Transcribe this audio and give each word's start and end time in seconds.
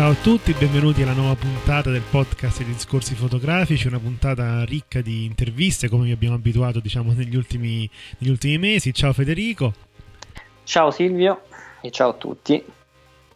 Ciao 0.00 0.12
a 0.12 0.14
tutti, 0.14 0.54
benvenuti 0.54 1.02
alla 1.02 1.12
nuova 1.12 1.34
puntata 1.34 1.90
del 1.90 2.00
podcast 2.00 2.64
di 2.64 2.72
discorsi 2.72 3.14
fotografici, 3.14 3.86
una 3.86 3.98
puntata 3.98 4.64
ricca 4.64 5.02
di 5.02 5.26
interviste 5.26 5.90
come 5.90 6.04
vi 6.06 6.12
abbiamo 6.12 6.36
abituato 6.36 6.80
diciamo 6.80 7.12
negli 7.12 7.36
ultimi, 7.36 7.86
negli 8.16 8.30
ultimi 8.30 8.56
mesi. 8.56 8.94
Ciao 8.94 9.12
Federico. 9.12 9.74
Ciao 10.64 10.90
Silvio 10.90 11.42
e 11.82 11.90
ciao 11.90 12.08
a 12.08 12.14
tutti. 12.14 12.64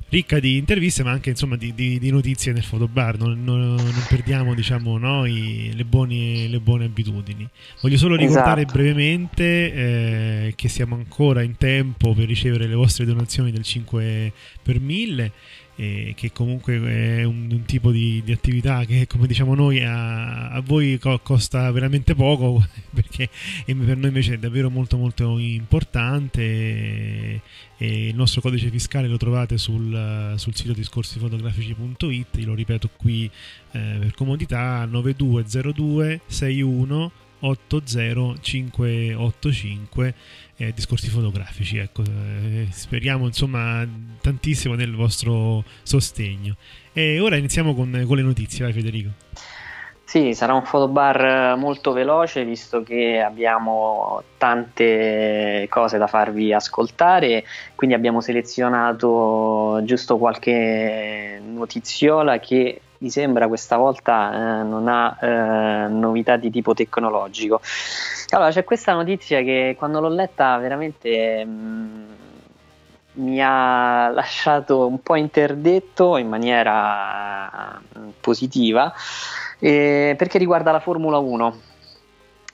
Ricca 0.09 0.39
di 0.39 0.57
interviste 0.57 1.03
ma 1.03 1.11
anche 1.11 1.29
insomma 1.29 1.57
di, 1.57 1.75
di, 1.75 1.99
di 1.99 2.11
notizie 2.11 2.53
nel 2.53 2.63
fotobar, 2.63 3.19
non, 3.19 3.45
non, 3.45 3.75
non 3.75 4.05
perdiamo 4.09 4.55
diciamo 4.55 4.97
noi 4.97 5.71
le 5.75 5.85
buone, 5.85 6.49
le 6.49 6.61
buone 6.61 6.87
abitudini. 6.87 7.47
Voglio 7.83 7.99
solo 7.99 8.17
ricordare 8.17 8.63
Esatto. 8.63 8.79
brevemente 8.79 9.45
eh, 9.45 10.53
che 10.57 10.69
siamo 10.69 10.95
ancora 10.95 11.43
in 11.43 11.59
tempo 11.59 12.15
per 12.15 12.27
ricevere 12.27 12.67
le 12.67 12.75
vostre 12.75 13.05
donazioni 13.05 13.51
del 13.51 13.65
5 13.65 14.33
per 14.63 14.81
1000 14.81 15.33
eh, 15.77 16.13
che 16.17 16.33
comunque 16.33 16.75
è 16.75 17.25
un, 17.25 17.49
un 17.51 17.65
tipo 17.65 17.91
di, 17.91 18.23
di 18.25 18.33
attività 18.33 18.85
che 18.85 19.07
come 19.07 19.27
diciamo 19.27 19.55
noi 19.55 19.83
a, 19.83 20.51
a 20.51 20.61
voi 20.61 20.99
co- 20.99 21.19
costa 21.21 21.71
veramente 21.71 22.15
poco 22.15 22.65
perché 22.95 23.29
per 23.65 23.97
noi 23.97 24.09
invece 24.09 24.35
è 24.35 24.39
davvero 24.39 24.71
molto 24.71 24.97
molto 24.97 25.39
importante 25.39 26.41
e, 26.41 27.41
il 28.09 28.15
nostro 28.15 28.41
codice 28.41 28.71
fiscale 28.71 29.09
lo 29.09 29.17
trovate 29.17 29.59
sul, 29.59 30.35
sul 30.37 30.55
sito 30.55 30.73
discorsifotografici.it 30.73 32.37
lo 32.45 32.55
ripeto 32.55 32.91
qui 32.97 33.31
eh, 33.73 33.97
per 33.99 34.15
comodità 34.15 34.85
9202 34.85 36.21
61 36.27 37.13
80585 37.45 40.15
eh, 40.57 40.73
discorsi 40.73 41.09
fotografici 41.09 41.79
ecco 41.79 42.03
eh, 42.03 42.69
speriamo 42.71 43.27
insomma 43.27 43.87
tantissimo 44.21 44.75
nel 44.75 44.95
vostro 44.95 45.65
sostegno. 45.83 46.57
E 46.93 47.19
ora 47.21 47.37
iniziamo 47.37 47.75
con, 47.75 48.05
con 48.07 48.17
le 48.17 48.23
notizie 48.23 48.65
vai 48.65 48.73
Federico. 48.73 49.11
Sì, 50.05 50.33
sarà 50.33 50.55
un 50.55 50.65
fotobar 50.65 51.57
molto 51.57 51.93
veloce 51.93 52.45
visto 52.45 52.85
che 52.85 53.21
abbiamo 53.21 54.23
tante 54.39 55.67
cose 55.69 55.99
da 55.99 56.07
farvi 56.07 56.53
ascoltare, 56.53 57.43
quindi 57.75 57.97
abbiamo 57.97 58.21
selezionato 58.21 59.81
giusto 59.83 60.17
qualche 60.17 61.41
notiziola 61.45 62.39
che 62.39 62.81
mi 62.99 63.11
sembra 63.11 63.49
questa 63.49 63.77
volta 63.77 64.61
eh, 64.61 64.63
non 64.63 64.89
ha 64.89 65.19
eh, 65.21 65.89
novità 65.89 66.37
di 66.37 66.51
tipo 66.51 66.75
tecnologico. 66.75 67.61
Allora, 68.35 68.51
c'è 68.51 68.65
questa 68.65 68.93
notizia 68.93 69.43
che 69.43 69.77
quando 69.79 70.01
l'ho 70.01 70.09
letta 70.09 70.59
veramente 70.59 71.45
mh, 71.45 72.07
mi 73.13 73.41
ha 73.41 74.09
lasciato 74.13 74.89
un 74.89 75.01
po' 75.01 75.15
interdetto 75.15 76.17
in 76.17 76.29
maniera 76.29 77.81
mh, 77.81 78.09
positiva 78.21 78.93
eh, 79.61 80.17
perché 80.19 80.39
riguarda 80.39 80.73
la 80.73 80.81
Formula 80.81 81.19
1. 81.19 81.61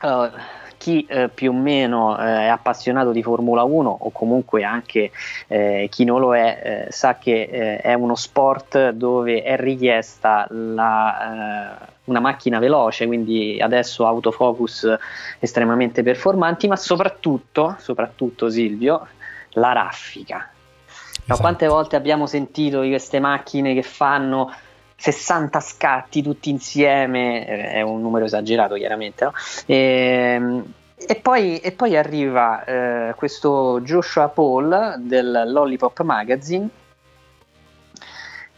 Allora, 0.01 0.33
chi 0.77 1.07
eh, 1.09 1.31
più 1.31 1.51
o 1.51 1.55
meno 1.55 2.19
eh, 2.19 2.25
è 2.25 2.47
appassionato 2.49 3.11
di 3.11 3.23
Formula 3.23 3.63
1 3.63 3.89
o 4.01 4.11
comunque 4.11 4.65
anche 4.65 5.11
eh, 5.47 5.89
chi 5.91 6.05
non 6.05 6.21
lo 6.21 6.37
è 6.37 6.87
eh, 6.89 6.93
sa 6.93 7.17
che 7.17 7.49
eh, 7.51 7.77
è 7.79 7.95
uno 7.95 8.17
sport 8.17 8.91
dove 8.91 9.43
è 9.43 9.57
richiesta 9.57 10.47
la, 10.51 11.79
eh, 11.79 11.93
una 12.11 12.21
macchina 12.21 12.59
veloce, 12.59 13.07
quindi 13.07 13.59
adesso 13.61 14.07
autofocus 14.07 14.95
estremamente 15.39 16.03
performanti, 16.03 16.67
ma 16.69 16.77
soprattutto, 16.77 17.77
soprattutto 17.79 18.51
Silvio, 18.51 19.07
la 19.51 19.73
raffica. 19.73 20.37
No, 20.37 21.35
Esatto. 21.35 21.41
quante 21.41 21.67
volte 21.69 21.97
abbiamo 21.97 22.27
sentito 22.27 22.81
di 22.81 22.89
queste 22.89 23.21
macchine 23.21 23.73
che 23.75 23.83
fanno 23.83 24.53
60 24.97 25.61
scatti 25.61 26.23
tutti 26.23 26.51
insieme, 26.51 27.47
eh, 27.47 27.71
è 27.71 27.81
un 27.83 28.01
numero 28.01 28.25
esagerato 28.25 28.75
chiaramente, 28.75 29.25
no? 29.25 29.33
Ehm, 29.67 30.65
e, 30.97 31.15
poi, 31.17 31.59
e 31.59 31.73
poi 31.73 31.97
arriva 31.97 32.65
eh, 32.65 33.15
questo 33.15 33.81
Joshua 33.83 34.29
Paul 34.29 34.97
del 34.99 35.45
Lollipop 35.47 36.03
Magazine 36.03 36.69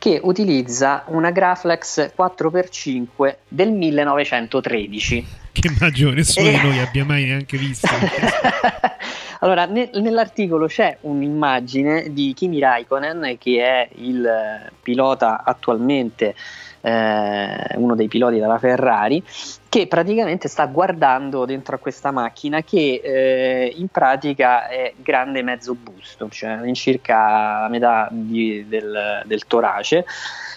che 0.03 0.19
utilizza 0.21 1.05
una 1.07 1.31
Graflex 1.31 2.11
4x5 2.19 3.37
del 3.47 3.71
1913. 3.71 5.25
che 5.53 5.71
immagino 5.73 6.11
nessuno 6.11 6.49
di 6.49 6.55
Eh. 6.57 6.61
noi 6.61 6.79
abbia 6.81 7.05
mai 7.05 7.25
neanche 7.27 7.57
visto 7.57 7.87
allora, 9.39 9.67
ne- 9.67 9.91
nell'articolo 9.95 10.67
c'è 10.67 10.97
un'immagine 11.03 12.13
di 12.13 12.33
Kimi 12.35 12.59
Raikkonen, 12.59 13.37
che 13.39 13.63
è 13.63 13.89
il 13.99 14.27
eh, 14.27 14.73
pilota 14.83 15.45
attualmente, 15.45 16.35
eh, 16.83 17.77
uno 17.77 17.95
dei 17.95 18.09
piloti 18.09 18.39
della 18.39 18.59
Ferrari, 18.59 19.23
che 19.69 19.87
praticamente 19.87 20.49
sta 20.49 20.67
guardando 20.67 21.47
dentro 21.47 21.77
a 21.77 21.79
questa 21.79 22.11
macchina 22.11 22.63
che 22.63 23.01
eh, 23.03 23.73
in 23.77 23.89
pratica 23.89 24.69
è 24.69 24.93
grande 24.97 25.43
mezzo 25.43 25.75
busto, 25.75 26.29
cioè 26.29 26.51
all'incirca 26.51 27.61
la 27.63 27.69
metà 27.71 28.09
di- 28.11 28.67
del, 28.69 29.23
del 29.25 29.47
torace, 29.47 30.05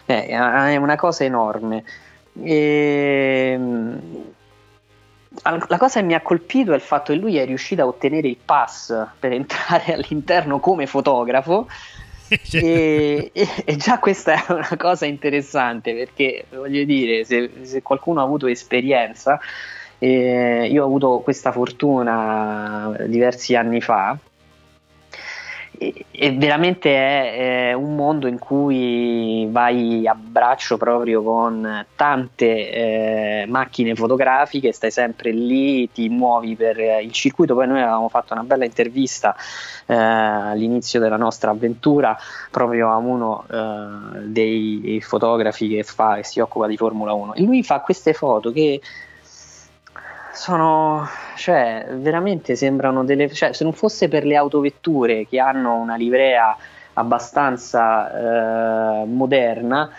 Eh, 0.08 0.28
è 0.28 0.75
una 0.75 0.96
cosa 0.97 1.24
enorme. 1.24 1.84
Ehm, 2.44 4.00
al- 5.44 5.66
la 5.68 5.78
cosa 5.78 6.00
che 6.00 6.06
mi 6.06 6.13
ha 6.13 6.22
colpito 6.22 6.72
è 6.72 6.75
il 6.75 6.81
fatto 6.81 7.12
che 7.13 7.19
lui 7.19 7.38
è 7.38 7.46
riuscito 7.46 7.81
a 7.81 7.86
ottenere 7.88 8.28
il 8.28 8.38
pass 8.44 8.96
per 9.19 9.31
entrare 9.34 9.94
all'interno 9.96 10.59
come 10.59 10.88
fotografo 10.88 11.68
e, 12.52 13.30
e- 13.34 13.63
e 13.66 13.75
già 13.75 14.00
questa 14.00 14.34
è 14.34 14.52
una 14.52 14.78
cosa 14.78 15.06
interessante 15.06 15.94
perché 15.94 16.46
voglio 16.50 16.84
dire 16.84 17.24
se, 17.24 17.50
se 17.62 17.81
qualcuno 17.81 18.19
ha 18.22 18.24
avuto 18.24 18.47
esperienza 18.47 19.40
eh, 19.97 20.68
io 20.69 20.84
ho 20.84 20.86
avuto 20.86 21.19
questa 21.19 21.52
fortuna 21.52 22.96
diversi 23.08 23.56
anni 23.56 23.81
fa 23.81 24.18
e, 25.78 26.31
veramente 26.31 26.90
è, 26.94 27.69
è 27.69 27.74
un 27.74 27.96
mondo 27.96 28.27
in 28.27 28.39
cui 28.39 29.48
vai 29.50 30.07
a 30.07 30.16
braccio 30.16 30.77
proprio 30.77 31.22
con 31.24 31.86
tante 31.95 32.72
eh, 32.72 33.45
macchine 33.48 33.95
fotografiche, 33.95 34.72
stai 34.72 34.92
sempre 34.92 35.31
lì, 35.31 35.92
ti 35.92 36.10
muovi 36.10 36.56
per 36.56 36.77
il 36.80 37.12
circuito. 37.12 37.56
Poi 37.56 37.68
noi 37.68 37.81
avevamo 37.81 38.10
fatto 38.10 38.33
una 38.33 38.44
bella 38.44 38.66
intervista 38.66 39.36
eh, 39.86 39.94
all'inizio 39.95 41.00
della 41.00 41.18
nostra 41.18 41.51
avventura 41.51 42.18
proprio 42.51 42.92
a 42.92 42.98
uno 42.98 43.45
eh, 43.50 44.19
dei 44.24 45.00
fotografi 45.01 45.68
che, 45.68 45.83
fa, 45.83 46.16
che 46.16 46.24
si 46.24 46.39
occupa 46.39 46.68
di 46.68 46.77
Formula 46.77 47.13
1 47.13 47.33
e 47.36 47.42
lui 47.44 47.63
fa 47.63 47.80
queste 47.81 48.13
foto 48.13 48.51
che 48.51 48.81
sono 50.36 51.08
cioè 51.36 51.88
veramente 51.92 52.56
sembrano 52.56 53.04
delle 53.04 53.32
cioè 53.34 53.54
se 53.54 53.64
non 53.64 53.74
fosse 53.74 54.08
per 54.08 54.26
le 54.26 54.36
autovetture 54.36 55.28
che 55.28 55.40
hanno 55.40 55.76
una 55.76 55.96
livrea 55.96 56.56
abbastanza 56.94 59.02
eh, 59.02 59.06
moderna 59.06 59.92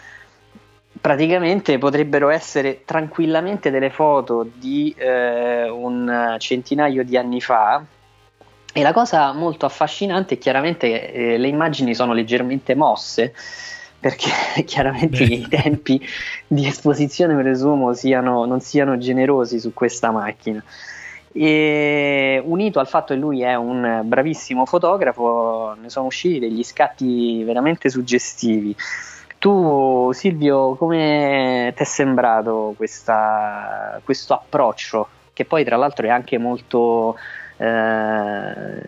praticamente 1.01 1.79
potrebbero 1.79 2.31
essere 2.31 2.83
tranquillamente 2.85 3.71
delle 3.71 3.91
foto 3.91 4.49
di 4.53 4.95
eh, 4.97 5.69
un 5.69 6.37
centinaio 6.39 7.05
di 7.05 7.17
anni 7.17 7.41
fa. 7.41 7.85
E 8.73 8.83
la 8.83 8.93
cosa 8.93 9.33
molto 9.33 9.67
affascinante 9.67 10.35
è 10.35 10.39
chiaramente 10.39 10.89
che 10.89 11.35
eh, 11.35 11.39
le 11.39 11.49
immagini 11.49 11.95
sono 11.95 12.13
leggermente 12.13 12.75
mosse 12.75 13.35
perché 14.07 14.31
chiaramente 14.65 15.27
Beh. 15.27 15.35
i 15.35 15.49
tempi 15.49 16.01
di 16.47 16.65
esposizione 16.65 17.35
presumo 17.35 17.93
siano, 17.93 18.45
non 18.45 18.61
siano 18.61 18.97
generosi 18.99 19.59
su 19.59 19.75
questa 19.75 20.13
macchina. 20.13 20.63
E 21.33 22.41
unito 22.43 22.79
al 22.79 22.87
fatto 22.87 23.13
che 23.13 23.21
lui 23.21 23.43
è 23.43 23.57
un 23.57 24.03
bravissimo 24.05 24.65
fotografo, 24.65 25.77
ne 25.81 25.91
sono 25.91 26.07
usciti 26.07 26.39
degli 26.39 26.63
scatti 26.63 27.43
veramente 27.43 27.91
suggestivi. 27.91 28.75
Tu, 29.39 30.11
Silvio, 30.13 30.77
come 30.77 31.73
ti 31.77 31.83
è 31.83 31.85
sembrato 31.85 32.75
questa- 32.77 34.01
questo 34.05 34.35
approccio? 34.35 35.09
Che 35.33 35.45
poi, 35.45 35.65
tra 35.65 35.77
l'altro, 35.77 36.07
è 36.07 36.11
anche 36.11 36.39
molto. 36.39 37.17
Eh, 37.57 38.83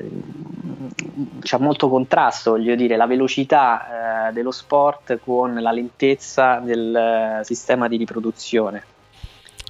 c'è 1.41 1.59
molto 1.59 1.88
contrasto, 1.88 2.53
voglio 2.53 2.75
dire, 2.75 2.97
la 2.97 3.06
velocità 3.06 4.29
eh, 4.29 4.32
dello 4.32 4.50
sport 4.50 5.19
con 5.25 5.55
la 5.55 5.73
lentezza 5.73 6.59
del 6.59 6.94
eh, 6.94 7.44
sistema 7.44 7.88
di 7.88 7.97
riproduzione. 7.97 8.97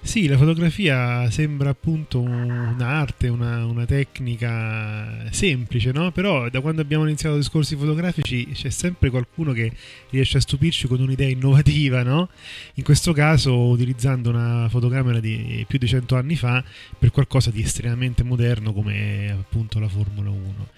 Sì, 0.08 0.26
la 0.26 0.38
fotografia 0.38 1.30
sembra 1.30 1.68
appunto 1.68 2.18
un'arte, 2.18 3.28
una, 3.28 3.66
una 3.66 3.84
tecnica 3.84 5.30
semplice, 5.30 5.92
no? 5.92 6.12
Però 6.12 6.48
da 6.48 6.62
quando 6.62 6.80
abbiamo 6.80 7.04
iniziato 7.04 7.36
discorsi 7.36 7.76
fotografici 7.76 8.48
c'è 8.52 8.70
sempre 8.70 9.10
qualcuno 9.10 9.52
che 9.52 9.70
riesce 10.08 10.38
a 10.38 10.40
stupirci 10.40 10.86
con 10.86 11.02
un'idea 11.02 11.28
innovativa, 11.28 12.02
no? 12.02 12.30
In 12.76 12.84
questo 12.84 13.12
caso 13.12 13.54
utilizzando 13.66 14.30
una 14.30 14.66
fotocamera 14.70 15.20
di 15.20 15.62
più 15.68 15.78
di 15.78 15.86
100 15.86 16.16
anni 16.16 16.36
fa 16.36 16.64
per 16.98 17.10
qualcosa 17.10 17.50
di 17.50 17.60
estremamente 17.60 18.22
moderno 18.22 18.72
come 18.72 19.30
appunto 19.30 19.78
la 19.78 19.88
Formula 19.88 20.30
1. 20.30 20.68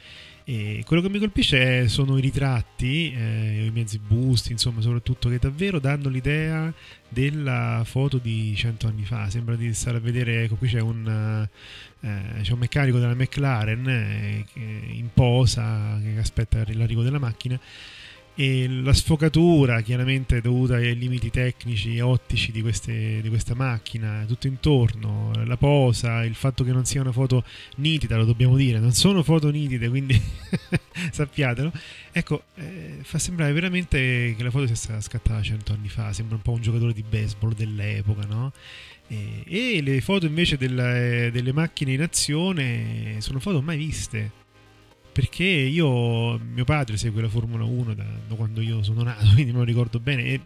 E 0.53 0.83
quello 0.85 1.01
che 1.01 1.09
mi 1.09 1.21
colpisce 1.21 1.87
sono 1.87 2.19
i 2.19 2.21
ritratti, 2.21 3.15
eh, 3.17 3.67
i 3.67 3.71
mezzi 3.71 4.01
busti, 4.01 4.51
insomma, 4.51 4.81
soprattutto 4.81 5.29
che 5.29 5.39
davvero 5.39 5.79
danno 5.79 6.09
l'idea 6.09 6.75
della 7.09 7.83
foto 7.85 8.19
di 8.19 8.53
100 8.57 8.89
anni 8.89 9.05
fa. 9.05 9.31
Sembra 9.31 9.55
di 9.55 9.73
stare 9.73 9.99
a 9.99 10.01
vedere, 10.01 10.43
ecco, 10.43 10.57
qui 10.57 10.67
c'è 10.67 10.81
un, 10.81 11.47
eh, 12.01 12.43
c'è 12.43 12.53
un 12.53 12.59
meccanico 12.59 12.99
della 12.99 13.15
McLaren 13.15 13.89
eh, 13.89 14.45
in 14.91 15.11
posa 15.15 16.01
che 16.03 16.19
aspetta 16.19 16.65
l'arrivo 16.73 17.05
della 17.05 17.21
macchina 17.21 17.57
e 18.41 18.67
la 18.69 18.95
sfocatura 18.95 19.83
chiaramente 19.83 20.41
dovuta 20.41 20.77
ai 20.77 20.97
limiti 20.97 21.29
tecnici 21.29 21.97
e 21.97 22.01
ottici 22.01 22.53
di, 22.53 22.63
queste- 22.63 23.21
di 23.21 23.29
questa 23.29 23.55
macchina, 23.55 24.25
tutto 24.27 24.47
intorno, 24.47 25.31
la 25.45 25.59
posa, 25.59 26.25
il 26.25 26.35
fatto 26.35 26.65
che 26.65 26.73
non 26.73 26.87
sia 26.87 27.03
una 27.03 27.13
foto 27.13 27.45
nitida, 27.77 28.17
lo 28.17 28.25
dobbiamo 28.25 28.57
dire, 28.57 28.79
non 28.79 28.93
sono 28.93 29.23
foto 29.23 29.51
nitide, 29.51 29.91
quindi 29.91 30.19
sappiatelo. 31.13 31.71
Ecco, 32.13 32.45
eh, 32.55 33.01
fa 33.03 33.19
sembrare 33.19 33.53
veramente 33.53 34.35
che 34.35 34.43
la 34.43 34.51
foto 34.51 34.65
sia 34.65 34.75
stata 34.75 35.03
scattata 35.03 35.43
100 35.43 35.75
anni 35.75 35.91
fa, 35.91 36.11
sembra 36.15 36.37
un 36.37 36.43
po' 36.43 36.53
un 36.53 36.63
giocatore 36.63 36.95
di 36.95 37.05
baseball 37.07 37.53
dell'epoca, 37.55 38.25
no? 38.25 38.53
E, 39.07 39.43
e 39.47 39.83
le 39.83 40.01
foto 40.01 40.25
invece 40.25 40.57
della- 40.57 41.29
delle 41.29 41.53
macchine 41.53 41.93
in 41.93 42.01
azione 42.01 43.17
sono 43.19 43.39
foto 43.39 43.61
mai 43.61 43.77
viste. 43.77 44.31
Perché 45.13 45.45
io, 45.45 46.39
mio 46.39 46.65
padre 46.65 46.97
segue 46.97 47.23
la 47.23 47.29
Formula 47.29 47.65
1 47.65 47.95
da, 47.95 48.07
da 48.29 48.35
quando 48.35 48.61
io 48.61 48.83
sono 48.83 49.03
nato, 49.03 49.25
quindi 49.35 49.53
me 49.53 49.59
lo 49.59 49.65
ricordo 49.65 49.99
bene. 50.01 50.25
E, 50.25 50.41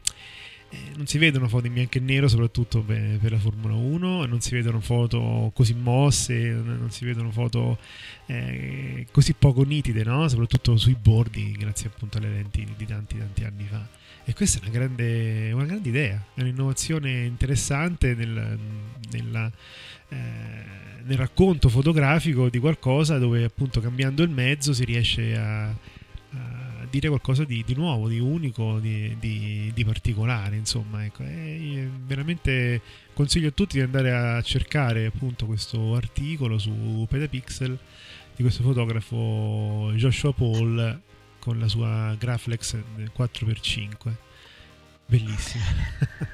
eh, 0.75 0.97
non 0.97 1.07
si 1.07 1.19
vedono 1.19 1.47
foto 1.47 1.67
in 1.67 1.73
bianco 1.73 1.99
e 1.99 2.01
nero, 2.01 2.27
soprattutto 2.27 2.83
per, 2.83 3.31
la 3.31 3.39
Formula 3.39 3.75
1, 3.75 4.27
non 4.27 4.41
si 4.41 4.55
vedono 4.55 4.81
foto 4.81 5.53
così 5.55 5.75
mosse, 5.75 6.35
non 6.35 6.91
si 6.91 7.05
vedono 7.05 7.31
foto 7.31 7.79
eh, 8.27 9.07
così 9.13 9.35
poco 9.35 9.63
nitide, 9.63 10.03
no? 10.03 10.27
soprattutto 10.29 10.77
sui 10.77 10.97
bordi, 11.01 11.53
grazie 11.53 11.89
appunto 11.89 12.19
alle 12.19 12.31
lenti 12.31 12.67
di 12.77 12.87
tanti 12.87 13.19
tanti 13.19 13.45
anni 13.45 13.65
fa. 13.65 13.87
E 14.27 14.33
questa 14.33 14.59
è 14.59 14.63
una 14.63 14.71
grande, 14.71 15.53
una 15.53 15.67
grande 15.67 15.89
idea, 15.89 16.25
è 16.35 16.41
un'innovazione 16.41 17.25
interessante 17.25 18.15
nel, 18.15 18.59
nella, 19.13 19.53
nel 20.09 21.17
racconto 21.19 21.69
fotografico 21.69 22.49
di 22.49 22.59
qualcosa 22.59 23.19
dove 23.19 23.45
appunto 23.45 23.81
cambiando 23.81 24.23
il 24.23 24.31
mezzo 24.31 24.73
si 24.73 24.85
riesce 24.85 25.37
a, 25.37 25.67
a 25.69 26.87
dire 26.89 27.09
qualcosa 27.09 27.45
di, 27.45 27.63
di 27.67 27.75
nuovo, 27.75 28.09
di 28.09 28.19
unico, 28.19 28.79
di, 28.79 29.17
di- 29.19 29.71
di 29.75 29.85
particolare, 29.85 30.57
insomma, 30.57 31.05
ecco. 31.05 31.25
Veramente 32.07 32.81
consiglio 33.13 33.49
a 33.49 33.53
tutti 33.53 33.77
di 33.77 33.83
andare 33.83 34.13
a 34.13 34.41
cercare 34.43 35.07
appunto 35.07 35.47
questo 35.47 35.95
articolo 35.95 36.59
su 36.59 37.07
Petapixel 37.09 37.79
di 38.37 38.43
questo 38.43 38.63
fotografo 38.63 39.93
Joshua 39.95 40.33
Paul 40.33 41.01
con 41.39 41.59
la 41.59 41.69
sua 41.69 42.15
Graflex 42.19 42.77
4x5. 43.17 44.13
Bellissima. 45.07 45.65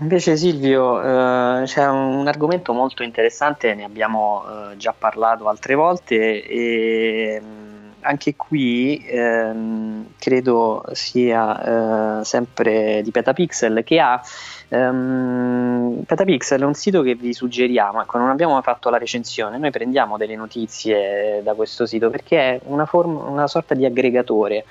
Invece 0.00 0.36
Silvio, 0.36 1.00
eh, 1.00 1.64
c'è 1.64 1.88
un 1.88 2.26
argomento 2.28 2.74
molto 2.74 3.02
interessante, 3.02 3.74
ne 3.74 3.84
abbiamo 3.84 4.44
eh, 4.72 4.76
già 4.76 4.94
parlato 4.96 5.48
altre 5.48 5.74
volte 5.74 6.44
e 6.44 7.40
mh, 7.40 7.94
anche 8.00 8.36
qui 8.36 9.02
ehm, 9.06 10.08
credo 10.18 10.84
sia 10.92 12.20
eh, 12.20 12.24
sempre 12.24 13.00
di 13.02 13.10
Petapixel 13.10 13.82
che 13.84 13.98
ha 13.98 14.20
ehm, 14.68 16.02
Petapixel 16.06 16.60
è 16.60 16.64
un 16.64 16.74
sito 16.74 17.00
che 17.00 17.14
vi 17.14 17.32
suggeriamo, 17.32 18.02
ecco 18.02 18.18
non 18.18 18.28
abbiamo 18.28 18.60
fatto 18.60 18.90
la 18.90 18.98
recensione, 18.98 19.56
noi 19.56 19.70
prendiamo 19.70 20.18
delle 20.18 20.36
notizie 20.36 21.40
da 21.42 21.54
questo 21.54 21.86
sito 21.86 22.10
perché 22.10 22.38
è 22.38 22.60
una, 22.64 22.84
forma, 22.84 23.22
una 23.22 23.46
sorta 23.46 23.74
di 23.74 23.86
aggregatore 23.86 24.66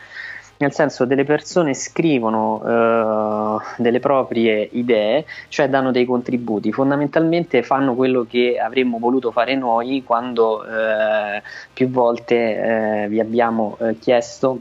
nel 0.57 0.74
senso 0.74 1.06
delle 1.06 1.24
persone 1.24 1.74
scrivono 1.74 2.62
eh, 2.66 3.81
delle 3.81 4.00
proprie 4.00 4.68
idee, 4.72 5.25
cioè 5.50 5.69
danno 5.69 5.92
dei 5.92 6.06
contributi, 6.06 6.72
fondamentalmente 6.72 7.63
fanno 7.63 7.96
quello 7.96 8.25
che 8.30 8.57
avremmo 8.57 8.98
voluto 9.00 9.31
fare 9.31 9.56
noi 9.56 10.04
quando 10.06 10.63
eh, 10.66 11.42
più 11.74 11.90
volte 11.90 13.04
eh, 13.04 13.07
vi 13.10 13.19
abbiamo 13.19 13.78
eh, 13.80 13.98
chiesto 14.00 14.60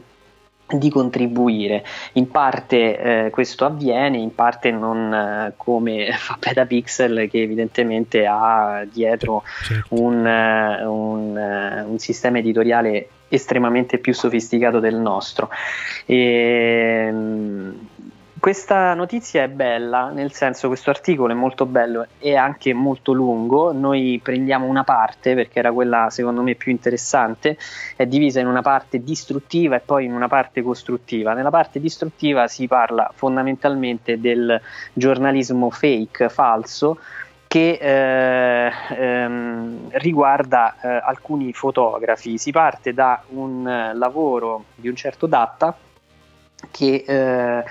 di 0.67 0.89
contribuire. 0.89 1.83
In 2.13 2.29
parte 2.31 3.25
eh, 3.25 3.29
questo 3.29 3.65
avviene, 3.65 4.17
in 4.17 4.33
parte 4.33 4.71
non 4.71 5.13
eh, 5.13 5.53
come 5.57 6.11
fa 6.17 6.37
Petapixel 6.39 7.29
che 7.29 7.41
evidentemente 7.41 8.25
ha 8.25 8.83
dietro 8.91 9.43
Certo. 9.63 10.01
un, 10.01 10.25
eh, 10.25 10.85
un, 10.85 11.37
eh, 11.37 11.81
un 11.83 11.99
sistema 11.99 12.39
editoriale 12.39 13.09
estremamente 13.27 13.97
più 13.97 14.13
sofisticato 14.13 14.79
del 14.79 14.95
nostro. 14.95 15.49
E, 16.05 17.11
mh, 17.11 17.87
questa 18.45 18.93
notizia 18.93 19.41
è 19.41 19.47
bella, 19.47 20.09
nel 20.09 20.31
senso 20.31 20.67
questo 20.67 20.91
articolo 20.91 21.33
è 21.33 21.35
molto 21.35 21.65
bello 21.65 22.05
e 22.19 22.35
anche 22.35 22.75
molto 22.75 23.11
lungo, 23.11 23.71
noi 23.73 24.19
prendiamo 24.21 24.67
una 24.67 24.83
parte 24.83 25.33
perché 25.33 25.57
era 25.57 25.71
quella 25.71 26.11
secondo 26.11 26.43
me 26.43 26.53
più 26.53 26.71
interessante, 26.71 27.57
è 27.95 28.05
divisa 28.05 28.39
in 28.39 28.45
una 28.45 28.61
parte 28.61 29.03
distruttiva 29.03 29.77
e 29.77 29.79
poi 29.79 30.05
in 30.05 30.13
una 30.13 30.27
parte 30.27 30.61
costruttiva. 30.61 31.33
Nella 31.33 31.49
parte 31.49 31.79
distruttiva 31.79 32.47
si 32.47 32.67
parla 32.67 33.09
fondamentalmente 33.15 34.19
del 34.19 34.61
giornalismo 34.93 35.71
fake, 35.71 36.29
falso, 36.29 36.99
che 37.47 37.79
eh, 37.81 38.71
ehm, 38.95 39.89
riguarda 39.93 40.75
eh, 40.83 41.01
alcuni 41.03 41.51
fotografi. 41.51 42.37
Si 42.37 42.51
parte 42.51 42.93
da 42.93 43.23
un 43.29 43.67
eh, 43.67 43.95
lavoro 43.95 44.65
di 44.75 44.87
un 44.87 44.95
certo 44.95 45.25
Datta 45.25 45.75
che 46.71 47.03
eh, 47.05 47.63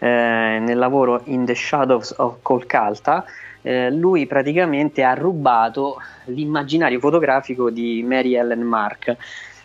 eh, 0.00 0.58
nel 0.58 0.78
lavoro 0.78 1.22
In 1.24 1.44
the 1.44 1.54
Shadows 1.54 2.14
of 2.18 2.36
Kolkata 2.42 3.24
eh, 3.62 3.90
lui 3.90 4.26
praticamente 4.26 5.02
ha 5.02 5.14
rubato 5.14 6.00
l'immaginario 6.26 7.00
fotografico 7.00 7.70
di 7.70 8.04
Mary 8.06 8.34
Ellen 8.34 8.62
Mark 8.62 9.16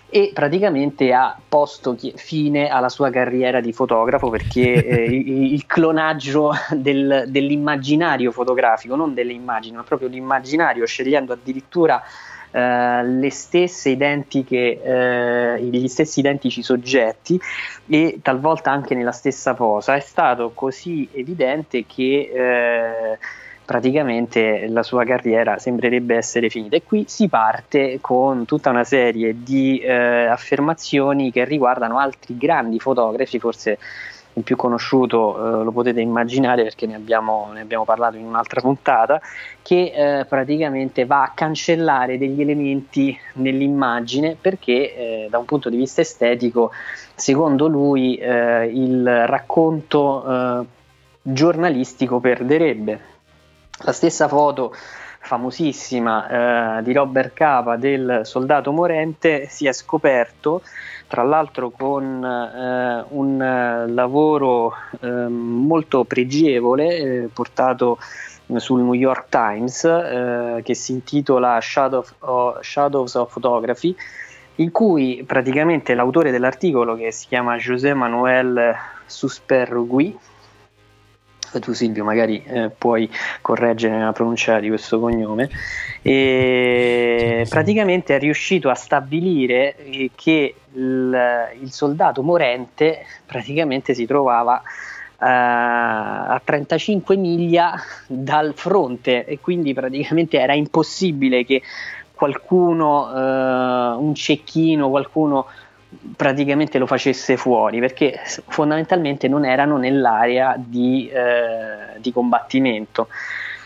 e 0.10 0.30
praticamente 0.32 1.12
ha 1.12 1.36
posto 1.50 1.98
fine 2.16 2.70
alla 2.70 2.90
sua 2.90 3.10
carriera 3.10 3.60
di 3.62 3.74
fotografo 3.74 4.30
perché 4.30 4.86
eh, 4.86 5.04
il, 5.10 5.54
il 5.54 5.66
clonaggio 5.66 6.52
del- 6.70 7.26
dell'immaginario 7.28 8.32
fotografico, 8.32 8.96
non 8.96 9.16
delle 9.16 9.34
immagini, 9.34 9.76
ma 9.76 9.84
proprio 9.84 10.10
l'immaginario, 10.10 10.86
scegliendo 10.86 11.34
addirittura 11.34 12.00
le 12.60 13.30
stesse 13.32 13.90
identiche, 13.90 14.82
eh, 14.82 15.62
gli 15.62 15.88
stessi 15.88 16.20
identici 16.20 16.62
soggetti 16.62 17.40
e 17.88 18.20
talvolta 18.22 18.72
anche 18.72 18.96
nella 18.96 19.12
stessa 19.12 19.54
posa, 19.54 19.96
è 19.96 20.00
stato 20.00 20.52
così 20.54 21.10
evidente 21.14 21.86
che 21.88 22.32
eh, 22.34 23.18
praticamente 23.66 24.68
la 24.68 24.84
sua 24.84 25.04
carriera 25.04 25.58
sembrerebbe 25.58 26.16
essere 26.16 26.50
finita. 26.50 26.76
E 26.76 26.84
qui 26.84 27.06
si 27.08 27.28
parte 27.28 27.98
con 28.02 28.46
tutta 28.46 28.70
una 28.70 28.84
serie 28.84 29.36
di 29.42 29.80
eh, 29.80 30.26
affermazioni 30.26 31.32
che 31.32 31.46
riguardano 31.46 31.98
altri 31.98 32.38
grandi 32.38 32.80
fotografi, 32.80 33.40
forse 33.40 33.80
il 34.34 34.44
più 34.44 34.56
conosciuto 34.56 35.62
eh, 35.62 35.64
lo 35.64 35.72
potete 35.72 36.02
immaginare 36.02 36.64
perché 36.64 36.88
ne 36.88 36.96
abbiamo, 36.96 37.50
ne 37.54 37.62
abbiamo, 37.62 37.86
parlato 37.86 38.18
in 38.18 38.26
un'altra 38.26 38.62
puntata, 38.62 39.22
che 39.62 39.94
eh, 39.96 40.26
praticamente 40.26 41.06
va 41.06 41.24
a 41.24 41.32
cancellare 41.34 42.18
degli 42.18 42.42
elementi 42.42 43.18
nell'immagine 43.34 44.36
perché 44.40 44.96
eh, 44.96 45.28
da 45.30 45.38
un 45.38 45.46
punto 45.46 45.70
di 45.70 45.78
vista 45.78 46.02
estetico, 46.02 46.72
secondo 47.16 47.68
lui, 47.68 48.16
eh, 48.16 48.66
il 48.66 49.28
racconto 49.28 50.26
eh, 50.26 50.66
giornalistico 51.22 52.20
perderebbe. 52.20 53.12
La 53.86 53.92
stessa 53.92 54.28
foto 54.28 54.74
famosissima 55.24 56.80
eh, 56.80 56.84
di 56.84 56.92
Robert 56.92 57.34
Capa 57.34 57.78
del 57.78 58.22
soldato 58.24 58.72
morente 58.74 59.48
si 59.48 59.66
è 59.66 59.72
scoperto 59.72 60.62
tra 61.08 61.24
l'altro 61.24 61.70
con 61.70 62.04
eh, 62.24 63.06
un 63.08 63.42
eh, 63.42 63.88
lavoro 63.88 64.74
ehm, 65.00 65.32
molto 65.32 66.04
pregevole 66.04 66.98
eh, 66.98 67.30
portato 67.32 67.98
sul 68.56 68.82
New 68.82 68.94
York 68.94 69.28
Times 69.30 69.86
eh, 69.86 70.62
che 70.62 70.76
si 70.76 70.92
intitola 70.92 71.58
Shadow 71.62 72.04
of, 72.20 72.60
Shadows 72.62 73.16
of 73.16 73.32
Photography 73.32 73.96
in 74.56 74.72
cui 74.72 75.24
praticamente 75.26 75.96
l'autore 75.96 76.32
dell'articolo 76.32 76.96
che 76.96 77.12
si 77.12 77.28
chiama 77.28 77.56
José 77.56 77.94
Manuel 77.94 78.76
Suspergui 79.06 80.18
tu 81.60 81.74
Silvio 81.74 82.04
magari 82.04 82.44
eh, 82.44 82.70
puoi 82.70 83.10
correggere 83.42 84.00
la 84.00 84.12
pronuncia 84.12 84.60
di 84.60 84.68
questo 84.68 85.00
cognome, 85.00 85.50
e 86.02 87.46
praticamente 87.50 88.16
è 88.16 88.20
riuscito 88.20 88.70
a 88.70 88.76
stabilire 88.76 89.76
eh, 89.78 90.12
che 90.16 90.56
il, 90.74 91.50
il 91.62 91.72
soldato 91.72 92.24
morente 92.24 93.06
praticamente 93.26 93.94
si 93.94 94.06
trovava 94.06 94.62
uh, 95.24 95.26
a 95.26 96.42
35 96.44 97.16
miglia 97.16 97.74
dal 98.08 98.54
fronte. 98.56 99.26
E 99.26 99.40
quindi 99.40 99.74
praticamente 99.74 100.40
era 100.40 100.54
impossibile 100.54 101.46
che 101.46 101.62
qualcuno, 102.14 103.08
uh, 103.08 104.04
un 104.04 104.14
cecchino, 104.14 104.90
qualcuno 104.90 105.48
praticamente 106.16 106.78
lo 106.78 106.86
facesse 106.86 107.38
fuori 107.38 107.80
perché 107.80 108.20
fondamentalmente 108.48 109.28
non 109.28 109.46
erano 109.46 109.78
nell'area 109.78 110.56
di, 110.58 111.10
eh, 111.10 112.00
di 112.00 112.12
combattimento. 112.12 113.08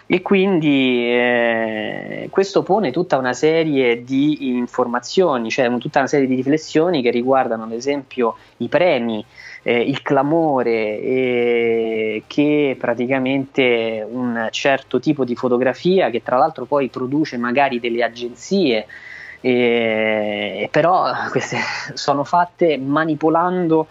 E 0.10 0.22
quindi 0.22 1.12
eh, 1.12 2.29
questo 2.31 2.63
pone 2.63 2.91
tutta 2.91 3.17
una 3.17 3.34
serie 3.34 4.05
di 4.05 4.55
informazioni, 4.55 5.50
cioè 5.50 5.69
tutta 5.79 6.00
una 6.00 6.07
serie 6.07 6.27
di 6.27 6.36
riflessioni 6.36 7.01
che 7.01 7.12
riguardano 7.12 7.65
ad 7.65 7.74
esempio 7.74 8.38
i 8.57 8.69
premi, 8.69 9.24
eh, 9.63 9.81
il 9.81 10.01
clamore 10.01 10.72
eh, 10.72 12.24
che 12.25 12.77
praticamente 12.79 14.07
un 14.10 14.48
certo 14.50 15.01
tipo 15.01 15.25
di 15.25 15.36
fotografia 15.36 16.10
che 16.10 16.24
tra 16.24 16.38
l'altro 16.38 16.63
poi 16.63 16.88
produce 16.88 17.36
magari 17.36 17.81
delle 17.81 18.01
agenzie 18.01 18.88
e, 19.41 20.67
però 20.72 21.12
queste 21.29 21.58
sono 21.94 22.24
fatte 22.24 22.77
manipolando 22.77 23.88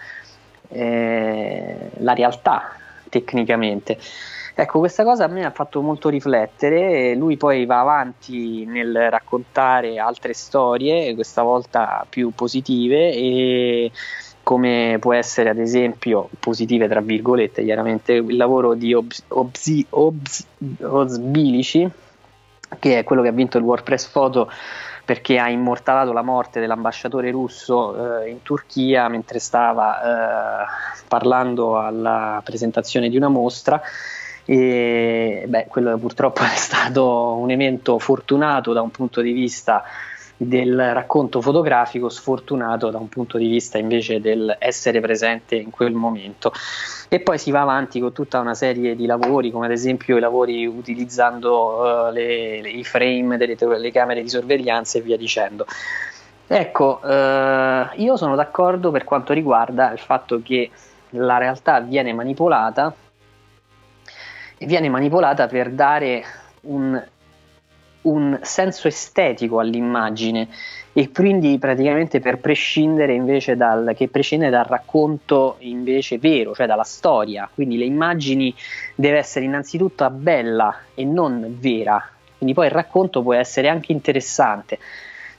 eh, 0.68 1.90
la 1.98 2.14
realtà 2.14 2.72
tecnicamente. 3.08 3.98
Ecco, 4.58 4.78
questa 4.78 5.04
cosa 5.04 5.24
a 5.24 5.28
me 5.28 5.44
ha 5.44 5.50
fatto 5.50 5.82
molto 5.82 6.08
riflettere, 6.08 7.14
lui 7.14 7.36
poi 7.36 7.66
va 7.66 7.80
avanti 7.80 8.64
nel 8.64 9.10
raccontare 9.10 9.98
altre 9.98 10.32
storie, 10.32 11.14
questa 11.14 11.42
volta 11.42 12.06
più 12.08 12.30
positive 12.34 13.12
e 13.12 13.90
come 14.42 14.96
può 14.98 15.12
essere 15.12 15.50
ad 15.50 15.58
esempio 15.58 16.30
positive 16.40 16.88
tra 16.88 17.02
virgolette, 17.02 17.64
chiaramente 17.64 18.12
il 18.14 18.36
lavoro 18.36 18.72
di 18.72 18.94
Obs, 18.94 19.24
Obs, 19.28 19.84
Obs, 19.90 20.46
Osbilici, 20.80 21.90
che 22.78 22.98
è 22.98 23.04
quello 23.04 23.20
che 23.20 23.28
ha 23.28 23.32
vinto 23.32 23.58
il 23.58 23.64
WordPress 23.64 24.06
Photo 24.06 24.50
perché 25.06 25.38
ha 25.38 25.48
immortalato 25.48 26.12
la 26.12 26.22
morte 26.22 26.58
dell'ambasciatore 26.58 27.30
russo 27.30 28.22
eh, 28.24 28.28
in 28.28 28.42
Turchia 28.42 29.06
mentre 29.08 29.38
stava 29.38 30.00
eh, 30.02 30.66
parlando 31.06 31.78
alla 31.78 32.42
presentazione 32.44 33.08
di 33.08 33.16
una 33.16 33.28
mostra. 33.28 33.80
E 34.44 35.44
beh, 35.46 35.66
quello 35.68 35.96
purtroppo 35.96 36.42
è 36.44 36.56
stato 36.56 37.36
un 37.36 37.50
evento 37.52 38.00
fortunato 38.00 38.72
da 38.72 38.82
un 38.82 38.90
punto 38.90 39.20
di 39.20 39.30
vista 39.30 39.84
del 40.36 40.92
racconto 40.92 41.40
fotografico, 41.40 42.08
sfortunato 42.08 42.90
da 42.90 42.98
un 42.98 43.08
punto 43.08 43.38
di 43.38 43.48
vista 43.48 43.78
invece 43.78 44.20
del 44.20 44.54
essere 44.58 45.00
presente 45.00 45.56
in 45.56 45.70
quel 45.70 45.92
momento. 45.92 46.52
E 47.08 47.20
poi 47.20 47.38
si 47.38 47.50
va 47.50 47.62
avanti 47.62 48.00
con 48.00 48.12
tutta 48.12 48.40
una 48.40 48.54
serie 48.54 48.94
di 48.94 49.06
lavori, 49.06 49.50
come 49.50 49.66
ad 49.66 49.72
esempio 49.72 50.16
i 50.16 50.20
lavori 50.20 50.66
utilizzando 50.66 52.08
uh, 52.08 52.12
le, 52.12 52.60
le, 52.60 52.68
i 52.68 52.84
frame 52.84 53.36
delle 53.36 53.56
telecamere 53.56 54.22
di 54.22 54.28
sorveglianza 54.28 54.98
e 54.98 55.02
via 55.02 55.16
dicendo. 55.16 55.66
Ecco, 56.48 57.00
uh, 57.02 58.00
io 58.00 58.16
sono 58.16 58.36
d'accordo 58.36 58.90
per 58.90 59.04
quanto 59.04 59.32
riguarda 59.32 59.90
il 59.90 59.98
fatto 59.98 60.40
che 60.42 60.70
la 61.10 61.38
realtà 61.38 61.80
viene 61.80 62.12
manipolata 62.12 62.94
e 64.58 64.66
viene 64.66 64.88
manipolata 64.88 65.46
per 65.46 65.70
dare 65.70 66.24
un 66.62 67.02
un 68.06 68.38
senso 68.42 68.88
estetico 68.88 69.58
all'immagine 69.58 70.48
e 70.92 71.10
quindi 71.10 71.58
praticamente 71.58 72.20
per 72.20 72.38
prescindere 72.38 73.12
invece 73.12 73.56
dal, 73.56 73.92
che 73.94 74.08
prescinde 74.08 74.48
dal 74.48 74.64
racconto 74.64 75.56
invece 75.58 76.18
vero, 76.18 76.54
cioè 76.54 76.66
dalla 76.66 76.84
storia. 76.84 77.48
Quindi 77.52 77.76
le 77.76 77.84
immagini 77.84 78.54
deve 78.94 79.18
essere 79.18 79.44
innanzitutto 79.44 80.08
bella 80.10 80.74
e 80.94 81.04
non 81.04 81.56
vera. 81.60 82.02
Quindi 82.38 82.54
poi 82.54 82.66
il 82.66 82.72
racconto 82.72 83.22
può 83.22 83.34
essere 83.34 83.68
anche 83.68 83.92
interessante, 83.92 84.78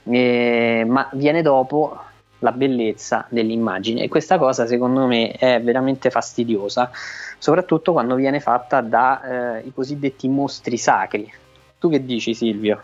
eh, 0.04 0.84
ma 0.86 1.08
viene 1.12 1.42
dopo 1.42 1.98
la 2.40 2.52
bellezza 2.52 3.26
dell'immagine 3.28 4.02
e 4.02 4.08
questa 4.08 4.38
cosa 4.38 4.64
secondo 4.66 5.06
me 5.06 5.32
è 5.32 5.60
veramente 5.60 6.08
fastidiosa, 6.10 6.90
soprattutto 7.38 7.92
quando 7.92 8.14
viene 8.14 8.38
fatta 8.38 8.80
dai 8.80 9.64
eh, 9.64 9.72
cosiddetti 9.74 10.28
mostri 10.28 10.76
sacri, 10.76 11.32
tu 11.78 11.90
che 11.90 12.04
dici 12.04 12.34
Silvio? 12.34 12.82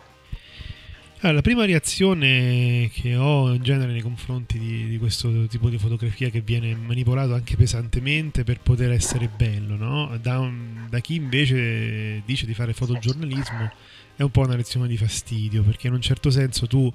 Allora, 1.25 1.39
la 1.39 1.43
prima 1.43 1.65
reazione 1.65 2.91
che 2.93 3.17
ho 3.17 3.51
in 3.51 3.63
genere 3.63 3.93
nei 3.93 4.03
confronti 4.03 4.59
di, 4.59 4.89
di, 4.89 4.99
questo 4.99 5.47
tipo 5.47 5.71
di 5.71 5.79
fotografia 5.79 6.29
che 6.29 6.43
viene 6.43 6.75
manipolato 6.75 7.33
anche 7.33 7.57
pesantemente 7.57 8.45
per 8.45 8.61
poter 8.61 8.91
essere 8.91 9.31
bello, 9.35 9.75
no? 9.77 10.19
da, 10.21 10.47
da 10.91 10.99
chi 10.99 11.15
invece 11.15 12.21
dice 12.27 12.45
di 12.45 12.53
fare 12.53 12.75
fotogiornalismo 12.75 13.73
è 14.17 14.23
un 14.23 14.31
po' 14.31 14.43
una 14.43 14.57
lezione 14.57 14.87
di 14.87 14.97
fastidio 14.97 15.63
perché 15.63 15.89
in 15.89 15.95
un 15.95 16.01
certo 16.01 16.31
senso 16.31 16.67
tu 16.67 16.93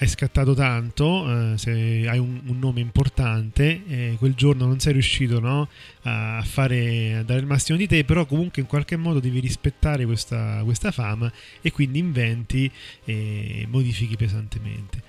hai 0.00 0.06
scattato 0.06 0.54
tanto, 0.54 1.52
eh, 1.52 1.58
se 1.58 2.06
hai 2.06 2.18
un, 2.18 2.40
un, 2.46 2.58
nome 2.58 2.80
importante, 2.80 3.82
eh, 3.88 4.16
quel 4.18 4.34
giorno 4.34 4.66
non 4.66 4.78
sei 4.78 4.92
riuscito 4.92 5.40
no, 5.40 5.68
a, 6.02 6.40
fare, 6.44 7.16
a 7.16 7.22
dare 7.24 7.40
il 7.40 7.46
massimo 7.46 7.76
di 7.76 7.88
te, 7.88 8.04
però 8.04 8.24
comunque 8.24 8.62
in 8.62 8.68
qualche 8.68 8.96
modo 8.96 9.18
devi 9.18 9.40
rispettare 9.40 10.04
questa, 10.04 10.60
questa 10.62 10.92
fama 10.92 11.32
e 11.60 11.72
quindi 11.72 11.98
inventi 11.98 12.70
e 13.04 13.66
modifichi 13.68 14.16
pesantemente. 14.16 15.02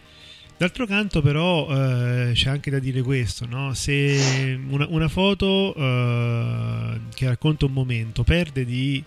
D'altro 0.57 0.85
canto 0.87 1.21
però 1.21 1.69
eh, 1.69 2.31
c'è 2.33 2.49
anche 2.49 2.71
da 2.71 2.79
dire 2.79 3.01
questo, 3.01 3.45
no? 3.45 3.73
se 3.73 4.59
una, 4.69 4.87
una 4.89 5.07
foto 5.07 5.73
eh, 5.75 6.99
che 7.13 7.27
racconta 7.27 7.65
un 7.65 7.73
momento 7.73 8.23
perde 8.23 8.65
di 8.65 9.01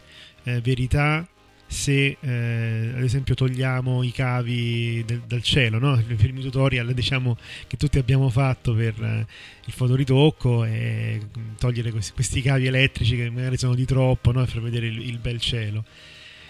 eh, 0.45 0.61
verità 0.61 1.27
se 1.73 2.19
eh, 2.21 2.93
ad 2.95 3.03
esempio 3.03 3.35
togliamo 3.35 4.03
i 4.03 4.13
cavi 4.13 5.03
del, 5.07 5.23
dal 5.27 5.43
cielo, 5.43 5.79
no? 5.79 5.99
i 5.99 6.15
primi 6.15 6.43
tutorial 6.43 6.93
diciamo, 6.93 7.37
che 7.67 7.79
tutti 7.79 7.99
abbiamo 7.99 8.29
fatto 8.29 8.75
per 8.75 8.95
eh, 9.03 9.27
il 9.65 9.73
fotoritocco 9.73 10.65
e 10.65 11.19
mm, 11.19 11.55
togliere 11.59 11.91
questi, 11.91 12.13
questi, 12.13 12.43
cavi 12.43 12.67
elettrici 12.67 13.17
che 13.17 13.31
magari 13.31 13.57
sono 13.57 13.75
di 13.75 13.87
troppo 13.87 14.33
no? 14.33 14.45
per 14.45 14.61
vedere 14.61 14.87
il, 14.87 15.01
il 15.01 15.19
bel 15.19 15.41
cielo. 15.41 15.83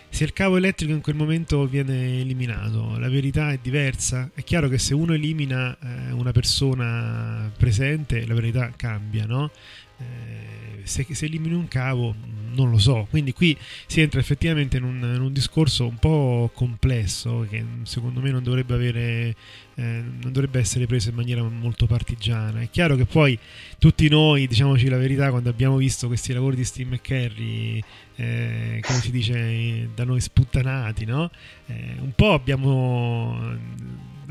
Se 0.08 0.24
il 0.24 0.32
cavo 0.32 0.56
elettrico 0.56 0.92
in 0.92 1.00
quel 1.00 1.14
momento 1.14 1.66
viene 1.66 2.20
eliminato, 2.20 2.98
la 2.98 3.08
verità 3.08 3.52
è 3.52 3.58
diversa. 3.62 4.28
È 4.34 4.42
chiaro 4.42 4.68
che 4.68 4.76
se 4.76 4.92
uno 4.92 5.14
elimina 5.14 5.74
eh, 5.78 6.12
una 6.12 6.32
persona 6.32 7.50
presente, 7.56 8.26
la 8.26 8.34
verità 8.34 8.72
cambia, 8.76 9.24
no? 9.24 9.50
Eh, 9.98 10.82
se, 10.82 11.06
se, 11.08 11.24
elimini 11.24 11.54
un 11.54 11.68
cavo 11.68 12.14
non 12.54 12.70
lo 12.70 12.78
so 12.78 13.06
quindi 13.10 13.32
qui 13.32 13.56
si 13.86 14.00
entra 14.00 14.20
effettivamente 14.20 14.76
in 14.76 14.84
un, 14.84 14.96
in 15.14 15.20
un 15.20 15.32
discorso 15.32 15.86
un 15.86 15.96
po' 15.96 16.50
complesso 16.54 17.46
che 17.48 17.64
secondo 17.82 18.20
me 18.20 18.30
non 18.30 18.42
dovrebbe 18.42 18.74
avere 18.74 19.36
eh, 19.74 20.02
non 20.20 20.32
dovrebbe 20.32 20.58
essere 20.58 20.86
preso 20.86 21.10
in 21.10 21.14
maniera 21.14 21.42
molto 21.42 21.86
partigiana 21.86 22.60
è 22.60 22.68
chiaro 22.70 22.96
che 22.96 23.06
poi 23.06 23.38
tutti 23.78 24.08
noi 24.08 24.46
diciamoci 24.46 24.88
la 24.88 24.98
verità 24.98 25.30
quando 25.30 25.48
abbiamo 25.48 25.76
visto 25.76 26.06
questi 26.06 26.32
lavori 26.32 26.56
di 26.56 26.64
Steve 26.64 26.90
McCurry 26.90 27.82
eh, 28.16 28.80
come 28.82 29.00
si 29.00 29.10
dice 29.10 29.88
da 29.94 30.04
noi, 30.04 30.20
sputtanati, 30.20 31.04
no? 31.04 31.30
Eh, 31.66 31.96
un 32.00 32.12
po' 32.14 32.32
abbiamo, 32.32 33.56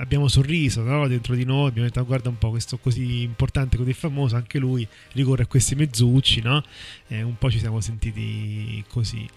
abbiamo 0.01 0.27
sorriso 0.27 0.81
no? 0.81 1.08
dentro 1.08 1.36
di 1.36 1.46
noi, 1.46 1.70
abbiamo 1.70 1.88
detto 1.88 2.03
guarda 2.03 2.29
un 2.29 2.38
po' 2.38 2.50
questo 2.50 2.77
così 2.77 3.22
importante, 3.22 3.77
così 3.77 3.93
famoso, 3.93 4.36
anche 4.36 4.58
lui 4.58 4.86
ricorre 5.13 5.43
a 5.43 5.46
questi 5.46 5.75
mezzucci, 5.75 6.41
no? 6.41 6.63
Eh, 7.08 7.22
un 7.22 7.38
po' 7.38 7.50
ci 7.50 7.60
siamo 7.60 7.79
sentiti 7.79 8.84
così. 8.88 9.27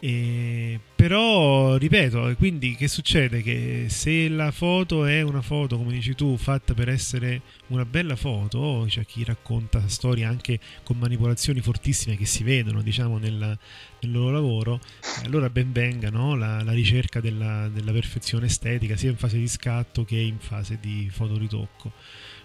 E, 0.00 0.78
però 0.94 1.76
ripeto, 1.76 2.32
quindi 2.36 2.76
che 2.76 2.86
succede? 2.86 3.42
Che 3.42 3.86
se 3.88 4.28
la 4.28 4.52
foto 4.52 5.04
è 5.04 5.22
una 5.22 5.42
foto, 5.42 5.76
come 5.76 5.92
dici 5.92 6.14
tu, 6.14 6.36
fatta 6.36 6.72
per 6.72 6.88
essere 6.88 7.42
una 7.68 7.84
bella 7.84 8.14
foto, 8.14 8.84
c'è 8.86 9.04
chi 9.04 9.24
racconta 9.24 9.88
storie 9.88 10.24
anche 10.24 10.60
con 10.84 10.98
manipolazioni 10.98 11.60
fortissime 11.60 12.16
che 12.16 12.26
si 12.26 12.44
vedono, 12.44 12.80
diciamo, 12.80 13.18
nel, 13.18 13.58
nel 14.00 14.12
loro 14.12 14.30
lavoro, 14.30 14.80
allora 15.24 15.50
ben 15.50 15.72
venga 15.72 16.10
no? 16.10 16.36
la, 16.36 16.62
la, 16.62 16.72
ricerca 16.72 17.20
della, 17.20 17.68
della 17.68 17.90
perfezione 17.90 18.46
estetica, 18.46 18.96
sia 18.96 19.10
in 19.10 19.16
fase 19.16 19.36
di 19.38 19.48
scatto 19.48 20.04
che 20.04 20.16
in 20.16 20.38
fase 20.38 20.78
di 20.80 21.08
fotoritocco 21.10 21.92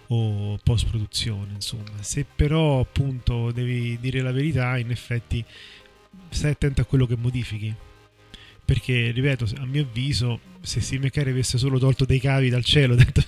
o 0.08 0.58
post 0.62 0.86
produzione 0.90 1.52
insomma 1.54 2.02
se 2.02 2.26
però 2.26 2.80
appunto 2.80 3.52
devi 3.52 3.98
dire 3.98 4.20
la 4.20 4.32
verità 4.32 4.76
in 4.76 4.90
effetti 4.90 5.42
stai 6.28 6.52
attento 6.52 6.80
a 6.80 6.84
quello 6.84 7.06
che 7.06 7.16
modifichi. 7.16 7.74
Perché, 8.64 9.10
ripeto, 9.10 9.46
a 9.58 9.66
mio 9.66 9.82
avviso, 9.82 10.40
se 10.62 10.80
Steve 10.80 11.06
McCarry 11.06 11.30
avesse 11.30 11.58
solo 11.58 11.78
tolto 11.78 12.06
dei 12.06 12.18
cavi 12.18 12.48
dal 12.48 12.64
cielo, 12.64 12.94
detto 12.96 13.22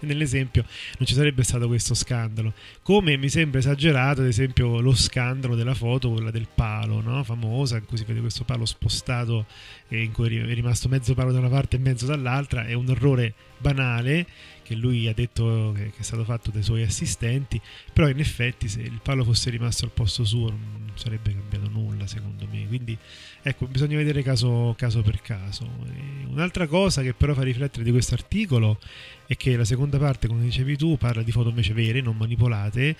nell'esempio, 0.00 0.64
non 0.98 1.06
ci 1.06 1.14
sarebbe 1.14 1.42
stato 1.42 1.66
questo 1.66 1.94
scandalo. 1.94 2.52
Come 2.82 3.16
mi 3.16 3.30
sembra 3.30 3.60
esagerato, 3.60 4.20
ad 4.20 4.26
esempio, 4.26 4.80
lo 4.80 4.94
scandalo 4.94 5.54
della 5.54 5.74
foto, 5.74 6.10
quella 6.10 6.30
del 6.30 6.48
palo, 6.54 7.00
no? 7.00 7.24
famosa, 7.24 7.78
in 7.78 7.86
cui 7.86 7.96
si 7.96 8.04
vede 8.04 8.20
questo 8.20 8.44
palo 8.44 8.66
spostato, 8.66 9.46
in 9.88 10.12
cui 10.12 10.36
è 10.36 10.54
rimasto 10.54 10.88
mezzo 10.90 11.14
palo 11.14 11.32
da 11.32 11.38
una 11.38 11.48
parte 11.48 11.76
e 11.76 11.78
mezzo 11.78 12.04
dall'altra. 12.04 12.66
È 12.66 12.74
un 12.74 12.90
errore 12.90 13.32
banale 13.56 14.26
che 14.64 14.74
lui 14.74 15.06
ha 15.06 15.12
detto 15.12 15.72
che, 15.76 15.92
è 15.96 16.02
stato 16.02 16.24
fatto 16.24 16.50
dai 16.50 16.62
suoi 16.62 16.82
assistenti, 16.82 17.60
però 17.92 18.08
in 18.08 18.18
effetti 18.18 18.66
se 18.66 18.80
il 18.80 18.98
palo 19.02 19.22
fosse 19.22 19.50
rimasto 19.50 19.84
al 19.84 19.92
posto 19.92 20.24
suo 20.24 20.48
non 20.48 20.90
sarebbe 20.94 21.32
cambiato 21.32 21.68
nulla 21.68 22.06
secondo 22.06 22.48
me, 22.50 22.66
quindi 22.66 22.96
ecco 23.42 23.66
bisogna 23.66 23.96
vedere 23.96 24.22
caso, 24.22 24.74
caso 24.76 25.02
per 25.02 25.20
caso. 25.20 25.64
E 25.86 26.26
un'altra 26.26 26.66
cosa 26.66 27.02
che 27.02 27.12
però 27.12 27.34
fa 27.34 27.42
riflettere 27.42 27.84
di 27.84 27.90
questo 27.90 28.14
articolo 28.14 28.78
è 29.26 29.36
che 29.36 29.56
la 29.56 29.64
seconda 29.64 29.98
parte, 29.98 30.26
come 30.26 30.42
dicevi 30.42 30.76
tu, 30.76 30.96
parla 30.96 31.22
di 31.22 31.30
foto 31.30 31.50
invece 31.50 31.72
vere, 31.72 32.00
non 32.00 32.16
manipolate, 32.16 32.96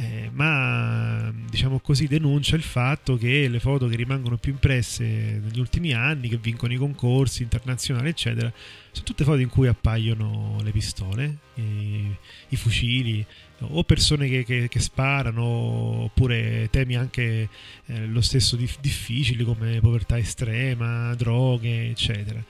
eh, 0.00 0.30
ma 0.32 1.32
diciamo 1.50 1.80
così 1.80 2.06
denuncia 2.06 2.54
il 2.54 2.62
fatto 2.62 3.16
che 3.16 3.48
le 3.48 3.58
foto 3.58 3.88
che 3.88 3.96
rimangono 3.96 4.36
più 4.36 4.52
impresse 4.52 5.04
negli 5.42 5.58
ultimi 5.58 5.92
anni, 5.92 6.28
che 6.28 6.36
vincono 6.36 6.72
i 6.72 6.76
concorsi 6.76 7.42
internazionali, 7.42 8.08
eccetera, 8.08 8.52
sono 8.92 9.04
tutte 9.04 9.24
foto 9.24 9.38
in 9.38 9.48
cui 9.48 9.66
appaiono 9.66 10.60
le 10.62 10.70
pistole, 10.70 11.38
i, 11.54 12.14
i 12.50 12.56
fucili, 12.56 13.26
o 13.58 13.82
persone 13.82 14.28
che, 14.28 14.44
che, 14.44 14.68
che, 14.68 14.78
sparano, 14.78 15.42
oppure 15.42 16.68
temi 16.70 16.94
anche 16.94 17.48
eh, 17.86 18.06
lo 18.06 18.20
stesso 18.20 18.54
dif- 18.54 18.78
difficili 18.78 19.42
come 19.42 19.80
povertà 19.80 20.16
estrema, 20.16 21.12
droghe, 21.16 21.88
eccetera 21.88 22.40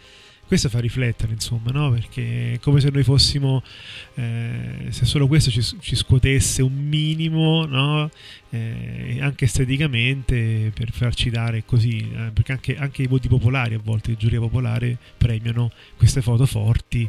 questo 0.48 0.70
fa 0.70 0.80
riflettere, 0.80 1.34
insomma, 1.34 1.70
no? 1.70 1.90
Perché 1.90 2.54
è 2.54 2.58
come 2.58 2.80
se 2.80 2.88
noi 2.88 3.02
fossimo, 3.04 3.62
eh, 4.14 4.86
se 4.88 5.04
solo 5.04 5.26
questo 5.26 5.50
ci, 5.50 5.62
ci, 5.62 5.94
scuotesse 5.94 6.62
un 6.62 6.72
minimo, 6.72 7.66
no? 7.66 8.10
Eh, 8.48 9.18
anche 9.20 9.44
esteticamente, 9.44 10.72
per 10.74 10.90
farci 10.90 11.28
dare 11.28 11.64
così, 11.66 11.98
eh, 11.98 12.30
perché 12.32 12.52
anche, 12.52 12.76
anche, 12.78 13.02
i 13.02 13.06
voti 13.06 13.28
popolari 13.28 13.74
a 13.74 13.80
volte, 13.82 14.12
il 14.12 14.16
giuria 14.16 14.40
popolare, 14.40 14.96
premiano 15.18 15.70
queste 15.98 16.22
foto 16.22 16.46
forti 16.46 17.06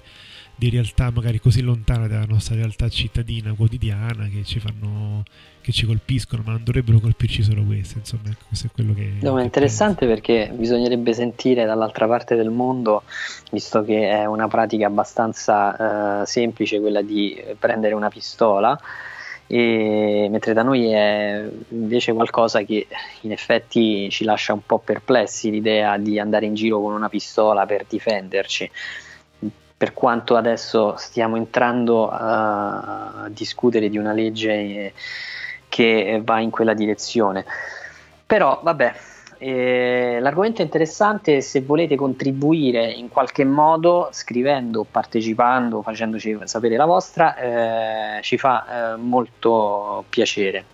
di 0.58 0.69
realtà 0.69 1.10
magari 1.10 1.39
così 1.39 1.62
lontana 1.62 2.08
dalla 2.08 2.25
nostra 2.25 2.55
realtà 2.55 2.89
cittadina, 2.89 3.53
quotidiana, 3.53 4.27
che 4.27 4.43
ci 4.43 4.60
fanno 4.60 5.24
che 5.69 5.71
ci 5.71 5.85
colpiscono, 5.85 6.41
ma 6.45 6.51
non 6.53 6.63
dovrebbero 6.63 6.99
colpirci 6.99 7.43
solo 7.43 7.63
queste. 7.63 7.99
Insomma, 7.99 8.23
ecco, 8.29 8.45
questo 8.47 8.67
è 8.67 8.69
quello 8.73 8.93
che. 8.93 9.13
No, 9.21 9.39
è 9.39 9.43
interessante 9.43 10.05
penso. 10.05 10.21
perché 10.21 10.51
bisognerebbe 10.53 11.13
sentire 11.13 11.65
dall'altra 11.65 12.07
parte 12.07 12.35
del 12.35 12.49
mondo, 12.49 13.03
visto 13.51 13.83
che 13.83 14.09
è 14.09 14.25
una 14.25 14.47
pratica 14.47 14.88
abbastanza 14.88 16.21
uh, 16.21 16.25
semplice 16.25 16.79
quella 16.79 17.01
di 17.01 17.41
prendere 17.57 17.93
una 17.93 18.09
pistola. 18.09 18.77
E, 19.51 20.27
mentre 20.29 20.53
da 20.53 20.61
noi 20.61 20.91
è 20.91 21.49
invece 21.69 22.13
qualcosa 22.13 22.61
che 22.61 22.85
in 23.21 23.31
effetti 23.31 24.07
ci 24.11 24.23
lascia 24.23 24.53
un 24.53 24.63
po' 24.63 24.77
perplessi 24.77 25.49
l'idea 25.49 25.97
di 25.97 26.19
andare 26.19 26.45
in 26.45 26.53
giro 26.53 26.79
con 26.79 26.93
una 26.93 27.10
pistola 27.10 27.65
per 27.65 27.86
difenderci 27.88 28.69
per 29.79 29.93
quanto 29.93 30.36
adesso 30.36 30.95
stiamo 30.97 31.38
entrando 31.38 32.10
a, 32.10 33.23
a 33.23 33.29
discutere 33.29 33.88
di 33.88 33.97
una 33.97 34.12
legge 34.12 34.91
che 35.69 36.21
va 36.23 36.39
in 36.39 36.49
quella 36.49 36.73
direzione. 36.73 37.45
Però 38.25 38.60
vabbè, 38.62 38.93
eh, 39.41 40.17
l'argomento 40.19 40.62
è 40.62 40.65
interessante 40.65 41.39
se 41.39 41.62
volete 41.62 41.95
contribuire 41.95 42.91
in 42.91 43.08
qualche 43.08 43.45
modo 43.45 44.10
scrivendo, 44.12 44.86
partecipando, 44.89 45.82
facendoci 45.82 46.38
sapere 46.43 46.75
la 46.75 46.86
vostra, 46.86 47.38
eh, 48.17 48.21
ci 48.21 48.38
fa 48.38 48.93
eh, 48.93 48.97
molto 48.97 50.03
piacere. 50.10 50.65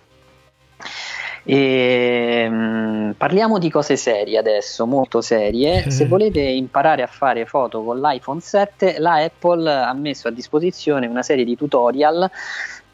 E, 1.48 2.48
mh, 2.50 2.54
mm, 2.54 3.10
parliamo 3.12 3.58
di 3.58 3.70
cose 3.70 3.96
serie 3.96 4.36
adesso, 4.36 4.84
molto 4.84 5.20
serie. 5.20 5.88
Se 5.92 6.06
volete 6.06 6.40
imparare 6.40 7.02
a 7.02 7.06
fare 7.06 7.46
foto 7.46 7.84
con 7.84 8.00
l'iPhone 8.00 8.40
7, 8.40 8.98
la 8.98 9.22
Apple 9.22 9.72
ha 9.72 9.92
messo 9.92 10.26
a 10.26 10.32
disposizione 10.32 11.06
una 11.06 11.22
serie 11.22 11.44
di 11.44 11.56
tutorial 11.56 12.28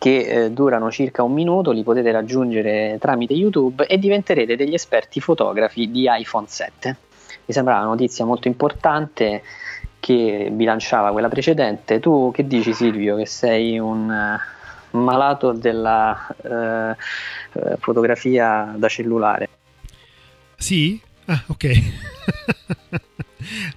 che 0.02 0.18
eh, 0.46 0.50
durano 0.50 0.90
circa 0.90 1.22
un 1.22 1.32
minuto, 1.32 1.70
li 1.70 1.84
potete 1.84 2.10
raggiungere 2.10 2.96
tramite 2.98 3.34
YouTube 3.34 3.86
e 3.86 3.98
diventerete 3.98 4.56
degli 4.56 4.74
esperti 4.74 5.20
fotografi 5.20 5.92
di 5.92 6.08
iPhone 6.10 6.46
7. 6.48 6.96
Mi 7.44 7.54
sembra 7.54 7.76
una 7.76 7.84
notizia 7.84 8.24
molto 8.24 8.48
importante 8.48 9.44
che 10.00 10.48
bilanciava 10.50 11.12
quella 11.12 11.28
precedente. 11.28 12.00
Tu 12.00 12.32
che 12.34 12.48
dici 12.48 12.74
Silvio 12.74 13.14
che 13.14 13.26
sei 13.26 13.78
un 13.78 14.36
malato 14.90 15.52
della 15.52 16.26
eh, 16.42 16.96
eh, 17.52 17.76
fotografia 17.78 18.74
da 18.76 18.88
cellulare. 18.88 19.48
Sì? 20.56 21.00
Ah, 21.26 21.44
ok. 21.46 21.82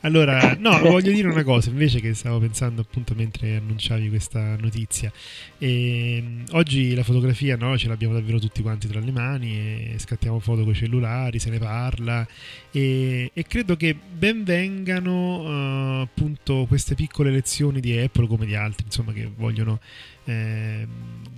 allora, 0.02 0.56
no, 0.60 0.78
voglio 0.84 1.12
dire 1.12 1.28
una 1.28 1.44
cosa 1.44 1.70
invece 1.70 2.00
che 2.00 2.14
stavo 2.14 2.40
pensando 2.40 2.82
appunto 2.82 3.14
mentre 3.16 3.58
annunciavi 3.58 4.10
questa 4.10 4.56
notizia. 4.58 5.12
E, 5.58 6.18
ehm, 6.18 6.44
oggi 6.52 6.94
la 6.96 7.04
fotografia 7.04 7.56
no, 7.56 7.78
ce 7.78 7.88
l'abbiamo 7.88 8.14
davvero 8.14 8.40
tutti 8.40 8.62
quanti 8.62 8.88
tra 8.88 9.00
le 9.00 9.12
mani 9.12 9.94
e 9.94 9.96
scattiamo 9.98 10.40
foto 10.40 10.64
con 10.64 10.72
i 10.72 10.76
cellulari, 10.76 11.40
se 11.40 11.50
ne 11.50 11.60
parla 11.60 12.28
e, 12.72 13.32
e 13.34 13.44
credo 13.44 13.76
che 13.78 13.96
ben 13.96 14.44
vengano 14.44 16.00
uh, 16.00 16.02
appunto 16.02 16.66
queste 16.68 16.96
piccole 16.96 17.32
lezioni 17.32 17.80
di 17.80 17.98
Apple 17.98 18.28
come 18.28 18.46
di 18.46 18.56
altri, 18.56 18.86
insomma, 18.86 19.14
che 19.14 19.30
vogliono 19.34 19.80
eh, 20.26 20.86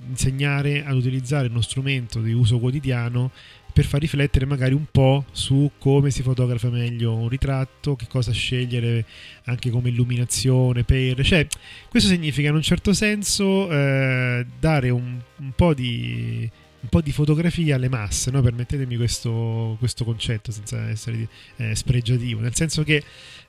insegnare 0.10 0.84
ad 0.86 0.96
utilizzare 0.96 1.48
uno 1.48 1.62
strumento 1.62 2.22
di 2.22 2.34
uso 2.34 2.58
quotidiano 2.60 3.32
per 3.78 3.86
far 3.86 4.00
riflettere 4.00 4.48
magari 4.48 4.74
un 4.74 4.86
po' 4.90 5.24
su 5.32 5.70
come 5.78 6.10
si 6.10 6.24
fotografa 6.24 6.68
meglio 6.72 7.13
un 7.13 7.30
ritratto, 7.30 7.96
che 7.96 8.08
cosa 8.08 8.32
scegliere 8.32 9.06
anche 9.44 9.70
come 9.70 9.90
illuminazione 9.90 10.84
per... 10.84 11.24
Cioè, 11.24 11.46
questo 11.88 12.10
significa 12.10 12.50
in 12.50 12.56
un 12.56 12.63
certo 12.63 12.92
senso 12.94 13.70
eh, 13.70 14.44
dare 14.60 14.90
un, 14.90 15.20
un 15.36 15.52
po' 15.56 15.76
di 15.76 16.50
un 16.80 16.90
po' 16.90 17.02
di 17.02 17.12
fotografia 17.12 17.76
alle 17.76 17.90
masse, 17.90 18.32
no? 18.32 18.42
permettetemi 18.42 18.96
questo, 18.96 19.76
questo, 19.78 20.06
concetto 20.06 20.52
senza 20.52 20.90
essere 20.90 21.28
eh, 21.58 21.76
spregiativo, 21.76 22.40
nel 22.40 22.56
senso 22.56 22.84
che 22.84 23.04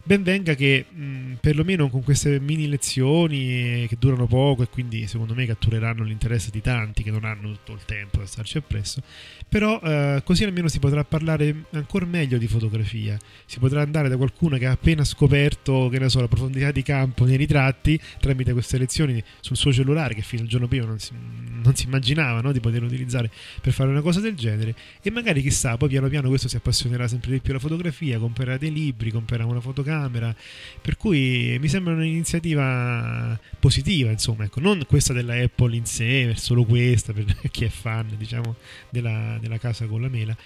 ben 0.08 0.22
venga 0.22 0.54
che 0.54 0.86
mh, 0.88 1.34
perlomeno 1.38 1.90
con 1.90 2.02
queste 2.02 2.40
mini 2.40 2.66
lezioni 2.66 3.84
che 3.86 3.96
durano 3.98 4.26
poco 4.26 4.62
e 4.62 4.68
quindi 4.70 5.06
secondo 5.06 5.34
me 5.34 5.44
cattureranno 5.44 6.02
l'interesse 6.02 6.50
di 6.50 6.62
tanti 6.62 7.02
che 7.02 7.10
non 7.10 7.24
hanno 7.24 7.50
tutto 7.50 7.74
il 7.74 7.84
tempo 7.84 8.20
da 8.20 8.24
starci 8.24 8.56
appresso, 8.56 9.02
però 9.46 9.78
eh, 9.82 10.22
così 10.24 10.44
almeno 10.44 10.68
si 10.68 10.78
potrà 10.78 11.04
parlare 11.04 11.64
ancora 11.72 12.06
meglio 12.06 12.38
di 12.38 12.46
fotografia, 12.46 13.18
si 13.44 13.58
potrà 13.58 13.82
andare 13.82 14.08
da 14.08 14.16
qualcuno 14.16 14.56
che 14.56 14.64
ha 14.64 14.70
appena 14.70 15.04
scoperto 15.04 15.90
che 15.90 15.98
ne 15.98 16.08
so, 16.08 16.20
la 16.20 16.28
profondità 16.28 16.72
di 16.72 16.82
campo 16.82 17.26
nei 17.26 17.36
ritratti 17.36 18.00
tramite 18.18 18.54
queste 18.54 18.78
lezioni 18.78 19.22
sul 19.40 19.58
suo 19.58 19.74
cellulare 19.74 20.14
che 20.14 20.22
fino 20.22 20.40
al 20.40 20.48
giorno 20.48 20.68
prima 20.68 20.86
non 20.86 20.98
si, 20.98 21.12
non 21.12 21.76
si 21.76 21.84
immaginava 21.84 22.40
no, 22.40 22.52
di 22.52 22.60
poter 22.60 22.82
utilizzare 22.82 23.30
per 23.60 23.74
fare 23.74 23.90
una 23.90 24.00
cosa 24.00 24.20
del 24.20 24.34
genere. 24.34 24.74
E 25.02 25.10
magari 25.10 25.42
chissà 25.42 25.76
poi 25.76 25.90
piano 25.90 26.08
piano 26.08 26.28
questo 26.28 26.48
si 26.48 26.56
appassionerà 26.56 27.06
sempre 27.08 27.32
di 27.32 27.40
più 27.40 27.50
alla 27.50 27.60
fotografia, 27.60 28.18
comprerà 28.18 28.56
dei 28.56 28.72
libri, 28.72 29.10
comprerà 29.10 29.44
una 29.44 29.60
fotocamera 29.60 29.96
camera, 29.98 30.34
per 30.80 30.96
cui 30.96 31.56
mi 31.60 31.68
sembra 31.68 31.94
un'iniziativa 31.94 33.38
positiva, 33.58 34.10
insomma, 34.10 34.44
ecco, 34.44 34.60
non 34.60 34.84
questa 34.86 35.12
della 35.12 35.34
Apple 35.34 35.76
in 35.76 35.86
sé, 35.86 36.32
solo 36.36 36.64
questa 36.64 37.12
per 37.12 37.24
chi 37.50 37.64
è 37.64 37.68
fan, 37.68 38.14
diciamo, 38.16 38.56
della, 38.90 39.38
della 39.40 39.58
casa 39.58 39.86
con 39.86 40.00
la 40.00 40.08
mela, 40.08 40.36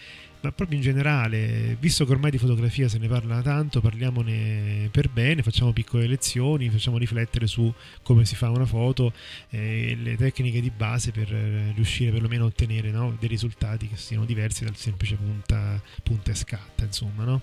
ma 0.42 0.50
proprio 0.50 0.76
in 0.76 0.82
generale, 0.82 1.76
visto 1.78 2.04
che 2.04 2.10
ormai 2.10 2.32
di 2.32 2.38
fotografia 2.38 2.88
se 2.88 2.98
ne 2.98 3.06
parla 3.06 3.40
tanto, 3.42 3.80
parliamone 3.80 4.88
per 4.90 5.08
bene, 5.08 5.42
facciamo 5.42 5.72
piccole 5.72 6.08
lezioni, 6.08 6.68
facciamo 6.68 6.98
riflettere 6.98 7.46
su 7.46 7.72
come 8.02 8.24
si 8.24 8.34
fa 8.34 8.50
una 8.50 8.66
foto 8.66 9.12
e 9.50 9.96
le 10.00 10.16
tecniche 10.16 10.60
di 10.60 10.70
base 10.70 11.12
per 11.12 11.28
riuscire 11.28 12.10
perlomeno 12.10 12.44
a 12.44 12.46
ottenere 12.48 12.90
no, 12.90 13.16
dei 13.20 13.28
risultati 13.28 13.86
che 13.86 13.96
siano 13.96 14.24
diversi 14.24 14.64
dal 14.64 14.76
semplice 14.76 15.14
punta, 15.14 15.80
punta 16.02 16.32
e 16.32 16.34
scatta, 16.34 16.84
insomma, 16.84 17.22
no? 17.22 17.40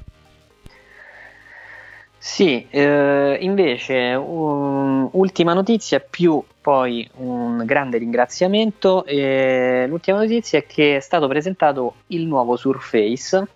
Sì, 2.22 2.68
eh, 2.70 3.38
invece 3.40 4.14
um, 4.14 5.08
ultima 5.14 5.54
notizia 5.54 6.02
più 6.02 6.44
poi 6.60 7.10
un 7.16 7.64
grande 7.66 7.98
ringraziamento. 7.98 9.06
Eh, 9.06 9.86
l'ultima 9.88 10.18
notizia 10.20 10.60
è 10.60 10.66
che 10.66 10.98
è 10.98 11.00
stato 11.00 11.30
presentato 11.30 11.96
il 12.08 12.28
nuovo 12.28 12.58
Surface 12.58 13.48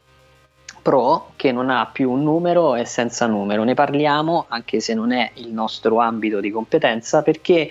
Pro 0.81 1.31
che 1.35 1.51
non 1.51 1.69
ha 1.69 1.87
più 1.87 2.09
un 2.09 2.23
numero 2.23 2.75
e 2.75 2.85
senza 2.85 3.27
numero. 3.27 3.65
Ne 3.65 3.73
parliamo 3.73 4.45
anche 4.47 4.79
se 4.79 4.93
non 4.93 5.11
è 5.11 5.31
il 5.35 5.51
nostro 5.51 5.99
ambito 5.99 6.39
di 6.39 6.49
competenza 6.49 7.21
perché 7.21 7.69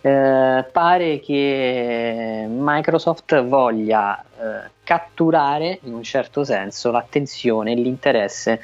eh, 0.00 0.64
pare 0.70 1.18
che 1.18 2.46
Microsoft 2.48 3.42
voglia 3.42 4.22
eh, 4.22 4.70
catturare 4.84 5.80
in 5.82 5.94
un 5.94 6.04
certo 6.04 6.44
senso 6.44 6.92
l'attenzione 6.92 7.72
e 7.72 7.74
l'interesse 7.74 8.60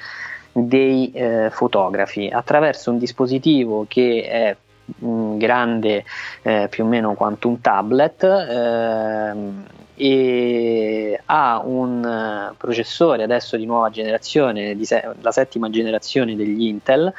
dei 0.57 1.11
eh, 1.12 1.51
fotografi 1.51 2.29
attraverso 2.29 2.93
un 2.93 2.99
dispositivo 2.99 3.87
che 3.88 4.23
è 4.23 4.57
mh, 5.05 5.37
grande 5.37 6.05
eh, 6.43 6.69
più 6.71 6.85
o 6.85 6.87
meno 6.87 7.14
quanto 7.14 7.49
un 7.49 7.61
tablet 7.61 8.23
ehm, 8.23 9.64
e 9.97 11.21
ha 11.25 11.61
un 11.64 12.51
uh, 12.51 12.57
processore 12.57 13.23
adesso 13.23 13.57
di 13.57 13.64
nuova 13.64 13.90
generazione, 13.90 14.75
di 14.77 14.85
se- 14.85 15.09
la 15.21 15.31
settima 15.31 15.71
generazione 15.71 16.35
degli 16.35 16.62
Intel 16.62 17.12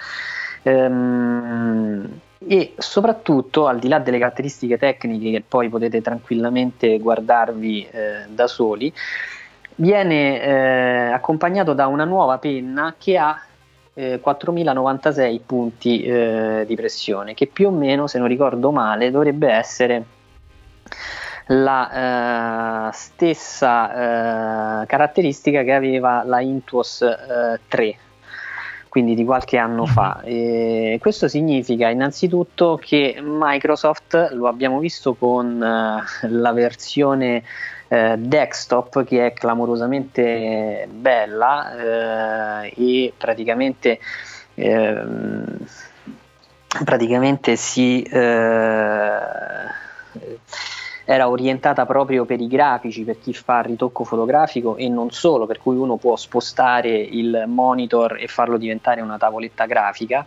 ehm, 0.63 2.19
e 2.47 2.73
soprattutto 2.77 3.67
al 3.67 3.79
di 3.79 3.87
là 3.87 3.99
delle 3.99 4.19
caratteristiche 4.19 4.77
tecniche 4.77 5.31
che 5.31 5.43
poi 5.47 5.69
potete 5.69 6.01
tranquillamente 6.01 6.99
guardarvi 6.99 7.87
eh, 7.89 8.25
da 8.27 8.47
soli 8.47 8.93
viene 9.75 10.41
eh, 10.41 11.11
accompagnato 11.11 11.73
da 11.73 11.87
una 11.87 12.05
nuova 12.05 12.37
penna 12.37 12.95
che 12.97 13.17
ha 13.17 13.39
eh, 13.93 14.19
4096 14.19 15.41
punti 15.45 16.03
eh, 16.03 16.63
di 16.67 16.75
pressione, 16.75 17.33
che 17.33 17.47
più 17.47 17.67
o 17.67 17.71
meno, 17.71 18.07
se 18.07 18.19
non 18.19 18.27
ricordo 18.27 18.71
male, 18.71 19.11
dovrebbe 19.11 19.49
essere 19.49 20.05
la 21.47 22.89
eh, 22.89 22.93
stessa 22.93 24.81
eh, 24.81 24.85
caratteristica 24.85 25.63
che 25.63 25.73
aveva 25.73 26.23
la 26.23 26.41
Intuos 26.41 27.03
3 27.67 27.85
eh, 27.85 27.97
quindi 28.89 29.13
di 29.13 29.25
qualche 29.25 29.57
anno 29.57 29.85
fa. 29.85 30.21
Mhm. 30.23 30.29
E 30.31 30.97
questo 31.01 31.27
significa 31.27 31.89
innanzitutto 31.89 32.79
che 32.81 33.19
Microsoft, 33.21 34.29
lo 34.31 34.47
abbiamo 34.47 34.79
visto 34.79 35.15
con 35.15 35.59
la 35.59 36.53
versione 36.53 37.43
eh, 37.87 38.15
desktop 38.17 39.03
che 39.03 39.27
è 39.27 39.33
clamorosamente 39.33 40.87
bella 40.89 42.63
eh, 42.63 42.73
e 42.75 43.13
praticamente, 43.15 43.99
eh, 44.55 45.03
praticamente 46.83 47.55
si 47.55 48.01
eh, 48.01 49.19
era 51.07 51.29
orientata 51.29 51.85
proprio 51.85 52.25
per 52.25 52.41
i 52.41 52.47
grafici, 52.47 53.03
per 53.03 53.19
chi 53.19 53.33
fa 53.33 53.61
ritocco 53.61 54.03
fotografico 54.03 54.75
e 54.75 54.89
non 54.89 55.11
solo, 55.11 55.45
per 55.45 55.59
cui 55.59 55.75
uno 55.75 55.97
può 55.97 56.15
spostare 56.15 56.89
il 56.89 57.43
monitor 57.47 58.17
e 58.19 58.27
farlo 58.27 58.57
diventare 58.57 59.01
una 59.01 59.17
tavoletta 59.17 59.65
grafica 59.65 60.25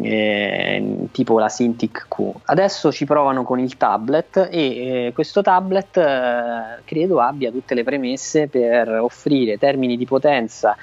eh, 0.00 1.08
tipo 1.10 1.38
la 1.38 1.48
Cintiq 1.48 2.06
Q. 2.08 2.32
Adesso 2.44 2.92
ci 2.92 3.04
provano 3.04 3.42
con 3.42 3.58
il 3.58 3.76
tablet 3.76 4.48
e 4.50 5.06
eh, 5.06 5.12
questo 5.12 5.42
tablet 5.42 5.96
eh, 5.96 6.82
credo 6.84 7.20
abbia 7.20 7.50
tutte 7.50 7.74
le 7.74 7.84
premesse 7.84 8.48
per 8.48 8.88
offrire 8.88 9.58
termini 9.58 9.96
di 9.96 10.06
potenza 10.06 10.76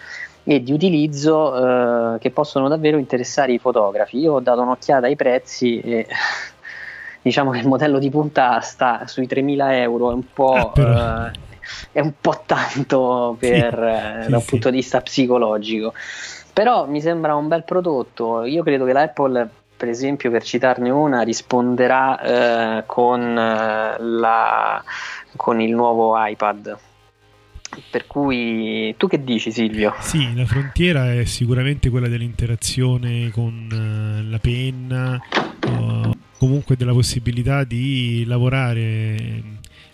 e 0.43 0.63
di 0.63 0.71
utilizzo 0.71 2.15
eh, 2.15 2.19
che 2.19 2.31
possono 2.31 2.67
davvero 2.67 2.97
interessare 2.97 3.53
i 3.53 3.59
fotografi. 3.59 4.17
Io 4.19 4.33
ho 4.33 4.39
dato 4.39 4.61
un'occhiata 4.61 5.05
ai 5.05 5.15
prezzi 5.15 5.79
e 5.79 6.07
diciamo 7.21 7.51
che 7.51 7.59
il 7.59 7.67
modello 7.67 7.99
di 7.99 8.09
punta 8.09 8.59
sta 8.61 9.07
sui 9.07 9.27
3.000 9.27 9.71
euro, 9.73 10.11
è 10.11 10.13
un 10.13 10.33
po'... 10.33 10.71
Ah, 10.73 11.31
è 11.91 11.99
un 11.99 12.13
po' 12.21 12.43
tanto 12.45 13.35
per, 13.37 13.73
sì, 13.73 14.23
sì, 14.23 14.29
da 14.29 14.37
un 14.37 14.41
sì. 14.41 14.49
punto 14.49 14.69
di 14.69 14.77
vista 14.77 15.01
psicologico. 15.01 15.93
Però 16.57 16.87
mi 16.87 17.01
sembra 17.01 17.35
un 17.35 17.47
bel 17.47 17.63
prodotto. 17.63 18.43
Io 18.43 18.63
credo 18.63 18.83
che 18.83 18.91
l'Apple, 18.91 19.47
per 19.77 19.89
esempio, 19.89 20.31
per 20.31 20.41
citarne 20.41 20.89
una, 20.89 21.21
risponderà 21.21 22.79
eh, 22.79 22.83
con, 22.87 23.21
eh, 23.21 23.95
la, 23.99 24.83
con 25.35 25.61
il 25.61 25.75
nuovo 25.75 26.15
iPad. 26.17 26.75
Per 27.91 28.07
cui 28.07 28.91
tu 28.97 29.07
che 29.07 29.23
dici 29.23 29.51
Silvio? 29.51 29.93
Sì, 29.99 30.35
la 30.35 30.45
frontiera 30.45 31.13
è 31.13 31.25
sicuramente 31.25 31.91
quella 31.91 32.07
dell'interazione 32.07 33.29
con 33.29 33.67
uh, 33.71 34.27
la 34.27 34.39
penna, 34.39 35.21
o 35.63 36.11
comunque 36.39 36.75
della 36.75 36.93
possibilità 36.93 37.65
di 37.65 38.23
lavorare 38.25 39.43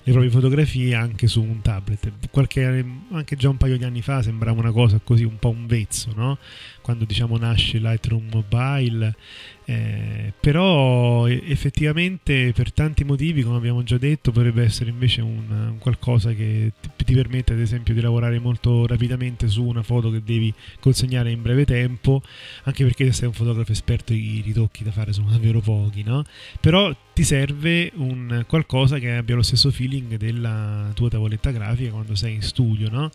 le 0.03 0.11
proprie 0.11 0.31
fotografie 0.31 0.95
anche 0.95 1.27
su 1.27 1.41
un 1.41 1.61
tablet. 1.61 2.11
Qualche, 2.29 2.85
anche 3.11 3.35
già 3.35 3.49
un 3.49 3.57
paio 3.57 3.77
di 3.77 3.83
anni 3.85 4.01
fa 4.01 4.21
sembrava 4.21 4.59
una 4.59 4.71
cosa 4.71 4.99
così, 5.03 5.23
un 5.23 5.39
po' 5.39 5.49
un 5.49 5.65
vezzo, 5.65 6.11
no? 6.15 6.37
quando 6.81 7.05
diciamo 7.05 7.37
nasce 7.37 7.79
Lightroom 7.79 8.27
Mobile 8.29 9.15
eh, 9.65 10.33
però 10.39 11.27
effettivamente 11.27 12.51
per 12.53 12.73
tanti 12.73 13.03
motivi, 13.03 13.43
come 13.43 13.57
abbiamo 13.57 13.83
già 13.83 13.97
detto, 13.97 14.31
potrebbe 14.31 14.63
essere 14.63 14.89
invece 14.89 15.21
un, 15.21 15.49
un 15.49 15.77
qualcosa 15.77 16.33
che 16.33 16.73
ti, 16.81 17.05
ti, 17.05 17.13
permette 17.13 17.53
ad 17.53 17.59
esempio 17.59 17.93
di 17.93 18.01
lavorare 18.01 18.39
molto 18.39 18.85
rapidamente 18.85 19.47
su 19.47 19.63
una 19.63 19.83
foto 19.83 20.11
che 20.11 20.21
devi 20.23 20.53
consegnare 20.79 21.31
in 21.31 21.41
breve 21.41 21.65
tempo, 21.65 22.21
anche 22.63 22.83
perché 22.83 23.05
se 23.05 23.13
sei 23.13 23.27
un 23.27 23.33
fotografo 23.33 23.71
esperto 23.71 24.13
i 24.13 24.41
ritocchi 24.43 24.83
da 24.83 24.91
fare 24.91 25.13
sono 25.13 25.29
davvero 25.31 25.59
pochi, 25.59 26.03
no? 26.03 26.23
Però 26.59 26.93
ti 27.13 27.23
serve 27.23 27.91
un 27.95 28.43
qualcosa 28.47 28.99
che 28.99 29.11
abbia 29.11 29.35
lo 29.35 29.43
stesso 29.43 29.71
feeling 29.71 30.17
della 30.17 30.91
tua 30.93 31.09
tavoletta 31.09 31.51
grafica 31.51 31.91
quando 31.91 32.15
sei 32.15 32.33
in 32.35 32.41
studio, 32.41 32.89
no? 32.89 33.11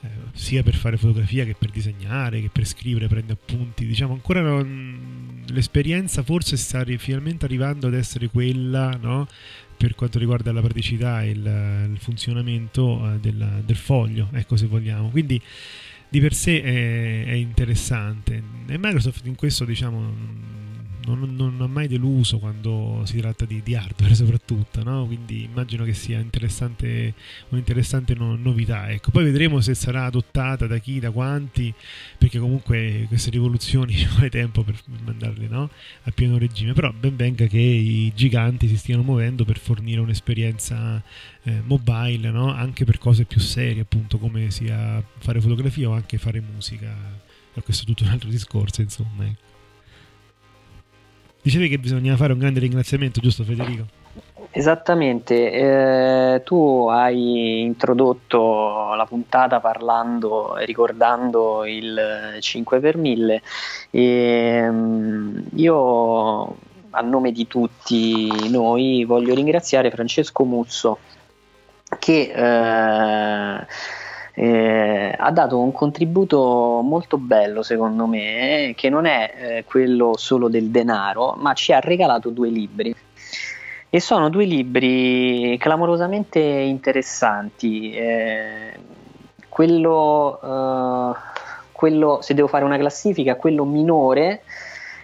Eh, 0.00 0.08
sia 0.32 0.62
per 0.62 0.76
fare 0.76 0.96
fotografia 0.96 1.44
che 1.44 1.56
per 1.58 1.70
disegnare, 1.70 2.40
che 2.40 2.50
per 2.50 2.66
scrivere, 2.66 3.08
prende 3.08 3.32
appunti. 3.32 3.84
Diciamo 3.84 4.12
ancora 4.12 4.40
non, 4.40 5.42
l'esperienza 5.48 6.22
forse 6.22 6.56
sta 6.56 6.84
finalmente 6.98 7.44
arrivando 7.44 7.88
ad 7.88 7.94
essere 7.94 8.28
quella, 8.28 8.96
no? 9.00 9.26
per 9.76 9.94
quanto 9.94 10.18
riguarda 10.18 10.52
la 10.52 10.60
praticità 10.60 11.22
e 11.22 11.30
il, 11.30 11.90
il 11.92 11.98
funzionamento 11.98 13.12
eh, 13.12 13.18
del, 13.20 13.62
del, 13.64 13.76
foglio, 13.76 14.28
ecco 14.32 14.56
se 14.56 14.66
vogliamo. 14.66 15.08
Quindi 15.08 15.40
di 16.08 16.20
per 16.20 16.34
sé 16.34 16.62
è, 16.62 17.24
è 17.26 17.34
interessante. 17.34 18.42
E 18.66 18.78
Microsoft 18.78 19.26
in 19.26 19.34
questo 19.34 19.64
diciamo 19.64 20.56
non, 21.14 21.34
non, 21.34 21.60
ha 21.60 21.66
mai 21.66 21.88
deluso 21.88 22.38
quando 22.38 23.02
si 23.04 23.18
tratta 23.18 23.44
di, 23.44 23.60
di 23.62 23.74
hardware 23.74 24.14
soprattutto, 24.16 24.82
no? 24.82 25.06
quindi 25.06 25.44
immagino 25.44 25.84
che 25.84 25.94
sia 25.94 26.18
interessante, 26.18 27.14
un'interessante 27.48 28.14
no, 28.14 28.36
novità. 28.36 28.90
Ecco. 28.90 29.10
Poi 29.10 29.24
vedremo 29.24 29.60
se 29.60 29.74
sarà 29.74 30.04
adottata 30.04 30.66
da 30.66 30.78
chi, 30.78 30.98
da 31.00 31.10
quanti, 31.10 31.72
perché 32.16 32.38
comunque 32.38 33.04
queste 33.08 33.30
rivoluzioni 33.30 33.94
ci 33.96 34.06
vuole 34.06 34.30
tempo 34.30 34.62
per 34.62 34.76
mandarle 35.04 35.48
no? 35.48 35.70
a 36.02 36.10
pieno 36.10 36.38
regime, 36.38 36.72
però 36.72 36.92
ben 36.92 37.16
venga 37.16 37.46
che 37.46 37.58
i 37.58 38.12
giganti 38.14 38.68
si 38.68 38.76
stiano 38.76 39.02
muovendo 39.02 39.44
per 39.44 39.58
fornire 39.58 40.00
un'esperienza 40.00 41.02
eh, 41.42 41.62
mobile, 41.64 42.28
anche 42.28 42.84
per 42.84 42.98
cose 42.98 43.24
più 43.24 43.40
serie, 43.40 43.82
appunto 43.82 44.18
come 44.18 44.50
sia 44.50 45.02
fare 45.18 45.40
fotografia 45.40 45.88
o 45.88 45.92
anche 45.92 46.18
fare 46.18 46.40
musica. 46.40 46.94
Questo 47.64 47.82
è 47.82 47.86
tutto 47.86 48.04
un 48.04 48.10
altro 48.10 48.28
discorso, 48.28 48.82
insomma. 48.82 49.26
Ecco. 49.26 49.47
Dicevi 51.42 51.68
che 51.68 51.78
bisogna 51.78 52.16
fare 52.16 52.32
un 52.32 52.38
grande 52.38 52.60
ringraziamento, 52.60 53.20
giusto 53.20 53.44
Federico? 53.44 53.84
Esattamente, 54.50 55.52
eh, 55.52 56.42
tu 56.42 56.88
hai 56.90 57.60
introdotto 57.60 58.94
la 58.94 59.04
puntata 59.06 59.60
parlando 59.60 60.56
e 60.56 60.64
ricordando 60.64 61.64
il 61.64 62.38
5 62.40 62.80
per 62.80 62.96
1000 62.96 63.42
e 63.90 64.68
um, 64.68 65.44
io 65.54 66.56
a 66.90 67.00
nome 67.02 67.30
di 67.32 67.46
tutti 67.46 68.50
noi 68.50 69.04
voglio 69.04 69.34
ringraziare 69.34 69.90
Francesco 69.90 70.44
Muzzo 70.44 70.98
che 71.98 72.32
eh, 72.34 73.66
eh, 74.40 75.12
ha 75.18 75.32
dato 75.32 75.58
un 75.58 75.72
contributo 75.72 76.80
molto 76.84 77.18
bello 77.18 77.64
secondo 77.64 78.06
me, 78.06 78.72
che 78.76 78.88
non 78.88 79.04
è 79.04 79.32
eh, 79.36 79.64
quello 79.64 80.12
solo 80.16 80.48
del 80.48 80.68
denaro, 80.68 81.34
ma 81.36 81.54
ci 81.54 81.72
ha 81.72 81.80
regalato 81.80 82.30
due 82.30 82.48
libri. 82.48 82.94
E 83.90 84.00
sono 84.00 84.28
due 84.28 84.44
libri 84.44 85.56
clamorosamente 85.58 86.38
interessanti. 86.38 87.90
Eh, 87.90 88.78
quello, 89.48 90.38
uh, 90.40 91.16
quello, 91.72 92.20
se 92.22 92.34
devo 92.34 92.46
fare 92.46 92.64
una 92.64 92.78
classifica, 92.78 93.34
quello 93.34 93.64
minore 93.64 94.42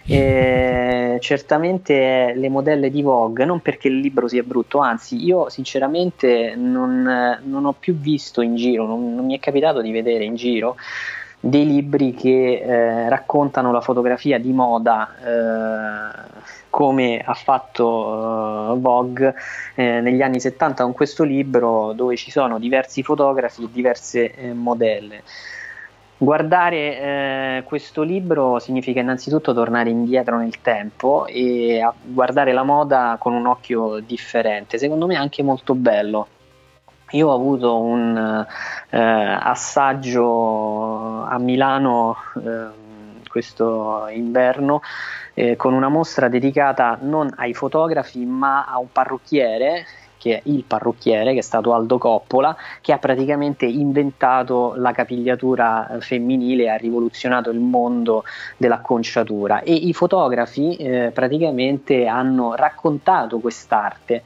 eh, 0.05 1.17
certamente 1.21 2.33
le 2.35 2.49
modelle 2.49 2.89
di 2.89 3.01
Vogue, 3.01 3.45
non 3.45 3.61
perché 3.61 3.87
il 3.87 3.99
libro 3.99 4.27
sia 4.27 4.43
brutto, 4.43 4.79
anzi 4.79 5.23
io 5.23 5.49
sinceramente 5.49 6.55
non, 6.55 7.39
non 7.43 7.65
ho 7.65 7.73
più 7.73 7.95
visto 7.95 8.41
in 8.41 8.55
giro, 8.55 8.85
non, 8.85 9.15
non, 9.15 9.25
mi 9.25 9.35
è 9.35 9.39
capitato 9.39 9.81
di 9.81 9.91
vedere 9.91 10.23
in 10.23 10.35
giro 10.35 10.75
dei 11.39 11.65
libri 11.65 12.13
che 12.13 12.61
eh, 12.65 13.09
raccontano 13.09 13.71
la 13.71 13.81
fotografia 13.81 14.39
di 14.39 14.51
moda 14.51 15.15
eh, 15.19 16.43
come 16.75 17.21
ha 17.23 17.33
fatto 17.33 17.87
uh, 18.73 18.79
Vogue 18.81 19.33
eh, 19.75 20.01
negli 20.01 20.21
anni 20.21 20.41
70 20.41 20.83
con 20.83 20.91
questo 20.91 21.23
libro 21.23 21.93
dove 21.93 22.17
ci 22.17 22.31
sono 22.31 22.59
diversi 22.59 23.01
fotografi 23.01 23.63
e 23.63 23.69
diverse 23.71 24.33
eh, 24.33 24.53
modelle. 24.53 25.23
Guardare 26.17 26.77
eh, 26.77 27.63
questo 27.65 28.01
libro 28.01 28.57
significa 28.59 29.01
innanzitutto 29.01 29.53
tornare 29.53 29.89
indietro 29.89 30.37
nel 30.37 30.61
tempo 30.61 31.25
e 31.25 31.85
guardare 32.03 32.53
la 32.53 32.63
moda 32.63 33.17
con 33.19 33.33
un 33.33 33.45
occhio 33.45 33.99
differente, 33.99 34.77
secondo 34.77 35.07
me 35.07 35.15
anche 35.15 35.43
molto 35.43 35.75
bello. 35.75 36.27
Io 37.11 37.27
ho 37.27 37.33
avuto 37.33 37.77
un 37.77 38.45
eh, 38.89 38.97
assaggio 38.97 41.23
a 41.23 41.37
Milano 41.37 42.15
eh, 42.43 42.83
questo 43.29 44.07
inverno 44.07 44.81
eh, 45.33 45.57
con 45.57 45.73
una 45.73 45.89
mostra 45.89 46.29
dedicata 46.29 46.97
non 47.01 47.29
ai 47.35 47.53
fotografi 47.53 48.25
ma 48.25 48.65
a 48.65 48.79
un 48.79 48.89
parrucchiere 48.89 49.85
è 50.31 50.41
il 50.45 50.63
parrucchiere, 50.65 51.33
che 51.33 51.39
è 51.39 51.43
stato 51.43 51.73
Aldo 51.73 51.97
Coppola, 51.97 52.55
che 52.81 52.93
ha 52.93 52.97
praticamente 52.97 53.65
inventato 53.65 54.73
la 54.75 54.91
capigliatura 54.91 55.89
eh, 55.89 56.01
femminile 56.01 56.69
ha 56.69 56.75
rivoluzionato 56.75 57.49
il 57.49 57.59
mondo 57.59 58.23
dell'acconciatura. 58.57 59.61
E 59.61 59.73
i 59.73 59.93
fotografi 59.93 60.75
eh, 60.75 61.11
praticamente 61.13 62.07
hanno 62.07 62.55
raccontato 62.55 63.39
quest'arte 63.39 64.23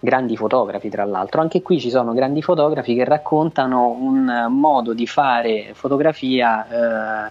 grandi 0.00 0.36
fotografi 0.36 0.88
tra 0.88 1.04
l'altro. 1.04 1.40
Anche 1.40 1.62
qui 1.62 1.78
ci 1.78 1.90
sono 1.90 2.12
grandi 2.14 2.42
fotografi 2.42 2.94
che 2.94 3.04
raccontano 3.04 3.90
un 3.90 4.46
modo 4.48 4.94
di 4.94 5.06
fare 5.06 5.70
fotografia 5.74 7.28
eh, 7.28 7.30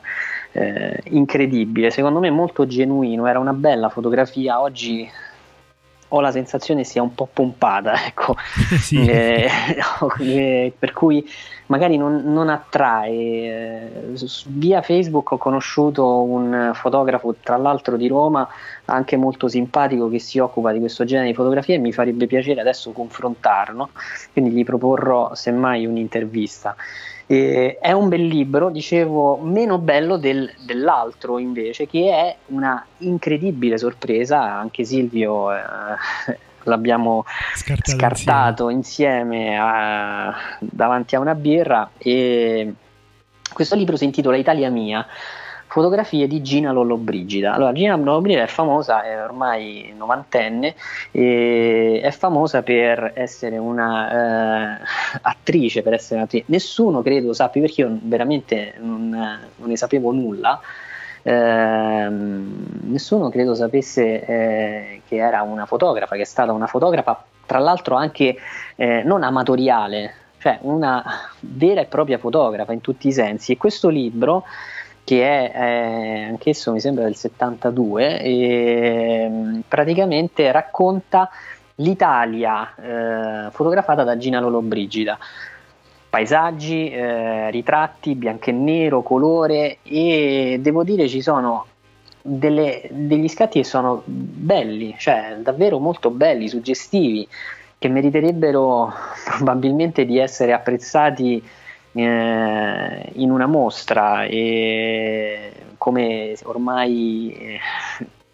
eh, 0.52 1.02
incredibile, 1.06 1.92
secondo 1.92 2.20
me 2.20 2.30
molto 2.30 2.66
genuino, 2.66 3.28
era 3.28 3.40
una 3.40 3.54
bella 3.54 3.90
fotografia, 3.90 4.62
oggi 4.62 5.10
ho 6.10 6.22
la 6.22 6.32
sensazione 6.32 6.84
sia 6.84 7.02
un 7.02 7.14
po' 7.14 7.28
pompata, 7.32 7.94
ecco. 8.06 8.36
sì. 8.80 9.06
eh, 9.06 9.50
eh, 10.20 10.74
per 10.78 10.94
cui 10.94 11.28
magari 11.68 11.98
non, 11.98 12.24
non 12.26 12.50
attrae. 12.50 13.12
Eh, 13.12 14.14
via 14.48 14.82
Facebook 14.82 15.32
ho 15.32 15.38
conosciuto 15.38 16.22
un 16.22 16.72
fotografo, 16.74 17.36
tra 17.42 17.58
l'altro 17.58 17.98
di 17.98 18.08
Roma, 18.08 18.48
anche 18.86 19.18
molto 19.18 19.48
simpatico, 19.48 20.10
che 20.10 20.20
si 20.20 20.40
occupa 20.40 20.72
di 20.72 20.80
questo 20.80 21.04
genere 21.04 21.28
di 21.28 21.34
fotografie 21.34 21.76
e 21.76 21.80
mi 21.80 21.92
farebbe 21.92 22.28
piacere 22.28 22.62
adesso 22.62 22.92
confrontarlo, 22.92 23.90
quindi 24.32 24.52
gli 24.52 24.64
proporrò 24.64 25.34
semmai 25.36 25.86
un'intervista. 25.86 26.76
Eh, 27.32 27.78
è 27.80 27.92
un 27.92 28.10
bel 28.10 28.26
libro, 28.26 28.72
dicevo, 28.72 29.38
meno 29.38 29.78
bello 29.78 30.18
del, 30.18 30.52
dell'altro 30.66 31.38
invece, 31.38 31.86
che 31.86 32.10
è 32.10 32.36
una 32.48 32.84
incredibile 32.98 33.78
sorpresa. 33.78 34.42
Anche 34.42 34.84
Silvio 34.84 35.54
eh, 35.54 35.62
l'abbiamo 36.64 37.26
Scartato 37.54 37.92
scartato 37.92 38.70
insieme, 38.70 39.46
insieme 39.46 39.58
a, 39.60 40.34
davanti 40.58 41.16
a 41.16 41.20
una 41.20 41.36
birra. 41.36 41.92
E 42.00 42.74
questo 43.54 43.76
libro 43.76 43.96
si 43.96 44.06
intitola 44.06 44.36
Italia 44.36 44.72
Mia 44.72 45.06
fotografie 45.70 46.28
di 46.28 46.42
Gina 46.42 46.72
Lollobrigida. 46.72 47.54
Allora, 47.54 47.72
Gina 47.74 47.96
Lollobrigida 47.96 48.44
è 48.44 48.48
famosa, 48.48 49.04
è 49.04 49.24
ormai 49.24 49.94
novantenne, 49.96 50.74
è 51.12 52.10
famosa 52.12 52.64
per 52.64 53.12
essere 53.14 53.58
una 53.58 54.80
eh, 54.80 54.82
attrice, 55.22 55.84
per 55.84 55.94
essere 55.94 56.22
un'attrice. 56.22 56.46
Nessuno 56.48 57.04
credo 57.04 57.34
sappi, 57.34 57.60
perché 57.60 57.82
io 57.82 57.98
veramente 58.02 58.74
non, 58.80 59.10
non 59.10 59.70
ne 59.70 59.78
sapevo 59.78 60.12
nulla. 60.12 60.60
Eh, 61.22 62.10
nessuno 62.10 63.30
credo 63.30 63.54
sapesse 63.54 64.26
eh, 64.26 65.02
che 65.08 65.18
era 65.18 65.44
una 65.44 65.68
fotografa, 65.68 66.16
che 66.16 66.24
è 66.24 66.26
stata 66.26 66.52
una 66.52 66.68
fotografa, 66.68 67.24
tra 67.46 67.60
l'altro 67.60 67.96
anche 67.96 68.38
eh, 68.76 69.04
non 69.04 69.22
amatoriale, 69.22 70.14
cioè 70.40 70.58
una 70.62 71.04
vera 71.42 71.82
e 71.82 71.86
propria 71.86 72.18
fotografa 72.18 72.74
in 72.74 72.82
tutti 72.82 73.08
i 73.10 73.12
sensi. 73.12 73.52
E 73.52 73.58
questo 73.58 73.90
libro 73.90 74.46
che 75.10 75.24
è 75.24 75.52
eh, 75.56 76.24
anch'esso 76.26 76.72
mi 76.72 76.80
sembra 76.80 77.06
del 77.06 77.16
72 77.16 78.22
e 78.22 79.28
mm, 79.28 79.60
praticamente 79.68 80.52
racconta 80.52 81.32
l'Italia 81.78 82.76
eh, 82.76 83.50
fotografata 83.50 84.04
da 84.04 84.18
Gina 84.18 84.40
Lollobrigida. 84.40 85.18
Paesaggi, 86.12 86.92
eh, 86.92 87.50
ritratti, 87.50 88.14
bianco 88.14 88.52
e 88.52 88.54
nero, 88.54 89.02
colore 89.02 89.80
e 89.82 90.60
devo 90.62 90.84
dire 90.84 91.08
ci 91.08 91.22
sono 91.22 91.66
delle, 92.22 92.88
degli 92.92 93.28
scatti 93.28 93.62
che 93.62 93.66
sono 93.66 94.04
belli, 94.06 94.94
cioè 95.00 95.38
davvero 95.40 95.80
molto 95.80 96.12
belli, 96.12 96.48
suggestivi, 96.48 97.28
che 97.80 97.88
meriterebbero 97.88 98.94
probabilmente 99.26 100.06
di 100.06 100.20
essere 100.20 100.54
apprezzati 100.54 101.44
eh, 101.94 103.12
in 103.14 103.32
una 103.32 103.48
mostra 103.48 104.26
e 104.26 105.52
come 105.78 106.36
ormai 106.44 107.34
eh, 107.34 107.60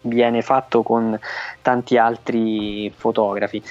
viene 0.02 0.42
fatto 0.42 0.82
con 0.82 1.18
tanti 1.62 1.96
altri 1.96 2.92
fotografi. 2.94 3.62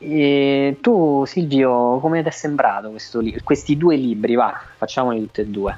E 0.00 0.76
tu 0.80 1.24
Silvio, 1.26 1.98
come 1.98 2.22
ti 2.22 2.28
è 2.28 2.32
sembrato 2.32 2.92
li- 3.20 3.40
questi 3.42 3.76
due 3.76 3.96
libri? 3.96 4.34
Va, 4.34 4.60
facciamoli 4.76 5.20
tutti 5.20 5.40
e 5.40 5.46
due. 5.46 5.74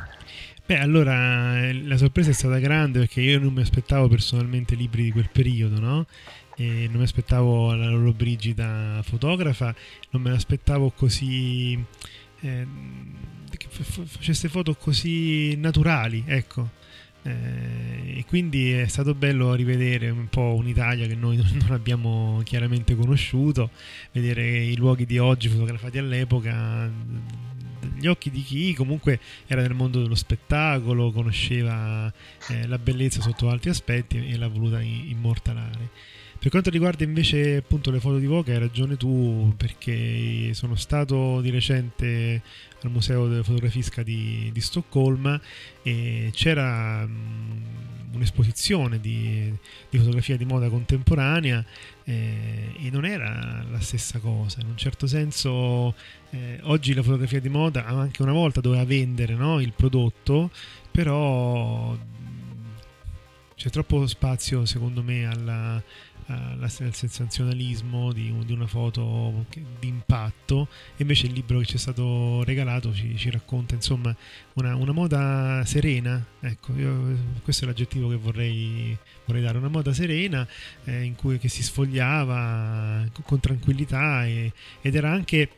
Beh, 0.66 0.78
allora 0.78 1.72
la 1.72 1.96
sorpresa 1.96 2.30
è 2.30 2.32
stata 2.32 2.58
grande 2.58 3.00
perché 3.00 3.20
io 3.20 3.40
non 3.40 3.52
mi 3.52 3.62
aspettavo 3.62 4.06
personalmente 4.08 4.74
libri 4.74 5.04
di 5.04 5.10
quel 5.10 5.28
periodo, 5.32 5.80
no? 5.80 6.06
E 6.54 6.86
non 6.88 6.98
mi 6.98 7.02
aspettavo 7.02 7.74
la 7.74 7.88
loro 7.88 8.12
brigida 8.12 9.00
fotografa, 9.02 9.74
non 10.10 10.22
me 10.22 10.30
l'aspettavo 10.30 10.92
così 10.94 11.82
eh, 12.40 12.66
che 13.56 13.66
facesse 13.70 14.48
foto 14.48 14.74
così 14.74 15.56
naturali, 15.56 16.24
ecco. 16.26 16.78
Eh, 17.22 18.18
e 18.18 18.24
quindi 18.26 18.72
è 18.72 18.86
stato 18.86 19.14
bello 19.14 19.52
rivedere 19.54 20.08
un 20.08 20.28
po' 20.28 20.54
un'Italia 20.54 21.06
che 21.06 21.14
noi 21.14 21.36
non 21.52 21.72
abbiamo 21.72 22.40
chiaramente 22.44 22.94
conosciuto, 22.94 23.70
vedere 24.12 24.64
i 24.64 24.76
luoghi 24.76 25.04
di 25.04 25.18
oggi 25.18 25.48
fotografati 25.48 25.98
all'epoca, 25.98 26.90
gli 27.96 28.06
occhi 28.06 28.30
di 28.30 28.42
chi 28.42 28.74
comunque 28.74 29.20
era 29.46 29.60
nel 29.60 29.74
mondo 29.74 30.00
dello 30.00 30.14
spettacolo, 30.14 31.12
conosceva 31.12 32.12
eh, 32.48 32.66
la 32.66 32.78
bellezza 32.78 33.20
sotto 33.20 33.50
altri 33.50 33.70
aspetti 33.70 34.26
e 34.26 34.36
l'ha 34.36 34.48
voluta 34.48 34.80
immortalare. 34.80 36.18
Per 36.40 36.50
quanto 36.50 36.70
riguarda 36.70 37.04
invece 37.04 37.56
appunto 37.56 37.90
le 37.90 38.00
foto 38.00 38.16
di 38.16 38.24
Vogue, 38.24 38.54
hai 38.54 38.58
ragione 38.58 38.96
tu 38.96 39.52
perché 39.58 40.54
sono 40.54 40.74
stato 40.74 41.42
di 41.42 41.50
recente 41.50 42.40
al 42.80 42.90
Museo 42.90 43.28
della 43.28 43.42
Fotografisca 43.42 44.02
di, 44.02 44.48
di 44.50 44.60
Stoccolma 44.62 45.38
e 45.82 46.30
c'era 46.32 47.04
um, 47.04 47.62
un'esposizione 48.12 48.98
di, 49.00 49.54
di, 49.90 49.98
fotografia 49.98 50.38
di 50.38 50.46
moda 50.46 50.70
contemporanea 50.70 51.62
eh, 52.04 52.72
e 52.84 52.90
non 52.90 53.04
era 53.04 53.62
la 53.70 53.80
stessa 53.80 54.18
cosa. 54.18 54.62
In 54.62 54.68
un 54.68 54.78
certo 54.78 55.06
senso 55.06 55.94
eh, 56.30 56.58
oggi 56.62 56.94
la 56.94 57.02
fotografia 57.02 57.42
di 57.42 57.50
moda 57.50 57.84
anche 57.84 58.22
una 58.22 58.32
volta 58.32 58.62
doveva 58.62 58.86
vendere 58.86 59.34
no, 59.34 59.60
il 59.60 59.74
prodotto, 59.76 60.50
però 60.90 61.94
c'è 63.56 63.68
troppo 63.68 64.06
spazio 64.06 64.64
secondo 64.64 65.02
me 65.02 65.26
alla 65.26 65.82
al 66.30 66.92
sensazionalismo 66.92 68.12
di, 68.12 68.32
di, 68.44 68.52
una 68.52 68.66
foto 68.66 69.46
di 69.50 69.88
impatto 69.88 70.68
e 70.96 71.02
invece 71.02 71.26
il 71.26 71.32
libro 71.32 71.58
che 71.58 71.66
ci 71.66 71.74
è 71.76 71.78
stato 71.78 72.44
regalato 72.44 72.94
ci, 72.94 73.16
ci 73.16 73.30
racconta 73.30 73.74
insomma 73.74 74.14
una, 74.54 74.76
una, 74.76 74.92
moda 74.92 75.62
serena 75.64 76.24
ecco 76.40 76.72
io, 76.74 77.16
questo 77.42 77.64
è 77.64 77.66
l'aggettivo 77.66 78.08
che 78.08 78.16
vorrei, 78.16 78.96
vorrei 79.24 79.42
dare 79.42 79.58
una 79.58 79.68
moda 79.68 79.92
serena 79.92 80.46
eh, 80.84 81.02
in 81.02 81.16
cui 81.16 81.38
si 81.42 81.62
sfogliava 81.62 83.06
con 83.24 83.40
tranquillità 83.40 84.24
e, 84.26 84.52
ed 84.80 84.94
era 84.94 85.10
anche 85.10 85.48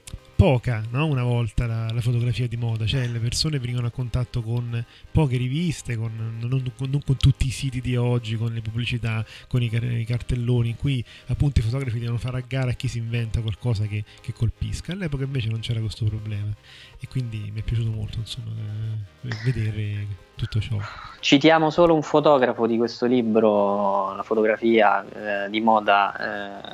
poca 0.43 0.83
no? 0.91 1.07
una 1.07 1.23
volta 1.23 1.67
la, 1.67 1.87
la, 1.93 2.01
fotografia 2.01 2.49
di 2.49 2.57
moda, 2.57 2.85
cioè 2.85 3.07
le 3.07 3.21
persone 3.21 3.61
venivano 3.61 3.87
a 3.87 3.91
contatto 3.91 4.43
con 4.43 4.85
poche 5.13 5.37
riviste, 5.37 5.97
con, 5.97 6.11
non, 6.41 6.73
con, 6.77 6.91
non, 6.91 7.01
con, 7.07 7.17
tutti 7.17 7.47
i 7.47 7.51
siti 7.51 7.81
di 7.81 7.95
oggi, 7.95 8.37
con 8.37 8.53
le 8.53 8.61
pubblicità, 8.61 9.25
con 9.47 9.63
i, 9.63 9.71
i, 9.73 10.05
cartelloni, 10.05 10.71
in 10.71 10.77
cui 10.77 11.05
appunto 11.29 11.61
i 11.61 11.63
fotografi 11.63 12.01
devono 12.01 12.19
fare 12.19 12.39
a 12.39 12.45
gara 12.45 12.71
a 12.71 12.75
chi 12.75 12.89
si 12.89 12.99
inventa 12.99 13.41
qualcosa 13.41 13.87
che, 13.87 14.03
che 14.21 14.33
colpisca. 14.33 14.91
All'epoca 14.91 15.23
invece 15.23 15.49
non 15.49 15.61
c'era 15.61 15.79
questo 15.79 16.07
problema 16.07 16.51
e 16.99 17.07
quindi 17.07 17.53
mi 17.55 17.61
è 17.61 17.63
piaciuto 17.63 17.91
molto 17.91 18.19
insomma, 18.19 18.51
eh, 18.51 19.29
vedere 19.45 20.07
tutto 20.35 20.59
ciò. 20.59 20.77
Citiamo 21.21 21.71
solo 21.71 21.95
un 21.95 22.03
fotografo 22.03 22.67
di 22.67 22.77
questo 22.79 23.07
libro, 23.07 24.13
la 24.17 24.25
fotografia 24.25 25.05
eh, 25.45 25.51
di 25.51 25.61
moda 25.61 26.17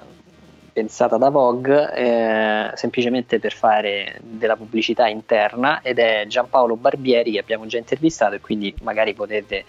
eh, 0.00 0.18
pensata 0.78 1.16
da 1.16 1.28
Vogue 1.28 1.92
eh, 1.92 2.70
semplicemente 2.76 3.40
per 3.40 3.52
fare 3.52 4.20
della 4.20 4.54
pubblicità 4.54 5.08
interna 5.08 5.80
ed 5.82 5.98
è 5.98 6.24
Giampaolo 6.28 6.76
Barbieri 6.76 7.32
che 7.32 7.40
abbiamo 7.40 7.66
già 7.66 7.78
intervistato 7.78 8.36
e 8.36 8.40
quindi 8.40 8.72
magari 8.82 9.12
potete 9.12 9.64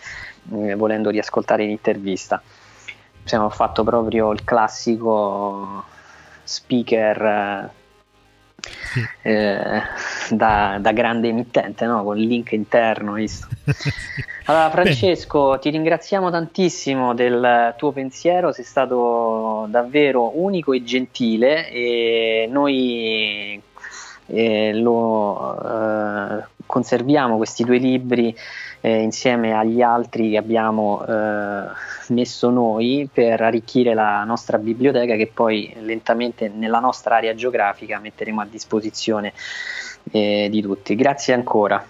eh, 0.52 0.76
volendo 0.76 1.10
riascoltare 1.10 1.66
l'intervista. 1.66 2.40
Abbiamo 3.24 3.50
fatto 3.50 3.84
proprio 3.84 4.32
il 4.32 4.44
classico 4.44 5.84
speaker 6.44 7.22
eh, 7.24 7.70
sì. 8.62 9.06
eh, 9.24 9.82
da, 10.30 10.78
da, 10.80 10.92
grande 10.92 11.30
emittente, 11.30 11.86
no? 11.86 12.04
con 12.04 12.18
il 12.18 12.28
link 12.28 12.52
interno. 12.52 13.14
Visto? 13.14 13.48
Allora, 14.50 14.72
Francesco, 14.72 15.50
Bene. 15.50 15.60
ti 15.60 15.70
ringraziamo 15.70 16.32
tantissimo 16.32 17.14
del 17.14 17.76
tuo 17.78 17.92
pensiero, 17.92 18.52
sei 18.52 18.64
stato 18.64 19.68
davvero 19.70 20.40
unico 20.42 20.74
e 20.74 20.84
gentile 20.84 21.70
e 21.70 22.50
noi 22.52 23.62
eh, 24.26 24.74
lo 24.74 25.56
eh, 25.62 26.44
conserviamo 26.66 27.38
questi 27.38 27.64
due 27.64 27.78
libri 27.78 28.36
eh, 28.82 29.02
insieme 29.02 29.54
agli 29.54 29.82
altri 29.82 30.32
che 30.32 30.38
abbiamo 30.38 31.06
eh, 31.06 31.64
messo 32.10 32.50
noi 32.50 33.10
per 33.12 33.42
arricchire 33.42 33.94
la 33.94 34.24
nostra 34.24 34.58
biblioteca 34.58 35.16
che 35.16 35.30
poi 35.34 35.74
lentamente 35.82 36.50
nella 36.50 36.80
nostra 36.80 37.18
area 37.18 37.36
geografica 37.36 38.00
metteremo 38.00 38.42
a 38.42 38.46
disposizione 38.46 39.34
eh, 40.12 40.48
di 40.50 40.62
tutti. 40.62 40.96
Grazie 40.96 41.34
ancora. 41.34 41.86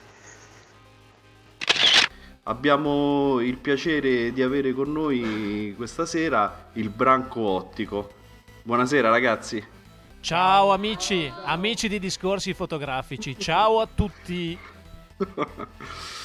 Abbiamo 2.43 3.39
il 3.41 3.57
piacere 3.57 4.33
di 4.33 4.41
avere 4.41 4.73
con 4.73 4.91
noi 4.91 5.75
questa 5.77 6.07
sera 6.07 6.69
il 6.73 6.89
Branco 6.89 7.41
Ottico. 7.41 8.09
Buonasera 8.63 9.09
ragazzi. 9.09 9.63
Ciao 10.21 10.73
amici, 10.73 11.31
amici 11.45 11.87
di 11.87 11.99
discorsi 11.99 12.53
fotografici, 12.53 13.37
ciao 13.37 13.79
a 13.79 13.87
tutti. 13.93 14.57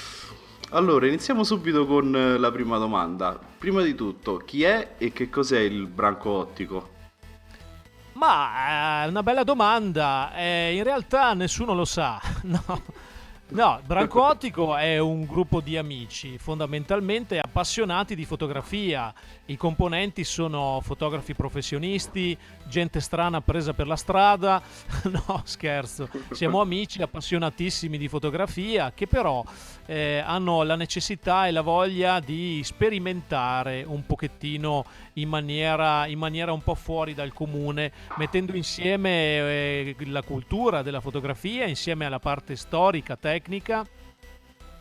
Allora, 0.71 1.07
iniziamo 1.07 1.45
subito 1.45 1.87
con 1.87 2.15
eh, 2.15 2.39
la 2.39 2.51
prima 2.51 2.79
domanda. 2.79 3.39
Prima 3.59 3.83
di 3.83 3.95
tutto, 3.95 4.39
chi 4.39 4.65
è 4.65 4.95
e 4.99 5.13
che 5.13 5.31
cos'è 5.31 5.61
il 5.61 5.87
branco 5.87 6.31
ottico? 6.31 6.91
Ma 8.15 9.03
è 9.03 9.05
eh, 9.05 9.09
una 9.09 9.23
bella 9.23 9.45
domanda. 9.45 10.35
Eh, 10.35 10.75
in 10.75 10.83
realtà 10.83 11.35
nessuno 11.35 11.75
lo 11.75 11.85
sa. 11.85 12.21
No. 12.43 12.83
No, 13.47 13.81
Branco 13.85 14.23
Ottico 14.23 14.75
è 14.75 14.99
un 14.99 15.27
gruppo 15.27 15.61
di 15.61 15.77
amici, 15.77 16.39
fondamentalmente 16.39 17.39
appassionati 17.39 18.17
di 18.17 18.25
fotografia. 18.25 19.13
I 19.47 19.59
componenti 19.59 20.25
sono 20.25 20.81
fotografi 20.83 21.35
professionisti, 21.35 22.35
gente 22.67 22.99
strana 23.01 23.43
presa 23.43 23.75
per 23.75 23.87
la 23.87 23.97
strada. 23.97 24.63
no, 25.05 25.43
scherzo. 25.45 26.09
Siamo 26.31 26.63
amici 26.63 27.03
appassionatissimi 27.03 27.99
di 27.99 28.09
fotografia 28.09 28.93
che 28.95 29.07
però 29.07 29.45
eh, 29.85 30.23
hanno 30.25 30.63
la 30.63 30.77
necessità 30.77 31.47
e 31.47 31.51
la 31.51 31.61
voglia 31.61 32.21
di 32.21 32.63
sperimentare 32.65 33.85
un 33.87 34.07
pochettino 34.07 34.87
in 35.15 35.29
maniera, 35.29 36.07
in 36.07 36.19
maniera 36.19 36.53
un 36.53 36.63
po' 36.63 36.75
fuori 36.75 37.13
dal 37.13 37.35
comune, 37.35 37.93
mettendo 38.17 38.57
insieme 38.57 39.91
eh, 39.91 39.97
la 40.07 40.23
cultura 40.23 40.81
della 40.81 41.01
fotografia 41.01 41.67
insieme 41.67 42.07
alla 42.07 42.19
parte 42.19 42.57
storica, 42.57 43.15
tecnica 43.17 43.87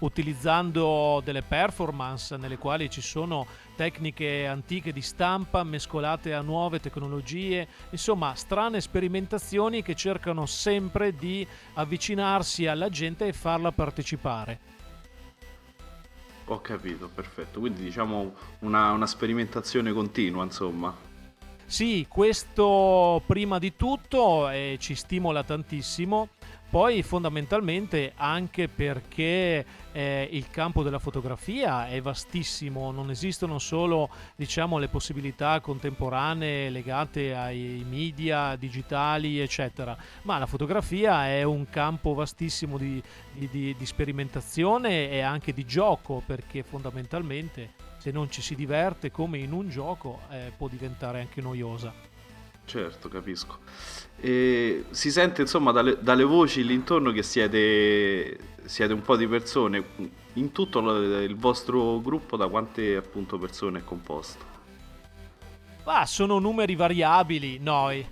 utilizzando 0.04 1.22
delle 1.24 1.42
performance 1.42 2.36
nelle 2.38 2.58
quali 2.58 2.90
ci 2.90 3.02
sono 3.02 3.46
tecniche 3.76 4.46
antiche 4.46 4.92
di 4.92 5.02
stampa 5.02 5.64
mescolate 5.64 6.34
a 6.34 6.42
nuove 6.42 6.80
tecnologie, 6.80 7.68
insomma 7.90 8.36
strane 8.36 8.82
sperimentazioni 8.82 9.82
che 9.82 9.96
cercano 9.96 10.46
sempre 10.46 11.16
di 11.16 11.46
avvicinarsi 11.74 12.68
alla 12.68 12.90
gente 12.90 13.28
e 13.28 13.34
farla 13.34 13.72
partecipare. 13.72 14.72
Ho 16.48 16.60
capito, 16.60 17.10
perfetto. 17.14 17.62
Quindi 17.62 17.84
diciamo 17.84 18.34
una, 18.60 18.92
una 18.92 19.08
sperimentazione 19.08 19.94
continua, 19.94 20.44
insomma. 20.44 20.94
Sì, 21.66 22.06
questo 22.10 23.22
prima 23.26 23.58
di 23.58 23.76
tutto 23.78 24.50
eh, 24.50 24.76
ci 24.80 24.94
stimola 24.94 25.44
tantissimo 25.44 26.28
poi 26.74 27.04
fondamentalmente 27.04 28.14
anche 28.16 28.68
perché 28.68 29.64
eh, 29.92 30.28
il 30.32 30.50
campo 30.50 30.82
della 30.82 30.98
fotografia 30.98 31.88
è 31.88 32.02
vastissimo, 32.02 32.90
non 32.90 33.12
esistono 33.12 33.60
solo 33.60 34.10
diciamo, 34.36 34.80
le 34.80 34.88
possibilità 34.88 35.60
contemporanee 35.60 36.72
legate 36.72 37.36
ai 37.36 37.86
media 37.88 38.56
digitali, 38.56 39.40
eccetera, 39.40 39.96
ma 40.24 40.40
la 40.40 40.48
fotografia 40.48 41.28
è 41.28 41.44
un 41.44 41.70
campo 41.70 42.16
vastissimo 42.16 42.80
di, 42.80 43.00
di, 43.34 43.76
di 43.78 43.86
sperimentazione 43.86 45.12
e 45.12 45.22
anche 45.22 45.54
di 45.54 45.68
gioco, 45.68 46.24
perché 46.26 46.64
fondamentalmente 46.64 47.74
se 47.98 48.10
non 48.10 48.32
ci 48.32 48.42
si 48.42 48.56
diverte 48.56 49.12
come 49.12 49.38
in 49.38 49.52
un 49.52 49.70
gioco 49.70 50.22
eh, 50.32 50.52
può 50.58 50.68
diventare 50.68 51.20
anche 51.20 51.40
noiosa. 51.40 51.94
Certo, 52.66 53.10
capisco. 53.10 53.60
E 54.26 54.86
si 54.92 55.12
sente 55.12 55.42
insomma 55.42 55.74
dalle, 55.74 55.98
dalle 56.00 56.24
voci 56.24 56.64
lì 56.64 56.82
che 56.82 57.24
siete, 57.24 58.38
siete, 58.64 58.94
un 58.94 59.02
po' 59.02 59.18
di 59.18 59.28
persone. 59.28 59.84
In 60.36 60.54
tutto 60.54 60.80
il 60.80 61.36
vostro 61.36 62.00
gruppo 62.00 62.38
da 62.38 62.48
quante 62.48 62.96
appunto 62.96 63.38
persone 63.38 63.80
è 63.80 63.84
composto? 63.84 64.46
Ah, 65.84 66.06
sono 66.06 66.40
numeri 66.40 66.76
variabili, 66.76 67.60
noi. 67.60 68.08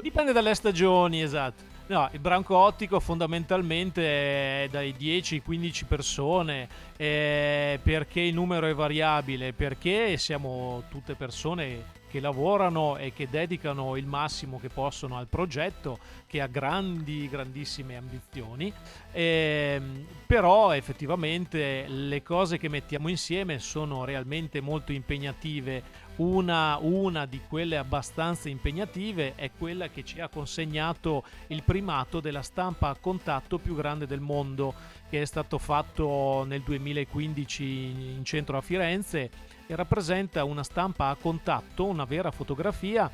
Dipende 0.00 0.32
dalle 0.32 0.54
stagioni, 0.56 1.22
esatto. 1.22 1.62
No, 1.86 2.08
il 2.12 2.18
branco 2.18 2.56
ottico 2.56 2.98
fondamentalmente 2.98 4.64
è 4.64 4.68
dai 4.68 4.92
10-15 4.98 5.84
persone, 5.86 6.68
eh, 6.96 7.78
perché 7.80 8.22
il 8.22 8.34
numero 8.34 8.66
è 8.66 8.74
variabile, 8.74 9.52
perché 9.52 10.16
siamo 10.16 10.82
tutte 10.88 11.14
persone 11.14 12.02
che 12.14 12.20
lavorano 12.20 12.96
e 12.96 13.12
che 13.12 13.28
dedicano 13.28 13.96
il 13.96 14.06
massimo 14.06 14.60
che 14.60 14.68
possono 14.68 15.16
al 15.16 15.26
progetto, 15.26 15.98
che 16.28 16.40
ha 16.40 16.46
grandi, 16.46 17.28
grandissime 17.28 17.96
ambizioni, 17.96 18.72
eh, 19.10 19.82
però 20.24 20.70
effettivamente 20.70 21.86
le 21.88 22.22
cose 22.22 22.56
che 22.56 22.68
mettiamo 22.68 23.08
insieme 23.08 23.58
sono 23.58 24.04
realmente 24.04 24.60
molto 24.60 24.92
impegnative. 24.92 26.02
Una, 26.16 26.78
una 26.80 27.26
di 27.26 27.40
quelle 27.48 27.76
abbastanza 27.76 28.48
impegnative 28.48 29.34
è 29.34 29.50
quella 29.50 29.88
che 29.88 30.04
ci 30.04 30.20
ha 30.20 30.28
consegnato 30.28 31.24
il 31.48 31.64
primato 31.64 32.20
della 32.20 32.42
stampa 32.42 32.90
a 32.90 32.96
contatto 32.96 33.58
più 33.58 33.74
grande 33.74 34.06
del 34.06 34.20
mondo, 34.20 34.72
che 35.10 35.20
è 35.20 35.24
stato 35.24 35.58
fatto 35.58 36.44
nel 36.46 36.62
2015 36.62 37.64
in 37.64 38.24
centro 38.24 38.56
a 38.56 38.60
Firenze 38.60 39.53
e 39.66 39.74
rappresenta 39.74 40.44
una 40.44 40.62
stampa 40.62 41.08
a 41.08 41.16
contatto, 41.16 41.84
una 41.86 42.04
vera 42.04 42.30
fotografia 42.30 43.10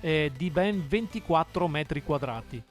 eh, 0.00 0.30
di 0.36 0.50
ben 0.50 0.86
24 0.86 1.68
metri 1.68 2.02
quadrati 2.02 2.62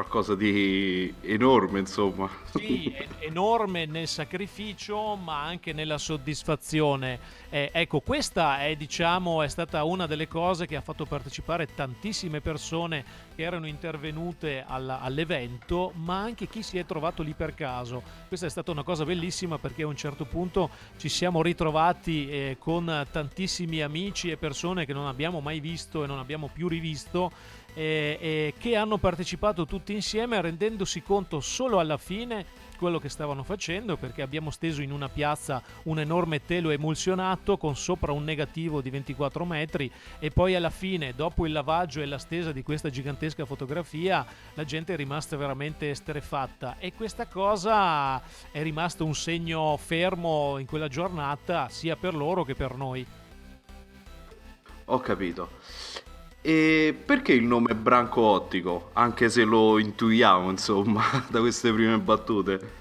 qualcosa 0.00 0.34
di 0.34 1.12
enorme, 1.20 1.80
insomma. 1.80 2.28
Sì, 2.54 2.94
enorme 3.18 3.84
nel 3.84 4.08
sacrificio, 4.08 5.14
ma 5.14 5.42
anche 5.42 5.74
nella 5.74 5.98
soddisfazione. 5.98 7.18
Eh, 7.50 7.70
ecco, 7.72 8.00
questa 8.00 8.60
è, 8.60 8.76
diciamo, 8.76 9.42
è 9.42 9.48
stata 9.48 9.84
una 9.84 10.06
delle 10.06 10.26
cose 10.26 10.66
che 10.66 10.76
ha 10.76 10.80
fatto 10.80 11.04
partecipare 11.04 11.74
tantissime 11.74 12.40
persone 12.40 13.04
che 13.34 13.42
erano 13.42 13.66
intervenute 13.66 14.64
alla, 14.66 15.00
all'evento, 15.00 15.92
ma 15.96 16.20
anche 16.20 16.46
chi 16.46 16.62
si 16.62 16.78
è 16.78 16.86
trovato 16.86 17.22
lì 17.22 17.34
per 17.34 17.54
caso. 17.54 18.02
Questa 18.26 18.46
è 18.46 18.50
stata 18.50 18.70
una 18.70 18.82
cosa 18.82 19.04
bellissima 19.04 19.58
perché 19.58 19.82
a 19.82 19.86
un 19.86 19.96
certo 19.96 20.24
punto 20.24 20.70
ci 20.96 21.10
siamo 21.10 21.42
ritrovati 21.42 22.28
eh, 22.30 22.56
con 22.58 23.06
tantissimi 23.10 23.82
amici 23.82 24.30
e 24.30 24.38
persone 24.38 24.86
che 24.86 24.94
non 24.94 25.06
abbiamo 25.06 25.40
mai 25.40 25.60
visto 25.60 26.04
e 26.04 26.06
non 26.06 26.18
abbiamo 26.18 26.48
più 26.52 26.68
rivisto 26.68 27.30
eh, 27.74 28.18
eh, 28.20 28.54
che 28.58 28.76
hanno 28.76 28.98
partecipato 28.98 29.66
tutti 29.66 29.92
insieme 29.92 30.40
rendendosi 30.40 31.02
conto 31.02 31.40
solo 31.40 31.78
alla 31.78 31.96
fine 31.96 32.68
quello 32.80 32.98
che 32.98 33.10
stavano 33.10 33.42
facendo 33.42 33.98
perché 33.98 34.22
abbiamo 34.22 34.50
steso 34.50 34.80
in 34.80 34.90
una 34.90 35.10
piazza 35.10 35.62
un 35.82 35.98
enorme 35.98 36.46
telo 36.46 36.70
emulsionato 36.70 37.58
con 37.58 37.76
sopra 37.76 38.12
un 38.12 38.24
negativo 38.24 38.80
di 38.80 38.88
24 38.88 39.44
metri 39.44 39.92
e 40.18 40.30
poi 40.30 40.54
alla 40.54 40.70
fine, 40.70 41.14
dopo 41.14 41.44
il 41.44 41.52
lavaggio 41.52 42.00
e 42.00 42.06
la 42.06 42.16
stesa 42.16 42.52
di 42.52 42.62
questa 42.62 42.88
gigantesca 42.88 43.44
fotografia, 43.44 44.24
la 44.54 44.64
gente 44.64 44.94
è 44.94 44.96
rimasta 44.96 45.36
veramente 45.36 45.90
esterefatta 45.90 46.78
e 46.78 46.94
questa 46.94 47.26
cosa 47.26 48.22
è 48.50 48.62
rimasto 48.62 49.04
un 49.04 49.14
segno 49.14 49.76
fermo 49.76 50.56
in 50.56 50.64
quella 50.64 50.88
giornata 50.88 51.68
sia 51.68 51.96
per 51.96 52.14
loro 52.14 52.44
che 52.44 52.54
per 52.54 52.76
noi. 52.76 53.06
Ho 54.86 54.98
capito. 55.00 55.59
E 56.42 56.98
perché 57.04 57.32
il 57.32 57.44
nome 57.44 57.74
Branco 57.74 58.22
Ottico? 58.22 58.90
Anche 58.94 59.28
se 59.28 59.44
lo 59.44 59.78
intuiamo, 59.78 60.48
insomma, 60.50 61.02
da 61.28 61.40
queste 61.40 61.72
prime 61.72 61.98
battute. 61.98 62.79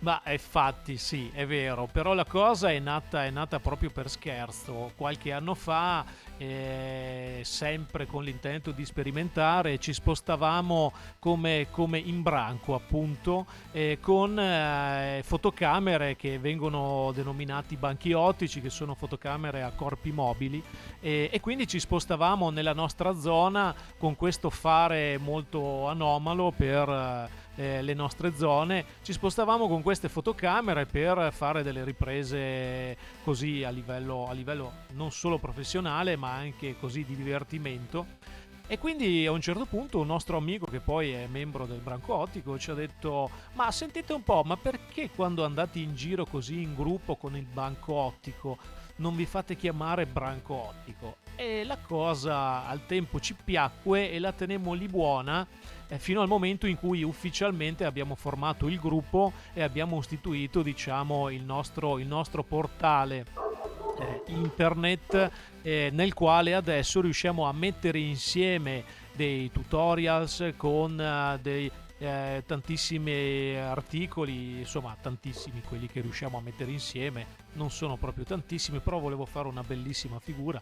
Ma 0.00 0.22
infatti 0.28 0.96
sì, 0.96 1.28
è 1.34 1.44
vero, 1.44 1.88
però 1.90 2.14
la 2.14 2.24
cosa 2.24 2.70
è 2.70 2.78
nata, 2.78 3.24
è 3.24 3.30
nata 3.30 3.58
proprio 3.58 3.90
per 3.90 4.08
scherzo. 4.08 4.92
Qualche 4.96 5.32
anno 5.32 5.54
fa, 5.54 6.04
eh, 6.36 7.40
sempre 7.42 8.06
con 8.06 8.22
l'intento 8.22 8.70
di 8.70 8.84
sperimentare, 8.84 9.78
ci 9.78 9.92
spostavamo 9.92 10.92
come, 11.18 11.66
come 11.72 11.98
in 11.98 12.22
branco 12.22 12.76
appunto, 12.76 13.46
eh, 13.72 13.98
con 14.00 14.38
eh, 14.38 15.20
fotocamere 15.24 16.14
che 16.14 16.38
vengono 16.38 17.10
denominati 17.12 17.76
banchi 17.76 18.12
ottici, 18.12 18.60
che 18.60 18.70
sono 18.70 18.94
fotocamere 18.94 19.64
a 19.64 19.72
corpi 19.72 20.12
mobili, 20.12 20.62
e 21.00 21.38
quindi 21.40 21.66
ci 21.66 21.80
spostavamo 21.80 22.50
nella 22.50 22.72
nostra 22.72 23.18
zona 23.18 23.74
con 23.98 24.14
questo 24.14 24.48
fare 24.48 25.18
molto 25.18 25.88
anomalo 25.88 26.52
per 26.56 27.46
eh, 27.58 27.82
le 27.82 27.92
nostre 27.92 28.32
zone, 28.36 28.84
ci 29.02 29.12
spostavamo 29.12 29.66
con 29.66 29.82
queste 29.82 30.08
fotocamere 30.08 30.86
per 30.86 31.32
fare 31.32 31.64
delle 31.64 31.82
riprese 31.82 32.96
così 33.24 33.64
a 33.64 33.70
livello, 33.70 34.28
a 34.28 34.32
livello 34.32 34.72
non 34.92 35.10
solo 35.10 35.38
professionale 35.38 36.14
ma 36.14 36.32
anche 36.34 36.76
così 36.78 37.04
di 37.04 37.16
divertimento. 37.16 38.06
E 38.70 38.78
quindi 38.78 39.26
a 39.26 39.32
un 39.32 39.40
certo 39.40 39.64
punto 39.64 39.98
un 39.98 40.06
nostro 40.06 40.36
amico 40.36 40.66
che 40.66 40.80
poi 40.80 41.10
è 41.10 41.26
membro 41.26 41.64
del 41.64 41.80
branco 41.80 42.14
ottico 42.14 42.58
ci 42.58 42.70
ha 42.70 42.74
detto 42.74 43.30
ma 43.54 43.70
sentite 43.72 44.12
un 44.12 44.22
po', 44.22 44.42
ma 44.44 44.56
perché 44.56 45.10
quando 45.10 45.44
andate 45.44 45.80
in 45.80 45.96
giro 45.96 46.26
così 46.26 46.62
in 46.62 46.74
gruppo 46.74 47.16
con 47.16 47.34
il 47.34 47.46
banco 47.46 47.94
ottico 47.94 48.58
non 48.96 49.16
vi 49.16 49.26
fate 49.26 49.56
chiamare 49.56 50.06
branco 50.06 50.54
ottico? 50.54 51.16
E 51.34 51.64
la 51.64 51.78
cosa 51.78 52.66
al 52.66 52.84
tempo 52.86 53.18
ci 53.20 53.34
piacque 53.42 54.12
e 54.12 54.18
la 54.18 54.32
tenemmo 54.32 54.74
lì 54.74 54.86
buona 54.86 55.46
fino 55.96 56.20
al 56.20 56.28
momento 56.28 56.66
in 56.66 56.76
cui 56.76 57.02
ufficialmente 57.02 57.84
abbiamo 57.84 58.14
formato 58.14 58.68
il 58.68 58.78
gruppo 58.78 59.32
e 59.54 59.62
abbiamo 59.62 59.98
istituito 59.98 60.62
diciamo, 60.62 61.30
il, 61.30 61.42
nostro, 61.42 61.98
il 61.98 62.06
nostro 62.06 62.42
portale 62.42 63.24
eh, 63.98 64.22
internet 64.26 65.30
eh, 65.62 65.88
nel 65.92 66.14
quale 66.14 66.54
adesso 66.54 67.00
riusciamo 67.00 67.46
a 67.46 67.52
mettere 67.52 67.98
insieme 67.98 68.84
dei 69.14 69.50
tutorials 69.50 70.52
con 70.56 70.92
uh, 70.92 71.40
dei 71.42 71.68
eh, 71.98 72.44
tantissimi 72.46 73.56
articoli, 73.56 74.60
insomma 74.60 74.96
tantissimi 75.00 75.60
quelli 75.62 75.88
che 75.88 76.00
riusciamo 76.00 76.38
a 76.38 76.40
mettere 76.40 76.70
insieme, 76.70 77.26
non 77.54 77.70
sono 77.70 77.96
proprio 77.96 78.24
tantissimi, 78.24 78.78
però 78.78 79.00
volevo 79.00 79.26
fare 79.26 79.48
una 79.48 79.62
bellissima 79.62 80.20
figura 80.20 80.60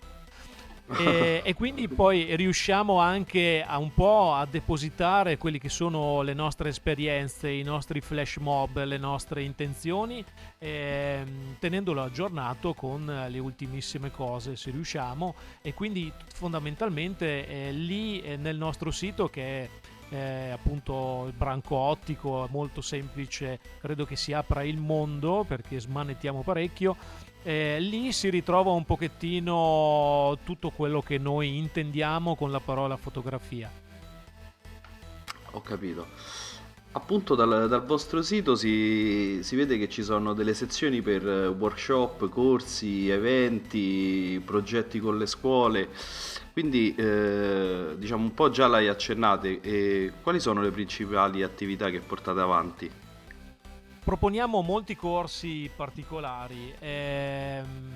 e, 0.99 1.43
e, 1.45 1.55
quindi 1.55 1.89
poi 1.89 2.37
riusciamo 2.37 3.01
anche 3.01 3.65
a 3.67 3.79
un 3.79 3.93
po' 3.93 4.35
a 4.35 4.47
depositare 4.47 5.37
quelle 5.37 5.59
che 5.59 5.69
sono 5.69 6.23
le 6.23 6.33
nostre 6.33 6.69
esperienze, 6.69 7.51
i 7.51 7.65
nostri 7.65 8.01
flash 8.01 8.37
mob, 8.37 8.85
le 8.85 8.97
nostre 8.97 9.43
intenzioni, 9.43 10.25
eh, 10.59 11.25
tenendolo 11.59 12.03
aggiornato 12.03 12.73
con 12.75 13.27
le 13.29 13.39
ultimissime 13.39 14.13
cose 14.13 14.55
se 14.55 14.71
riusciamo. 14.71 15.35
E 15.61 15.75
quindi 15.75 16.13
fondamentalmente 16.33 17.49
eh, 17.49 17.73
lì 17.73 18.21
eh, 18.21 18.37
nel 18.37 18.57
nostro 18.57 18.93
sito 18.93 19.29
che 19.29 19.43
è 19.43 19.69
eh, 20.11 20.51
appunto 20.51 21.25
il 21.27 21.33
branco 21.33 21.77
ottico 21.77 22.47
molto 22.51 22.81
semplice 22.81 23.59
credo 23.81 24.05
che 24.05 24.15
si 24.15 24.33
apra 24.33 24.63
il 24.63 24.79
mondo 24.79 25.45
perché 25.47 25.81
smanettiamo 25.81 26.43
parecchio 26.43 26.97
eh, 27.47 27.79
lì 27.79 28.11
si 28.11 28.29
ritrova 28.29 28.73
un 28.73 28.85
pochettino 28.85 30.37
tutto 30.43 30.71
quello 30.71 31.01
che 31.01 31.17
noi 31.17 31.59
intendiamo 31.59 32.35
con 32.35 32.51
la 32.51 32.59
parola 32.59 32.97
fotografia. 32.97 33.71
Ho 35.53 35.61
capito. 35.61 36.09
Appunto 36.91 37.37
dal, 37.37 37.69
dal 37.69 37.85
vostro 37.85 38.21
sito 38.23 38.57
si, 38.57 39.39
si, 39.43 39.55
vede 39.55 39.79
che 39.79 39.89
ci 39.89 40.03
sono 40.03 40.33
delle 40.33 40.55
sezioni 40.55 41.03
per 41.03 41.55
workshop, 41.57 42.29
corsi, 42.31 43.11
eventi, 43.11 44.43
progetti 44.45 44.99
con 44.99 45.17
le 45.17 45.27
scuole, 45.27 45.91
quindi 46.53 46.97
eh, 46.97 47.95
diciamo 47.97 48.25
un 48.25 48.35
po' 48.35 48.51
già 48.51 48.67
l'hai 48.67 48.89
accennate. 48.89 49.61
E 49.61 50.13
quali 50.21 50.41
sono 50.41 50.63
le 50.63 50.73
principali 50.73 51.45
attività 51.45 51.91
che 51.91 52.01
portate 52.01 52.41
avanti? 52.41 52.91
Proponiamo 54.07 54.63
molti 54.63 54.95
corsi 54.95 55.69
particolari. 55.75 56.73
Ehm, 56.79 57.91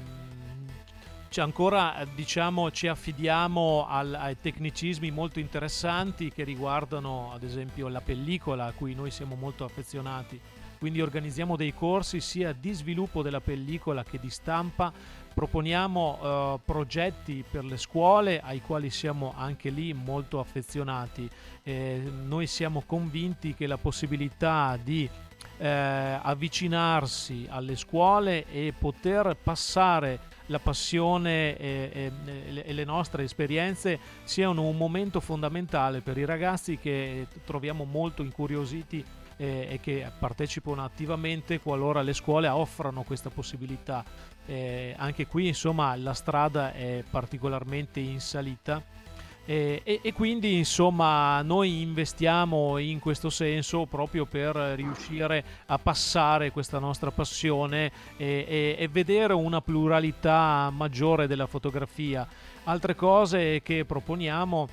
c'è 1.28 1.40
ancora, 1.40 2.04
diciamo, 2.12 2.72
ci 2.72 2.88
affidiamo 2.88 3.86
al, 3.88 4.14
ai 4.14 4.36
tecnicismi 4.36 5.12
molto 5.12 5.38
interessanti 5.38 6.32
che 6.32 6.42
riguardano, 6.42 7.30
ad 7.32 7.44
esempio, 7.44 7.86
la 7.86 8.00
pellicola 8.00 8.64
a 8.64 8.72
cui 8.72 8.92
noi 8.92 9.12
siamo 9.12 9.36
molto 9.36 9.62
affezionati. 9.62 10.40
Quindi 10.80 11.00
organizziamo 11.00 11.54
dei 11.54 11.72
corsi 11.72 12.18
sia 12.18 12.52
di 12.52 12.72
sviluppo 12.72 13.22
della 13.22 13.40
pellicola 13.40 14.02
che 14.02 14.18
di 14.18 14.30
stampa. 14.30 14.92
Proponiamo 15.32 16.18
eh, 16.20 16.60
progetti 16.64 17.44
per 17.48 17.64
le 17.64 17.76
scuole 17.76 18.40
ai 18.40 18.60
quali 18.60 18.90
siamo 18.90 19.32
anche 19.36 19.70
lì 19.70 19.92
molto 19.92 20.40
affezionati. 20.40 21.30
Eh, 21.62 22.02
noi 22.24 22.48
siamo 22.48 22.82
convinti 22.84 23.54
che 23.54 23.68
la 23.68 23.76
possibilità 23.78 24.76
di 24.82 25.08
eh, 25.60 26.18
avvicinarsi 26.22 27.46
alle 27.48 27.76
scuole 27.76 28.46
e 28.50 28.72
poter 28.76 29.36
passare 29.40 30.18
la 30.46 30.58
passione 30.58 31.56
e, 31.56 31.90
e, 31.92 32.62
e, 32.64 32.72
le 32.72 32.84
nostre 32.84 33.24
esperienze 33.24 33.98
siano 34.24 34.62
un 34.62 34.76
momento 34.76 35.20
fondamentale 35.20 36.00
per 36.00 36.16
i 36.16 36.24
ragazzi 36.24 36.78
che 36.78 37.26
troviamo 37.44 37.84
molto 37.84 38.22
incuriositi 38.22 39.04
eh, 39.36 39.68
e 39.70 39.80
che 39.80 40.10
partecipano 40.18 40.82
attivamente 40.82 41.60
qualora 41.60 42.00
le 42.00 42.14
scuole 42.14 42.48
offrano 42.48 43.02
questa 43.02 43.28
possibilità. 43.28 44.02
Eh, 44.46 44.94
anche 44.96 45.26
qui 45.26 45.48
insomma 45.48 45.94
la 45.96 46.14
strada 46.14 46.72
è 46.72 47.04
particolarmente 47.08 48.00
in 48.00 48.20
salita 48.20 48.82
e, 49.44 49.80
e, 49.82 50.00
e, 50.02 50.12
quindi 50.12 50.58
insomma 50.58 51.42
noi 51.42 51.80
investiamo 51.80 52.78
in 52.78 52.98
questo 53.00 53.30
senso 53.30 53.86
proprio 53.86 54.24
per 54.26 54.54
riuscire 54.76 55.44
a 55.66 55.78
passare 55.78 56.52
questa 56.52 56.78
nostra 56.78 57.10
passione 57.10 57.90
e, 58.16 58.76
e 58.78 58.88
vedere 58.88 59.32
una 59.32 59.60
pluralità 59.60 60.70
maggiore 60.70 61.26
della 61.26 61.46
fotografia. 61.46 62.28
Altre 62.64 62.94
cose 62.94 63.62
che 63.62 63.84
proponiamo 63.84 64.68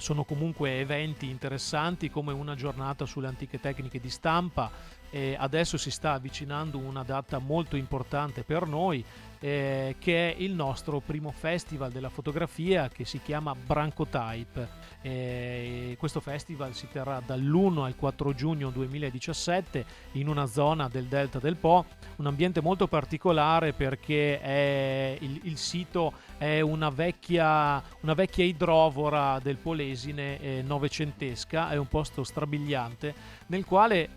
sono 0.00 0.24
comunque 0.24 0.80
eventi 0.80 1.28
interessanti 1.28 2.10
come 2.10 2.32
una 2.32 2.54
giornata 2.54 3.04
sulle 3.04 3.28
antiche 3.28 3.60
tecniche 3.60 4.00
di 4.00 4.10
stampa 4.10 4.70
e 5.10 5.36
adesso 5.38 5.76
si 5.76 5.90
sta 5.90 6.12
avvicinando 6.12 6.78
una 6.78 7.02
data 7.02 7.38
molto 7.38 7.76
importante 7.76 8.42
per 8.42 8.66
noi 8.66 9.04
eh, 9.40 9.96
che 9.98 10.32
è 10.32 10.34
il 10.38 10.52
nostro 10.52 11.00
primo 11.00 11.32
festival 11.32 11.90
della 11.90 12.10
fotografia 12.10 12.88
che 12.88 13.04
si 13.04 13.20
chiama 13.22 13.54
Brancotype. 13.54 14.88
Eh, 15.02 15.96
questo 15.98 16.20
festival 16.20 16.74
si 16.74 16.86
terrà 16.92 17.22
dall'1 17.24 17.84
al 17.84 17.96
4 17.96 18.34
giugno 18.34 18.70
2017 18.70 19.84
in 20.12 20.28
una 20.28 20.46
zona 20.46 20.88
del 20.88 21.06
delta 21.06 21.38
del 21.38 21.56
Po, 21.56 21.86
un 22.16 22.26
ambiente 22.26 22.60
molto 22.60 22.86
particolare 22.86 23.72
perché 23.72 25.18
il, 25.20 25.40
il, 25.44 25.56
sito 25.56 26.12
è 26.36 26.60
una 26.60 26.90
vecchia, 26.90 27.82
una 28.00 28.14
vecchia 28.14 28.44
idrovora 28.44 29.38
del 29.42 29.56
Polesine 29.56 30.38
eh, 30.38 30.62
novecentesca, 30.62 31.70
è 31.70 31.76
un 31.76 31.88
posto 31.88 32.24
strabiliante 32.24 33.14
nel 33.50 33.64
quale 33.64 34.10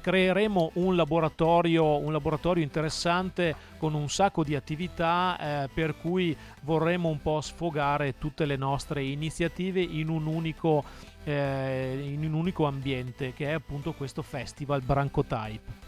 creeremo 0.00 0.72
un 0.74 0.96
laboratorio, 0.96 1.98
un 1.98 2.12
laboratorio 2.12 2.62
interessante 2.62 3.54
con 3.78 3.94
un 3.94 4.08
sacco 4.08 4.44
di 4.44 4.54
attività 4.54 5.64
eh, 5.64 5.68
per 5.72 5.96
cui 5.96 6.36
vorremmo 6.62 7.08
un 7.08 7.20
po' 7.22 7.40
sfogare 7.40 8.18
tutte 8.18 8.44
le 8.44 8.56
nostre 8.56 9.02
iniziative 9.02 9.80
in 9.80 10.08
un 10.08 10.26
unico, 10.26 10.84
eh, 11.24 12.10
in 12.12 12.24
un 12.24 12.34
unico 12.34 12.66
ambiente 12.66 13.32
che 13.34 13.46
è 13.46 13.52
appunto 13.52 13.92
questo 13.92 14.22
festival 14.22 14.82
Brancotype. 14.82 15.84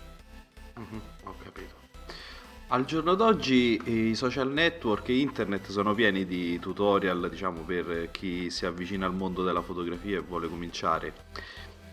Mm-hmm, 0.79 1.01
ho 1.25 1.35
capito. 1.43 1.77
Al 2.71 2.85
giorno 2.85 3.15
d'oggi 3.15 4.11
i 4.11 4.15
social 4.15 4.53
network 4.53 5.09
e 5.09 5.19
internet 5.19 5.71
sono 5.71 5.95
pieni 5.95 6.27
di 6.27 6.59
tutorial, 6.59 7.29
diciamo, 7.31 7.63
per 7.63 8.11
chi 8.11 8.51
si 8.51 8.67
avvicina 8.67 9.07
al 9.07 9.15
mondo 9.15 9.43
della 9.43 9.63
fotografia 9.63 10.19
e 10.19 10.21
vuole 10.21 10.49
cominciare. 10.49 11.15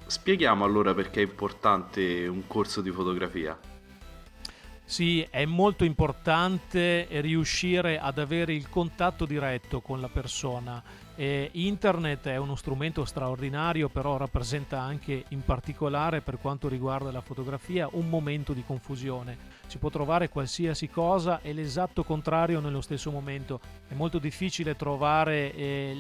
Spieghiamo 0.05 0.63
allora 0.63 0.93
perché 0.93 1.21
è 1.21 1.23
importante 1.23 2.27
un 2.27 2.47
corso 2.47 2.81
di 2.81 2.91
fotografia. 2.91 3.57
Sì, 4.87 5.25
è 5.31 5.45
molto 5.45 5.83
importante 5.83 7.07
riuscire 7.09 7.97
ad 7.97 8.19
avere 8.19 8.53
il 8.53 8.69
contatto 8.69 9.25
diretto 9.25 9.81
con 9.81 9.99
la 9.99 10.09
persona. 10.09 10.81
Eh, 11.15 11.49
internet 11.53 12.27
è 12.27 12.37
uno 12.37 12.55
strumento 12.55 13.03
straordinario, 13.03 13.89
però 13.89 14.17
rappresenta 14.17 14.79
anche 14.79 15.25
in 15.29 15.41
particolare 15.41 16.21
per 16.21 16.37
quanto 16.39 16.67
riguarda 16.67 17.11
la 17.11 17.21
fotografia 17.21 17.89
un 17.93 18.07
momento 18.07 18.53
di 18.53 18.63
confusione. 18.63 19.37
Si 19.65 19.79
può 19.79 19.89
trovare 19.89 20.29
qualsiasi 20.29 20.87
cosa 20.87 21.41
e 21.41 21.51
l'esatto 21.51 22.03
contrario 22.03 22.59
nello 22.59 22.81
stesso 22.81 23.09
momento. 23.09 23.59
È 23.87 23.95
molto 23.95 24.19
difficile 24.19 24.75
trovare 24.75 25.51
eh, 25.55 25.97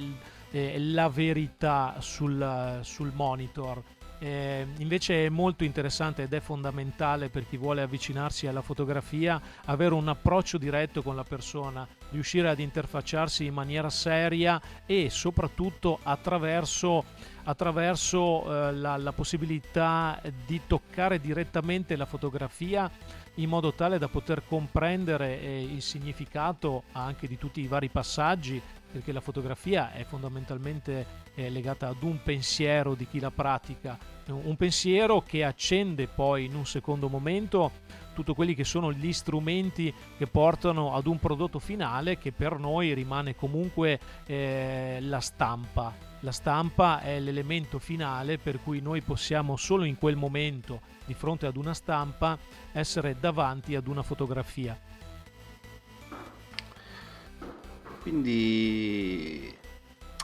eh, 0.51 0.79
la 0.79 1.09
verità 1.09 1.95
sul, 1.99 2.79
sul 2.83 3.11
monitor 3.15 3.81
eh, 4.19 4.65
invece 4.77 5.25
è 5.25 5.29
molto 5.29 5.63
interessante 5.63 6.23
ed 6.23 6.33
è 6.33 6.39
fondamentale 6.39 7.29
per 7.29 7.47
chi 7.47 7.57
vuole 7.57 7.81
avvicinarsi 7.81 8.47
alla 8.47 8.61
fotografia 8.61 9.41
avere 9.65 9.93
un 9.93 10.07
approccio 10.07 10.57
diretto 10.57 11.01
con 11.01 11.15
la 11.15 11.23
persona, 11.23 11.87
riuscire 12.11 12.49
ad 12.49 12.59
interfacciarsi 12.59 13.45
in 13.45 13.53
maniera 13.53 13.89
seria 13.89 14.61
e 14.85 15.09
soprattutto 15.09 15.99
attraverso, 16.03 17.05
attraverso 17.43 18.43
eh, 18.43 18.73
la, 18.73 18.97
la 18.97 19.11
possibilità 19.11 20.21
di 20.45 20.61
toccare 20.65 21.19
direttamente 21.19 21.95
la 21.95 22.05
fotografia 22.05 22.89
in 23.35 23.49
modo 23.49 23.73
tale 23.73 23.97
da 23.97 24.07
poter 24.07 24.43
comprendere 24.47 25.41
eh, 25.41 25.63
il 25.63 25.81
significato 25.81 26.83
anche 26.93 27.27
di 27.27 27.37
tutti 27.37 27.61
i 27.61 27.67
vari 27.67 27.89
passaggi 27.89 28.61
perché 28.95 29.11
la 29.11 29.19
fotografia 29.19 29.91
è 29.91 30.05
fondamentalmente 30.05 31.05
eh, 31.35 31.49
legata 31.49 31.89
ad 31.89 32.01
un 32.01 32.23
pensiero 32.23 32.95
di 32.95 33.05
chi 33.05 33.19
la 33.19 33.29
pratica, 33.29 33.97
un 34.27 34.55
pensiero 34.55 35.21
che 35.21 35.43
accende 35.43 36.07
poi 36.07 36.45
in 36.45 36.55
un 36.55 36.65
secondo 36.65 37.09
momento 37.09 37.69
tutti 38.13 38.33
quelli 38.33 38.55
che 38.55 38.63
sono 38.63 38.93
gli 38.93 39.11
strumenti 39.11 39.93
che 40.17 40.27
portano 40.27 40.93
ad 40.93 41.07
un 41.07 41.19
prodotto 41.19 41.59
finale 41.59 42.17
che 42.17 42.31
per 42.31 42.57
noi 42.57 42.93
rimane 42.93 43.35
comunque 43.35 43.99
eh, 44.25 44.99
la 45.01 45.19
stampa. 45.19 45.93
La 46.21 46.31
stampa 46.31 47.01
è 47.01 47.19
l'elemento 47.19 47.79
finale 47.79 48.37
per 48.37 48.61
cui 48.63 48.79
noi 48.79 49.01
possiamo 49.01 49.57
solo 49.57 49.83
in 49.83 49.97
quel 49.97 50.15
momento, 50.15 50.79
di 51.03 51.13
fronte 51.13 51.47
ad 51.47 51.57
una 51.57 51.73
stampa, 51.73 52.37
essere 52.71 53.17
davanti 53.19 53.75
ad 53.75 53.87
una 53.87 54.03
fotografia. 54.03 54.79
Quindi 58.05 59.51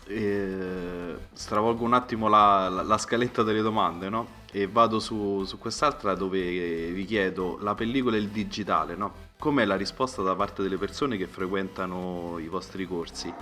eh, 0.06 1.16
stravolgo 1.34 1.84
un 1.84 1.94
attimo 1.94 2.28
la, 2.28 2.70
la, 2.70 2.84
la, 2.84 2.98
scaletta 3.00 3.42
delle 3.42 3.64
domande, 3.64 4.08
no? 4.08 4.28
E 4.52 4.68
vado 4.68 5.00
su, 5.00 5.44
su, 5.46 5.58
quest'altra 5.58 6.14
dove 6.14 6.92
vi 6.92 7.06
chiedo 7.06 7.58
la 7.60 7.74
pellicola 7.74 8.18
e 8.18 8.20
il 8.20 8.30
digitale, 8.30 8.96
no? 8.96 9.14
Com'è 9.40 9.66
la 9.66 9.78
risposta 9.78 10.22
da 10.22 10.36
parte 10.36 10.62
delle 10.62 10.78
persone 10.78 11.18
che 11.18 11.26
frequentano 11.26 12.38
i 12.38 12.48
vostri 12.48 12.86
corsi? 12.86 13.34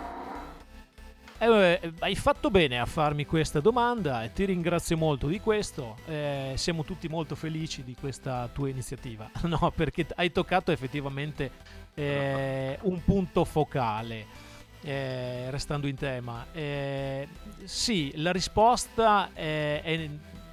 Eh, 1.42 1.94
hai 2.00 2.16
fatto 2.16 2.50
bene 2.50 2.82
a 2.82 2.86
farmi 2.86 3.26
questa 3.26 3.62
domanda 3.62 4.26
e 4.26 4.34
ti 4.34 4.44
ringrazio 4.44 4.98
molto 4.98 5.28
di 5.28 5.40
questo. 5.40 5.96
Eh, 6.06 6.54
siamo 6.56 6.84
tutti 6.84 7.08
molto 7.08 7.34
felici 7.36 7.82
di 7.84 7.96
questa 7.98 8.50
tua 8.54 8.70
iniziativa. 8.70 9.30
No, 9.50 9.72
perché 9.74 10.06
hai 10.16 10.32
toccato 10.32 10.72
effettivamente 10.72 11.50
eh, 11.94 12.78
un 12.82 13.04
punto 13.04 13.46
focale. 13.46 14.48
Eh, 14.82 15.52
restando 15.52 15.88
in 15.88 15.98
tema, 15.98 16.46
eh, 16.54 17.28
sì, 17.66 18.14
la 18.16 18.32
risposta 18.32 19.32
è, 19.34 19.82
è, 19.84 20.10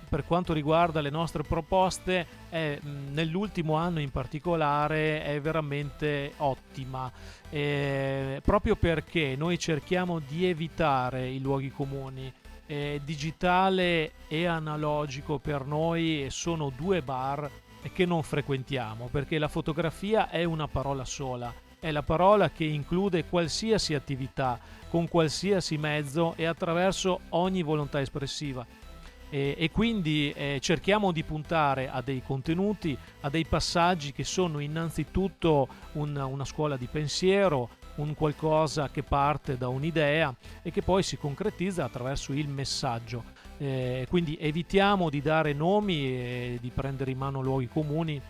per 0.09 0.25
quanto 0.25 0.53
riguarda 0.53 1.01
le 1.01 1.11
nostre 1.11 1.45
proposte 1.45 2.27
è, 2.49 2.79
nell'ultimo 2.83 3.75
anno 3.75 4.01
in 4.01 4.11
particolare 4.11 5.23
è 5.23 5.41
veramente 5.41 6.33
ottima, 6.39 7.11
eh, 7.51 8.41
proprio 8.43 8.75
perché 8.75 9.37
noi 9.37 9.59
cerchiamo 9.59 10.19
di 10.19 10.47
evitare 10.47 11.29
i 11.29 11.41
luoghi 11.41 11.71
comuni. 11.71 12.33
Eh, 12.69 13.01
digitale 13.05 14.15
e 14.27 14.47
analogico 14.47 15.39
per 15.39 15.65
noi 15.67 16.27
sono 16.31 16.73
due 16.77 17.01
bar 17.01 17.49
che 17.93 18.05
non 18.05 18.23
frequentiamo, 18.23 19.09
perché 19.11 19.39
la 19.39 19.49
fotografia 19.49 20.29
è 20.29 20.45
una 20.45 20.69
parola 20.69 21.05
sola, 21.05 21.53
è 21.79 21.91
la 21.91 22.03
parola 22.03 22.51
che 22.51 22.65
include 22.65 23.25
qualsiasi 23.25 23.95
attività, 23.95 24.59
con 24.89 25.09
qualsiasi 25.09 25.77
mezzo 25.77 26.35
e 26.37 26.45
attraverso 26.47 27.21
ogni 27.31 27.63
volontà 27.63 28.01
espressiva. 28.01 28.67
E, 29.29 29.57
e 29.59 29.71
quindi 29.71 30.31
eh, 30.31 30.59
cerchiamo 30.61 31.11
di 31.11 31.25
puntare 31.25 31.89
a 31.89 32.01
dei 32.01 32.23
contenuti, 32.23 32.97
a 33.21 33.29
dei 33.29 33.45
passaggi 33.45 34.13
che 34.13 34.25
sono 34.25 34.61
innanzitutto 34.61 35.69
un, 35.93 36.17
una 36.17 36.45
scuola 36.45 36.77
di 36.77 36.87
pensiero, 36.87 37.71
un 37.97 38.15
qualcosa 38.15 38.89
che 38.91 39.03
parte 39.03 39.57
da 39.57 39.69
un'idea 39.69 40.35
e 40.63 40.71
che 40.71 40.83
poi 40.83 41.03
si 41.03 41.17
concretizza 41.17 41.85
attraverso 41.85 42.33
il 42.33 42.49
messaggio. 42.49 43.25
Eh, 43.59 44.07
quindi 44.09 44.37
evitiamo 44.39 45.09
di 45.09 45.23
dare 45.23 45.53
nomi 45.53 46.05
e 46.07 46.59
di 46.61 46.71
prendere 46.71 47.11
in 47.11 47.19
mano 47.19 47.41
luoghi 47.41 47.69
comuni, 47.69 48.21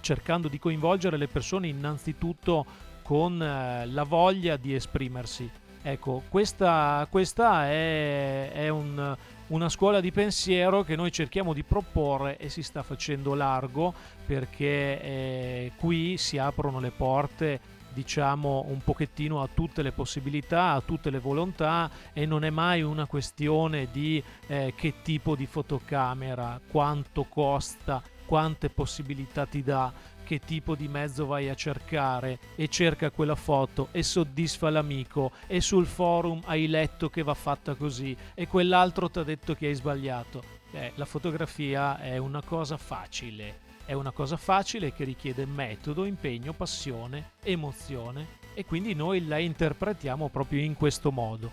cercando 0.00 0.48
di 0.48 0.58
coinvolgere 0.58 1.16
le 1.16 1.28
persone 1.28 1.68
innanzitutto 1.68 2.64
con 3.02 3.42
eh, 3.42 3.86
la 3.86 4.04
voglia 4.04 4.56
di 4.56 4.74
esprimersi. 4.74 5.50
Ecco, 5.82 6.22
questa, 6.28 7.06
questa 7.10 7.66
è, 7.66 8.52
è 8.52 8.68
un, 8.70 9.16
una 9.48 9.68
scuola 9.68 10.00
di 10.00 10.10
pensiero 10.12 10.82
che 10.82 10.96
noi 10.96 11.12
cerchiamo 11.12 11.52
di 11.52 11.62
proporre 11.62 12.38
e 12.38 12.48
si 12.48 12.62
sta 12.62 12.82
facendo 12.82 13.34
largo 13.34 13.92
perché 14.24 15.02
eh, 15.02 15.72
qui 15.76 16.16
si 16.16 16.38
aprono 16.38 16.80
le 16.80 16.90
porte 16.90 17.60
diciamo 17.94 18.66
un 18.68 18.82
pochettino 18.82 19.40
a 19.40 19.48
tutte 19.52 19.80
le 19.80 19.92
possibilità, 19.92 20.72
a 20.72 20.82
tutte 20.82 21.08
le 21.08 21.18
volontà 21.18 21.90
e 22.12 22.26
non 22.26 22.44
è 22.44 22.50
mai 22.50 22.82
una 22.82 23.06
questione 23.06 23.88
di 23.90 24.22
eh, 24.46 24.74
che 24.76 25.00
tipo 25.02 25.34
di 25.34 25.46
fotocamera, 25.46 26.60
quanto 26.68 27.24
costa, 27.24 28.02
quante 28.26 28.68
possibilità 28.68 29.46
ti 29.46 29.62
dà, 29.62 29.92
che 30.24 30.40
tipo 30.40 30.74
di 30.74 30.88
mezzo 30.88 31.26
vai 31.26 31.48
a 31.48 31.54
cercare 31.54 32.38
e 32.56 32.68
cerca 32.68 33.10
quella 33.10 33.34
foto 33.34 33.88
e 33.92 34.02
soddisfa 34.02 34.70
l'amico 34.70 35.32
e 35.46 35.60
sul 35.60 35.86
forum 35.86 36.40
hai 36.46 36.66
letto 36.66 37.08
che 37.10 37.22
va 37.22 37.34
fatta 37.34 37.74
così 37.74 38.16
e 38.34 38.48
quell'altro 38.48 39.10
ti 39.10 39.18
ha 39.20 39.22
detto 39.22 39.54
che 39.54 39.66
hai 39.66 39.74
sbagliato. 39.74 40.42
Eh, 40.72 40.92
la 40.96 41.04
fotografia 41.04 42.00
è 42.00 42.16
una 42.16 42.42
cosa 42.42 42.76
facile 42.76 43.63
è 43.84 43.92
una 43.92 44.12
cosa 44.12 44.36
facile 44.36 44.92
che 44.92 45.04
richiede 45.04 45.44
metodo, 45.46 46.04
impegno, 46.04 46.52
passione, 46.52 47.32
emozione 47.42 48.42
e 48.54 48.64
quindi 48.64 48.94
noi 48.94 49.26
la 49.26 49.38
interpretiamo 49.38 50.28
proprio 50.28 50.60
in 50.60 50.74
questo 50.74 51.10
modo. 51.10 51.50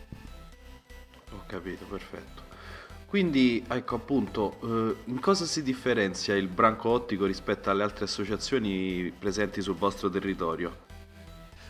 Ho 1.32 1.44
capito, 1.46 1.86
perfetto. 1.86 2.50
Quindi, 3.06 3.62
ecco 3.68 3.96
appunto, 3.96 4.58
eh, 4.64 4.96
in 5.12 5.20
cosa 5.20 5.44
si 5.44 5.64
differenzia 5.64 6.36
il 6.36 6.48
branco 6.48 6.90
ottico 6.90 7.26
rispetto 7.26 7.70
alle 7.70 7.84
altre 7.84 8.06
associazioni 8.06 9.12
presenti 9.18 9.62
sul 9.62 9.76
vostro 9.76 10.10
territorio? 10.10 10.86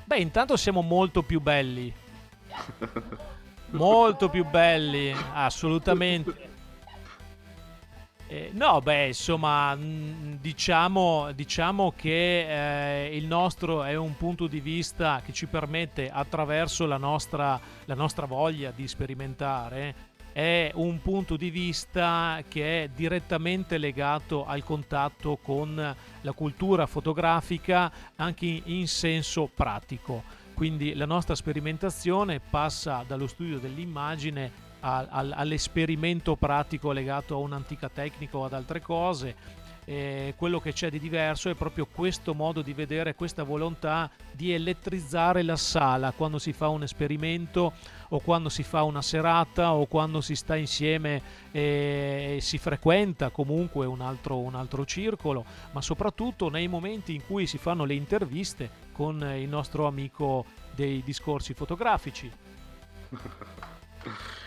Beh, 0.04 0.20
intanto 0.20 0.56
siamo 0.56 0.82
molto 0.82 1.24
più 1.24 1.42
belli. 1.42 1.92
molto 3.72 4.30
più 4.30 4.46
belli, 4.46 5.12
assolutamente. 5.34 6.51
Eh, 8.32 8.50
no, 8.54 8.80
beh, 8.80 9.08
insomma, 9.08 9.76
mm, 9.76 10.36
diciamo, 10.40 11.34
diciamo 11.34 11.92
che 11.94 13.08
eh, 13.10 13.18
il 13.18 13.28
nostro 13.28 13.84
è 13.84 13.96
un 13.96 14.16
punto 14.16 14.48
di 14.48 14.62
vista 14.62 15.22
che 15.22 15.34
ci 15.34 15.48
permette, 15.48 16.10
attraverso 16.10 16.86
la 16.86 16.96
nostra, 16.96 17.60
la 17.84 17.94
nostra 17.94 18.26
voglia 18.26 18.72
di 18.72 18.88
sperimentare, 18.88 19.96
è 20.32 20.72
un 20.76 21.02
punto 21.02 21.36
di 21.36 21.50
vista 21.50 22.42
che 22.48 22.84
è 22.84 22.88
direttamente 22.88 23.78
legato 23.78 24.46
al 24.46 24.64
contatto 24.64 25.36
con 25.36 25.76
la 26.22 26.32
cultura 26.32 26.86
fotografica 26.86 27.92
anche 28.16 28.62
in 28.64 28.88
senso 28.88 29.52
pratico. 29.54 30.24
Quindi 30.54 30.94
la 30.94 31.06
nostra 31.06 31.36
sperimentazione 31.36 32.40
passa 32.40 33.04
dallo 33.06 33.28
studio 33.28 33.60
dell'immagine 33.60 34.70
al, 34.82 35.34
all'esperimento 35.36 36.36
pratico 36.36 36.92
legato 36.92 37.36
a 37.36 37.38
un'antica 37.38 37.90
tecnica 37.90 38.38
o 38.38 38.46
ad 38.46 38.54
altre 38.54 38.82
cose. 38.82 39.60
Eh, 39.84 40.36
quello 40.38 40.60
che 40.60 40.74
c'è 40.74 40.92
di 40.92 41.00
diverso 41.00 41.50
è 41.50 41.56
proprio 41.56 41.88
questo 41.88 42.36
modo 42.36 42.62
di 42.62 42.72
vedere, 42.72 43.16
questa 43.16 43.42
volontà 43.42 44.12
di 44.32 44.54
elettrizzare 44.54 45.42
la 45.42 45.56
sala 45.56 46.12
quando 46.12 46.38
si 46.38 46.54
fa 46.54 46.68
un 46.68 46.84
esperimento 46.84 47.74
o 48.10 48.20
quando 48.20 48.50
si 48.50 48.62
fa 48.62 48.84
una 48.84 49.02
serata 49.02 49.74
o 49.74 49.88
quando 49.88 50.22
si 50.22 50.36
sta 50.36 50.56
insieme 50.56 51.22
e 51.52 52.38
si 52.42 52.60
frequenta 52.60 53.32
comunque 53.32 53.88
un 53.88 54.02
altro, 54.02 54.38
un 54.38 54.54
altro 54.54 54.86
circolo, 54.86 55.46
ma 55.72 55.82
soprattutto 55.82 56.50
nei 56.50 56.68
momenti 56.68 57.16
in 57.16 57.26
cui 57.26 57.48
si 57.48 57.58
fanno 57.58 57.84
le 57.84 57.96
interviste 57.96 58.70
con 58.92 59.20
il 59.36 59.50
nostro 59.50 59.88
amico 59.88 60.46
dei 60.76 61.02
discorsi 61.04 61.56
fotografici. 61.56 62.32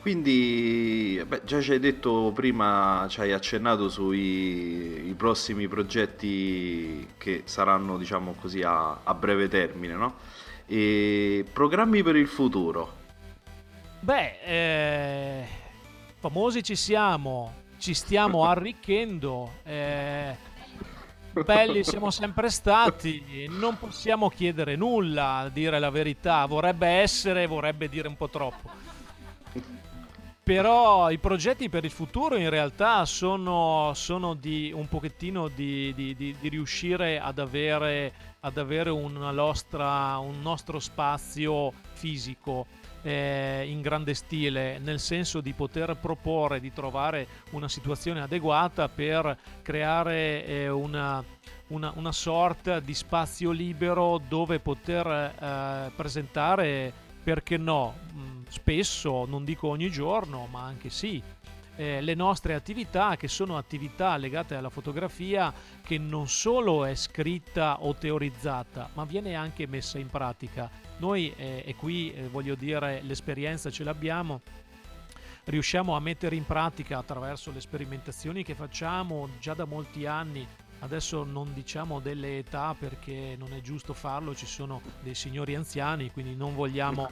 Quindi, 0.00 1.22
beh, 1.26 1.42
già 1.44 1.60
ci 1.60 1.72
hai 1.72 1.80
detto 1.80 2.30
prima, 2.34 3.06
ci 3.08 3.20
hai 3.20 3.32
accennato 3.32 3.88
sui 3.88 5.08
i 5.08 5.14
prossimi 5.14 5.66
progetti 5.66 7.08
che 7.18 7.42
saranno, 7.44 7.98
diciamo 7.98 8.34
così, 8.40 8.62
a, 8.62 9.00
a 9.02 9.14
breve 9.14 9.48
termine, 9.48 9.94
no? 9.94 10.14
E 10.66 11.44
programmi 11.52 12.02
per 12.02 12.16
il 12.16 12.28
futuro. 12.28 12.96
Beh, 14.00 14.38
eh, 14.44 15.46
famosi 16.20 16.62
ci 16.62 16.76
siamo, 16.76 17.52
ci 17.78 17.92
stiamo 17.92 18.44
arricchendo. 18.48 19.54
Eh, 19.64 20.36
belli 21.44 21.82
siamo 21.82 22.10
sempre 22.10 22.50
stati, 22.50 23.46
non 23.50 23.76
possiamo 23.78 24.28
chiedere 24.28 24.76
nulla, 24.76 25.38
a 25.38 25.48
dire 25.48 25.80
la 25.80 25.90
verità. 25.90 26.46
Vorrebbe 26.46 26.86
essere, 26.86 27.46
vorrebbe 27.46 27.88
dire 27.88 28.06
un 28.06 28.16
po' 28.16 28.28
troppo. 28.28 28.70
Però 30.48 31.10
i 31.10 31.18
progetti 31.18 31.68
per 31.68 31.84
il 31.84 31.90
futuro 31.90 32.34
in 32.34 32.48
realtà 32.48 33.04
sono, 33.04 33.92
sono 33.92 34.32
di 34.32 34.72
un 34.74 34.88
pochettino 34.88 35.48
di, 35.48 35.92
di, 35.94 36.16
di, 36.16 36.34
di 36.40 36.48
riuscire 36.48 37.20
ad 37.20 37.38
avere, 37.38 38.14
ad 38.40 38.56
avere 38.56 38.88
nostra, 38.88 40.16
un 40.16 40.40
nostro 40.40 40.78
spazio 40.78 41.70
fisico 41.92 42.64
eh, 43.02 43.66
in 43.68 43.82
grande 43.82 44.14
stile, 44.14 44.78
nel 44.78 45.00
senso 45.00 45.42
di 45.42 45.52
poter 45.52 45.94
proporre, 46.00 46.60
di 46.60 46.72
trovare 46.72 47.26
una 47.50 47.68
situazione 47.68 48.22
adeguata 48.22 48.88
per 48.88 49.36
creare 49.60 50.46
eh, 50.46 50.70
una, 50.70 51.22
una, 51.66 51.92
una, 51.94 52.12
sorta 52.12 52.80
di 52.80 52.94
spazio 52.94 53.50
libero 53.50 54.18
dove 54.26 54.60
poter 54.60 55.06
eh, 55.06 55.92
presentare, 55.94 56.90
perché 57.22 57.58
no, 57.58 57.94
mm, 58.14 58.37
spesso, 58.48 59.24
non 59.26 59.44
dico 59.44 59.68
ogni 59.68 59.90
giorno, 59.90 60.46
ma 60.50 60.64
anche 60.64 60.90
sì, 60.90 61.22
eh, 61.76 62.00
le 62.00 62.14
nostre 62.14 62.54
attività, 62.54 63.16
che 63.16 63.28
sono 63.28 63.56
attività 63.56 64.16
legate 64.16 64.56
alla 64.56 64.68
fotografia, 64.68 65.54
che 65.80 65.96
non 65.96 66.26
solo 66.26 66.84
è 66.84 66.94
scritta 66.96 67.84
o 67.84 67.94
teorizzata, 67.94 68.90
ma 68.94 69.04
viene 69.04 69.36
anche 69.36 69.66
messa 69.68 69.98
in 69.98 70.08
pratica. 70.08 70.68
Noi, 70.96 71.32
eh, 71.36 71.62
e 71.64 71.76
qui 71.76 72.12
eh, 72.12 72.26
voglio 72.26 72.56
dire, 72.56 73.00
l'esperienza 73.02 73.70
ce 73.70 73.84
l'abbiamo, 73.84 74.40
riusciamo 75.44 75.94
a 75.94 76.00
mettere 76.00 76.34
in 76.34 76.44
pratica 76.44 76.98
attraverso 76.98 77.52
le 77.52 77.60
sperimentazioni 77.60 78.42
che 78.42 78.54
facciamo 78.54 79.28
già 79.38 79.54
da 79.54 79.64
molti 79.64 80.04
anni. 80.04 80.46
Adesso 80.80 81.24
non 81.24 81.54
diciamo 81.54 82.00
delle 82.00 82.38
età 82.38 82.74
perché 82.78 83.36
non 83.38 83.52
è 83.52 83.60
giusto 83.60 83.94
farlo, 83.94 84.34
ci 84.34 84.46
sono 84.46 84.80
dei 85.00 85.14
signori 85.14 85.54
anziani, 85.54 86.10
quindi 86.10 86.34
non 86.36 86.54
vogliamo 86.54 87.08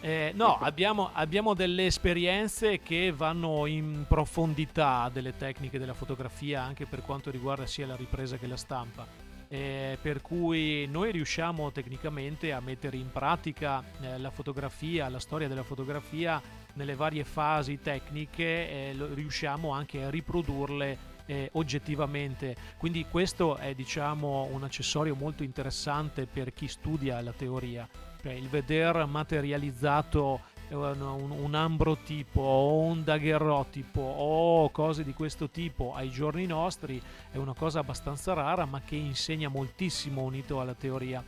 eh, 0.00 0.32
no, 0.34 0.58
abbiamo, 0.60 1.10
abbiamo, 1.12 1.54
delle 1.54 1.86
esperienze 1.86 2.78
che 2.80 3.12
vanno 3.12 3.66
in 3.66 4.04
profondità 4.06 5.10
delle 5.12 5.36
tecniche 5.36 5.78
della 5.78 5.94
fotografia 5.94 6.62
anche 6.62 6.86
per 6.86 7.02
quanto 7.02 7.30
riguarda 7.30 7.66
sia 7.66 7.86
la 7.86 7.96
ripresa 7.96 8.36
che 8.36 8.46
la 8.46 8.56
stampa. 8.56 9.06
Eh, 9.50 9.98
per 10.00 10.20
cui 10.20 10.86
noi 10.86 11.10
riusciamo 11.10 11.72
tecnicamente 11.72 12.52
a 12.52 12.60
mettere 12.60 12.96
in 12.98 13.10
pratica 13.10 13.82
eh, 14.00 14.18
la 14.18 14.30
fotografia, 14.30 15.08
la 15.08 15.18
storia 15.18 15.48
della 15.48 15.62
fotografia 15.62 16.40
nelle 16.74 16.94
varie 16.94 17.24
fasi 17.24 17.80
tecniche, 17.80 18.44
e 18.44 18.94
riusciamo 19.14 19.70
anche 19.70 20.04
a 20.04 20.10
riprodurle 20.10 21.16
eh, 21.26 21.48
oggettivamente. 21.54 22.54
Quindi 22.76 23.06
questo 23.10 23.56
è 23.56 23.74
diciamo 23.74 24.48
un 24.52 24.62
accessorio 24.62 25.16
molto 25.16 25.42
interessante 25.42 26.26
per 26.26 26.52
chi 26.52 26.68
studia 26.68 27.20
la 27.20 27.32
teoria 27.32 27.88
cioè 28.20 28.32
il 28.32 28.48
veder 28.48 29.06
materializzato 29.06 30.40
un, 30.70 31.00
un, 31.00 31.30
un 31.30 31.54
ambrotipo 31.54 32.40
o 32.40 32.78
un 32.80 33.02
daguerrotipo 33.02 34.00
o 34.00 34.70
cose 34.70 35.04
di 35.04 35.14
questo 35.14 35.48
tipo 35.48 35.94
ai 35.94 36.10
giorni 36.10 36.46
nostri 36.46 37.00
è 37.30 37.36
una 37.36 37.54
cosa 37.54 37.80
abbastanza 37.80 38.32
rara 38.34 38.66
ma 38.66 38.80
che 38.80 38.96
insegna 38.96 39.48
moltissimo 39.48 40.22
unito 40.22 40.60
alla 40.60 40.74
teoria. 40.74 41.24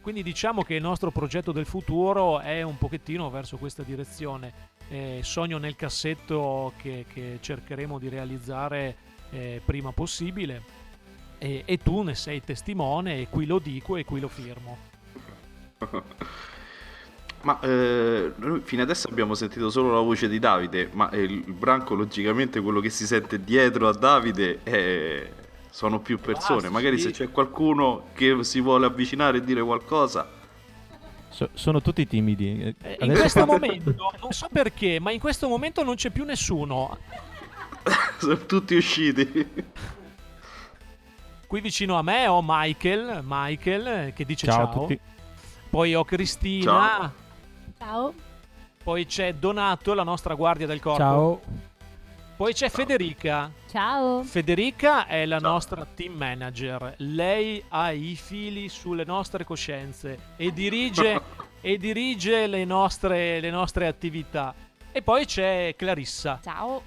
Quindi 0.00 0.24
diciamo 0.24 0.62
che 0.62 0.74
il 0.74 0.82
nostro 0.82 1.12
progetto 1.12 1.52
del 1.52 1.64
futuro 1.64 2.40
è 2.40 2.62
un 2.62 2.76
pochettino 2.76 3.30
verso 3.30 3.56
questa 3.56 3.84
direzione. 3.84 4.70
Eh, 4.88 5.20
sogno 5.22 5.58
nel 5.58 5.76
cassetto 5.76 6.72
che, 6.76 7.06
che 7.10 7.38
cercheremo 7.40 8.00
di 8.00 8.08
realizzare 8.08 8.96
eh, 9.30 9.62
prima 9.64 9.92
possibile 9.92 10.80
e, 11.38 11.62
e 11.64 11.78
tu 11.78 12.02
ne 12.02 12.16
sei 12.16 12.42
testimone 12.42 13.20
e 13.20 13.28
qui 13.28 13.46
lo 13.46 13.60
dico 13.60 13.96
e 13.96 14.04
qui 14.04 14.18
lo 14.18 14.28
firmo. 14.28 14.91
Ma 17.42 17.58
eh, 17.60 18.32
noi 18.36 18.60
fino 18.60 18.82
adesso 18.82 19.08
abbiamo 19.08 19.34
sentito 19.34 19.68
solo 19.68 19.92
la 19.92 20.00
voce 20.00 20.28
di 20.28 20.38
Davide, 20.38 20.88
ma 20.92 21.10
il 21.12 21.42
branco 21.52 21.94
logicamente 21.94 22.60
quello 22.60 22.78
che 22.78 22.88
si 22.88 23.04
sente 23.04 23.42
dietro 23.42 23.88
a 23.88 23.92
Davide 23.92 24.60
è... 24.62 25.28
sono 25.70 25.98
più 25.98 26.20
persone. 26.20 26.68
Ah, 26.68 26.70
Magari 26.70 26.98
sì. 26.98 27.04
se 27.04 27.10
c'è 27.10 27.30
qualcuno 27.32 28.06
che 28.14 28.44
si 28.44 28.60
vuole 28.60 28.86
avvicinare 28.86 29.38
e 29.38 29.44
dire 29.44 29.60
qualcosa. 29.60 30.28
So, 31.30 31.48
sono 31.54 31.82
tutti 31.82 32.06
timidi. 32.06 32.62
Eh, 32.62 32.74
adesso... 33.00 33.04
In 33.04 33.12
questo 33.12 33.46
momento, 33.46 34.12
non 34.20 34.30
so 34.30 34.48
perché, 34.52 35.00
ma 35.00 35.10
in 35.10 35.18
questo 35.18 35.48
momento 35.48 35.82
non 35.82 35.96
c'è 35.96 36.10
più 36.10 36.24
nessuno. 36.24 36.96
sono 38.18 38.46
tutti 38.46 38.76
usciti. 38.76 39.48
Qui 41.46 41.60
vicino 41.60 41.98
a 41.98 42.02
me 42.02 42.28
ho 42.28 42.40
Michael, 42.44 43.20
Michael 43.24 44.12
che 44.14 44.24
dice 44.24 44.46
ciao. 44.46 44.56
ciao. 44.56 44.64
a 44.64 44.72
tutti. 44.72 45.00
Poi 45.72 45.94
ho 45.94 46.04
Cristina. 46.04 46.62
Ciao. 46.70 47.12
ciao. 47.78 48.14
Poi 48.84 49.06
c'è 49.06 49.32
Donato, 49.32 49.94
la 49.94 50.02
nostra 50.02 50.34
guardia 50.34 50.66
del 50.66 50.80
corpo. 50.80 50.98
Ciao. 50.98 51.40
Poi 52.36 52.52
c'è 52.52 52.68
ciao. 52.68 52.76
Federica. 52.76 53.50
Ciao. 53.70 54.22
Federica 54.22 55.06
è 55.06 55.24
la 55.24 55.40
ciao. 55.40 55.50
nostra 55.50 55.86
team 55.86 56.12
manager. 56.12 56.96
Lei 56.98 57.64
ha 57.68 57.90
i 57.90 58.14
fili 58.16 58.68
sulle 58.68 59.04
nostre 59.04 59.44
coscienze 59.44 60.34
e 60.36 60.52
dirige, 60.52 61.22
e 61.62 61.78
dirige 61.78 62.46
le, 62.46 62.66
nostre, 62.66 63.40
le 63.40 63.50
nostre 63.50 63.86
attività. 63.86 64.54
E 64.92 65.00
poi 65.00 65.24
c'è 65.24 65.74
Clarissa. 65.74 66.38
Ciao. 66.42 66.82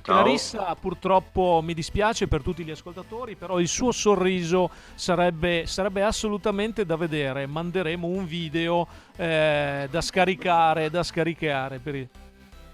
Clarissa 0.00 0.74
purtroppo 0.74 1.60
mi 1.62 1.74
dispiace 1.74 2.28
per 2.28 2.42
tutti 2.42 2.64
gli 2.64 2.70
ascoltatori, 2.70 3.34
però 3.34 3.58
il 3.58 3.68
suo 3.68 3.92
sorriso 3.92 4.70
sarebbe, 4.94 5.66
sarebbe 5.66 6.02
assolutamente 6.02 6.84
da 6.84 6.96
vedere. 6.96 7.46
Manderemo 7.46 8.06
un 8.06 8.26
video 8.26 8.86
eh, 9.16 9.88
da 9.90 10.00
scaricare, 10.00 10.90
da 10.90 11.02
scaricare 11.02 11.78
per, 11.78 12.06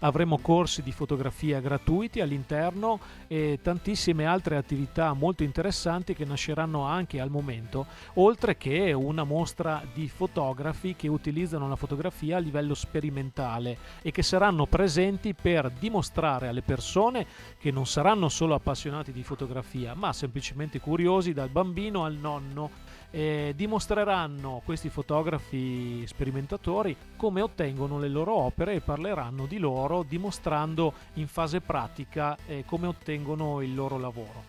avremo 0.00 0.38
corsi 0.38 0.82
di 0.82 0.92
fotografia 0.92 1.60
gratuiti 1.60 2.20
all'interno 2.20 3.00
e 3.26 3.58
tantissime 3.62 4.26
altre 4.26 4.56
attività 4.56 5.12
molto 5.12 5.42
interessanti 5.42 6.14
che 6.14 6.24
nasceranno 6.24 6.82
anche 6.82 7.20
al 7.20 7.30
momento, 7.30 7.86
oltre 8.14 8.56
che 8.56 8.92
una 8.92 9.24
mostra 9.24 9.82
di 9.92 10.08
fotografi 10.08 10.94
che 10.94 11.08
utilizzano 11.08 11.68
la 11.68 11.76
fotografia 11.76 12.36
a 12.36 12.40
livello 12.40 12.74
sperimentale 12.74 13.78
e 14.02 14.10
che 14.10 14.22
saranno 14.22 14.66
presenti 14.66 15.34
per 15.34 15.70
dimostrare 15.70 16.48
alle 16.48 16.62
persone 16.62 17.26
che 17.58 17.70
non 17.70 17.86
saranno 17.86 18.28
solo 18.28 18.54
appassionati 18.54 19.12
di 19.12 19.22
fotografia, 19.22 19.94
ma 19.94 20.12
semplicemente 20.12 20.80
curiosi 20.80 21.32
dal 21.32 21.48
bambino 21.48 22.04
al 22.04 22.14
nonno 22.14 22.89
eh, 23.10 23.52
dimostreranno 23.56 24.62
questi 24.64 24.88
fotografi 24.88 26.06
sperimentatori 26.06 26.96
come 27.16 27.40
ottengono 27.40 27.98
le 27.98 28.08
loro 28.08 28.34
opere 28.34 28.74
e 28.74 28.80
parleranno 28.80 29.46
di 29.46 29.58
loro 29.58 30.04
dimostrando 30.06 30.92
in 31.14 31.26
fase 31.26 31.60
pratica 31.60 32.36
eh, 32.46 32.64
come 32.66 32.86
ottengono 32.86 33.60
il 33.62 33.74
loro 33.74 33.98
lavoro. 33.98 34.44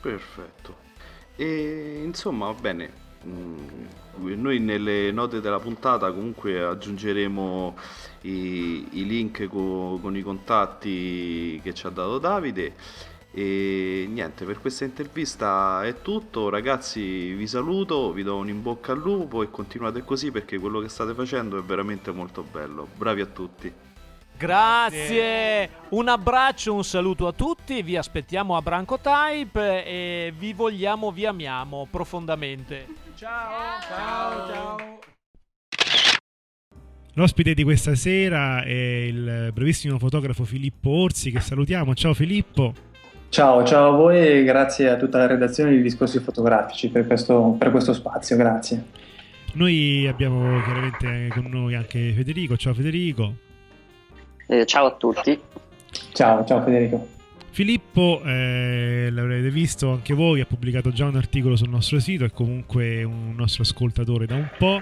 Perfetto. 0.00 0.88
E 1.36 2.02
insomma, 2.04 2.46
va 2.46 2.60
bene. 2.60 3.08
Mm, 3.26 3.84
noi 4.16 4.58
nelle 4.60 5.12
note 5.12 5.40
della 5.40 5.58
puntata 5.58 6.10
comunque 6.10 6.62
aggiungeremo 6.62 7.76
i, 8.22 8.88
i 8.92 9.06
link 9.06 9.46
co, 9.46 9.98
con 10.00 10.16
i 10.16 10.22
contatti 10.22 11.60
che 11.62 11.74
ci 11.74 11.86
ha 11.86 11.90
dato 11.90 12.18
Davide 12.18 12.74
e 13.32 14.06
niente, 14.08 14.44
per 14.44 14.60
questa 14.60 14.84
intervista 14.84 15.84
è 15.84 16.02
tutto, 16.02 16.48
ragazzi. 16.48 17.32
Vi 17.32 17.46
saluto, 17.46 18.12
vi 18.12 18.22
do 18.22 18.36
un 18.36 18.48
in 18.48 18.60
bocca 18.60 18.92
al 18.92 18.98
lupo 18.98 19.42
e 19.42 19.50
continuate 19.50 20.02
così 20.02 20.30
perché 20.30 20.58
quello 20.58 20.80
che 20.80 20.88
state 20.88 21.14
facendo 21.14 21.58
è 21.58 21.62
veramente 21.62 22.10
molto 22.10 22.42
bello. 22.42 22.88
Bravi 22.96 23.20
a 23.20 23.26
tutti. 23.26 23.72
Grazie, 24.36 25.68
un 25.90 26.08
abbraccio, 26.08 26.72
un 26.72 26.82
saluto 26.82 27.26
a 27.26 27.32
tutti, 27.32 27.82
vi 27.82 27.98
aspettiamo 27.98 28.56
a 28.56 28.62
Branco 28.62 28.98
Type 28.98 29.84
e 29.84 30.32
vi 30.34 30.54
vogliamo, 30.54 31.12
vi 31.12 31.26
amiamo 31.26 31.86
profondamente. 31.90 32.86
Ciao, 33.16 33.80
ciao, 33.86 34.48
ciao. 34.48 34.98
L'ospite 37.14 37.52
di 37.52 37.64
questa 37.64 37.94
sera 37.94 38.62
è 38.62 38.72
il 38.72 39.50
brevissimo 39.52 39.98
fotografo 39.98 40.44
Filippo 40.44 40.88
Orsi 40.88 41.30
che 41.30 41.40
salutiamo. 41.40 41.94
Ciao 41.94 42.14
Filippo. 42.14 42.88
Ciao, 43.30 43.62
ciao 43.62 43.92
a 43.92 43.96
voi 43.96 44.26
e 44.26 44.42
grazie 44.42 44.88
a 44.88 44.96
tutta 44.96 45.18
la 45.18 45.28
redazione 45.28 45.70
di 45.70 45.82
Discorsi 45.82 46.18
Fotografici 46.18 46.88
per 46.88 47.06
questo, 47.06 47.54
per 47.56 47.70
questo 47.70 47.92
spazio, 47.92 48.36
grazie. 48.36 48.82
Noi 49.52 50.04
abbiamo 50.08 50.60
chiaramente 50.64 51.28
con 51.32 51.46
noi 51.48 51.76
anche 51.76 52.12
Federico, 52.12 52.56
ciao 52.56 52.74
Federico. 52.74 53.32
Eh, 54.48 54.66
ciao 54.66 54.86
a 54.86 54.94
tutti. 54.96 55.40
Ciao, 56.12 56.44
ciao 56.44 56.60
Federico. 56.60 57.19
Filippo, 57.52 58.22
eh, 58.24 59.08
l'avrete 59.10 59.50
visto 59.50 59.90
anche 59.90 60.14
voi, 60.14 60.40
ha 60.40 60.46
pubblicato 60.46 60.92
già 60.92 61.06
un 61.06 61.16
articolo 61.16 61.56
sul 61.56 61.68
nostro 61.68 61.98
sito, 61.98 62.24
è 62.24 62.30
comunque 62.30 63.02
un 63.02 63.34
nostro 63.34 63.64
ascoltatore 63.64 64.24
da 64.24 64.36
un 64.36 64.48
po', 64.56 64.78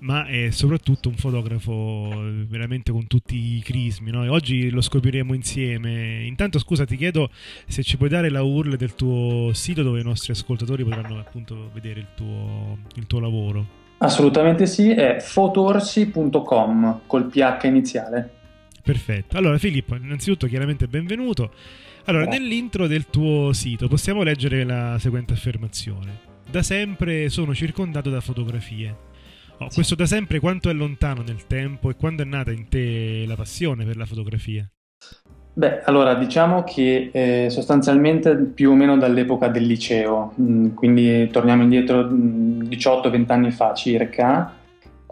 ma 0.00 0.26
è 0.26 0.50
soprattutto 0.50 1.08
un 1.08 1.16
fotografo 1.16 2.10
veramente 2.46 2.92
con 2.92 3.06
tutti 3.06 3.56
i 3.56 3.62
crismi. 3.62 4.10
No? 4.10 4.30
oggi 4.30 4.68
lo 4.68 4.82
scopriremo 4.82 5.32
insieme. 5.32 6.24
Intanto, 6.24 6.58
scusa, 6.58 6.84
ti 6.84 6.96
chiedo 6.96 7.30
se 7.66 7.82
ci 7.82 7.96
puoi 7.96 8.10
dare 8.10 8.28
la 8.28 8.42
URL 8.42 8.76
del 8.76 8.94
tuo 8.94 9.52
sito 9.54 9.82
dove 9.82 10.00
i 10.00 10.04
nostri 10.04 10.32
ascoltatori 10.32 10.84
potranno 10.84 11.18
appunto 11.18 11.70
vedere 11.72 12.00
il 12.00 12.06
tuo, 12.14 12.78
il 12.96 13.06
tuo 13.06 13.18
lavoro. 13.18 13.82
Assolutamente 13.98 14.66
sì, 14.66 14.90
è 14.90 15.20
fotorsi.com 15.20 17.00
col 17.06 17.24
PH 17.24 17.64
iniziale. 17.64 18.42
Perfetto. 18.84 19.38
Allora, 19.38 19.56
Filippo, 19.56 19.94
innanzitutto 19.94 20.46
chiaramente 20.46 20.86
benvenuto. 20.86 21.52
Allora, 22.04 22.24
Grazie. 22.24 22.40
nell'intro 22.40 22.86
del 22.86 23.06
tuo 23.06 23.54
sito 23.54 23.88
possiamo 23.88 24.22
leggere 24.22 24.62
la 24.62 24.98
seguente 24.98 25.32
affermazione. 25.32 26.32
Da 26.50 26.62
sempre 26.62 27.30
sono 27.30 27.54
circondato 27.54 28.10
da 28.10 28.20
fotografie. 28.20 28.94
Oh, 29.56 29.70
sì. 29.70 29.76
Questo 29.76 29.94
da 29.94 30.04
sempre 30.04 30.38
quanto 30.38 30.68
è 30.68 30.74
lontano 30.74 31.22
nel 31.22 31.46
tempo 31.46 31.88
e 31.88 31.96
quando 31.96 32.22
è 32.22 32.26
nata 32.26 32.50
in 32.50 32.68
te 32.68 33.24
la 33.26 33.36
passione 33.36 33.86
per 33.86 33.96
la 33.96 34.04
fotografia? 34.04 34.68
Beh, 35.56 35.82
allora 35.84 36.14
diciamo 36.14 36.62
che 36.64 37.08
eh, 37.10 37.46
sostanzialmente 37.48 38.36
più 38.36 38.72
o 38.72 38.74
meno 38.74 38.98
dall'epoca 38.98 39.48
del 39.48 39.64
liceo, 39.64 40.34
mh, 40.34 40.42
mm, 40.42 40.74
quindi 40.74 41.30
torniamo 41.30 41.62
indietro 41.62 42.02
18-20 42.02 43.18
mm, 43.18 43.24
anni 43.28 43.50
fa 43.50 43.72
circa, 43.72 44.52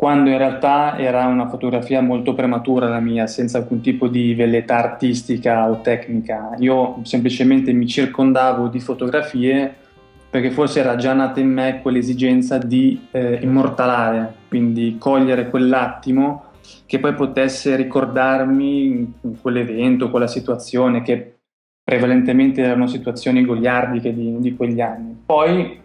quando 0.02 0.30
in 0.30 0.38
realtà 0.38 0.98
era 0.98 1.26
una 1.26 1.48
fotografia 1.48 2.00
molto 2.00 2.34
prematura 2.34 2.88
la 2.88 2.98
mia, 2.98 3.28
senza 3.28 3.58
alcun 3.58 3.80
tipo 3.80 4.08
di 4.08 4.34
velleità 4.34 4.76
artistica 4.78 5.70
o 5.70 5.80
tecnica. 5.80 6.56
Io 6.58 6.98
semplicemente 7.04 7.72
mi 7.72 7.86
circondavo 7.86 8.66
di 8.66 8.80
fotografie 8.80 9.72
perché 10.28 10.50
forse 10.50 10.80
era 10.80 10.96
già 10.96 11.12
nata 11.12 11.38
in 11.38 11.52
me 11.52 11.78
quell'esigenza 11.82 12.58
di 12.58 13.06
eh, 13.12 13.38
immortalare, 13.42 14.34
quindi 14.48 14.96
cogliere 14.98 15.48
quell'attimo 15.48 16.46
che 16.84 16.98
poi 16.98 17.14
potesse 17.14 17.76
ricordarmi 17.76 19.20
quell'evento, 19.40 20.10
quella 20.10 20.26
situazione 20.26 21.02
che 21.02 21.36
prevalentemente 21.80 22.60
erano 22.60 22.88
situazioni 22.88 23.44
goliardiche 23.44 24.12
di, 24.12 24.40
di 24.40 24.56
quegli 24.56 24.80
anni. 24.80 25.22
Poi 25.24 25.81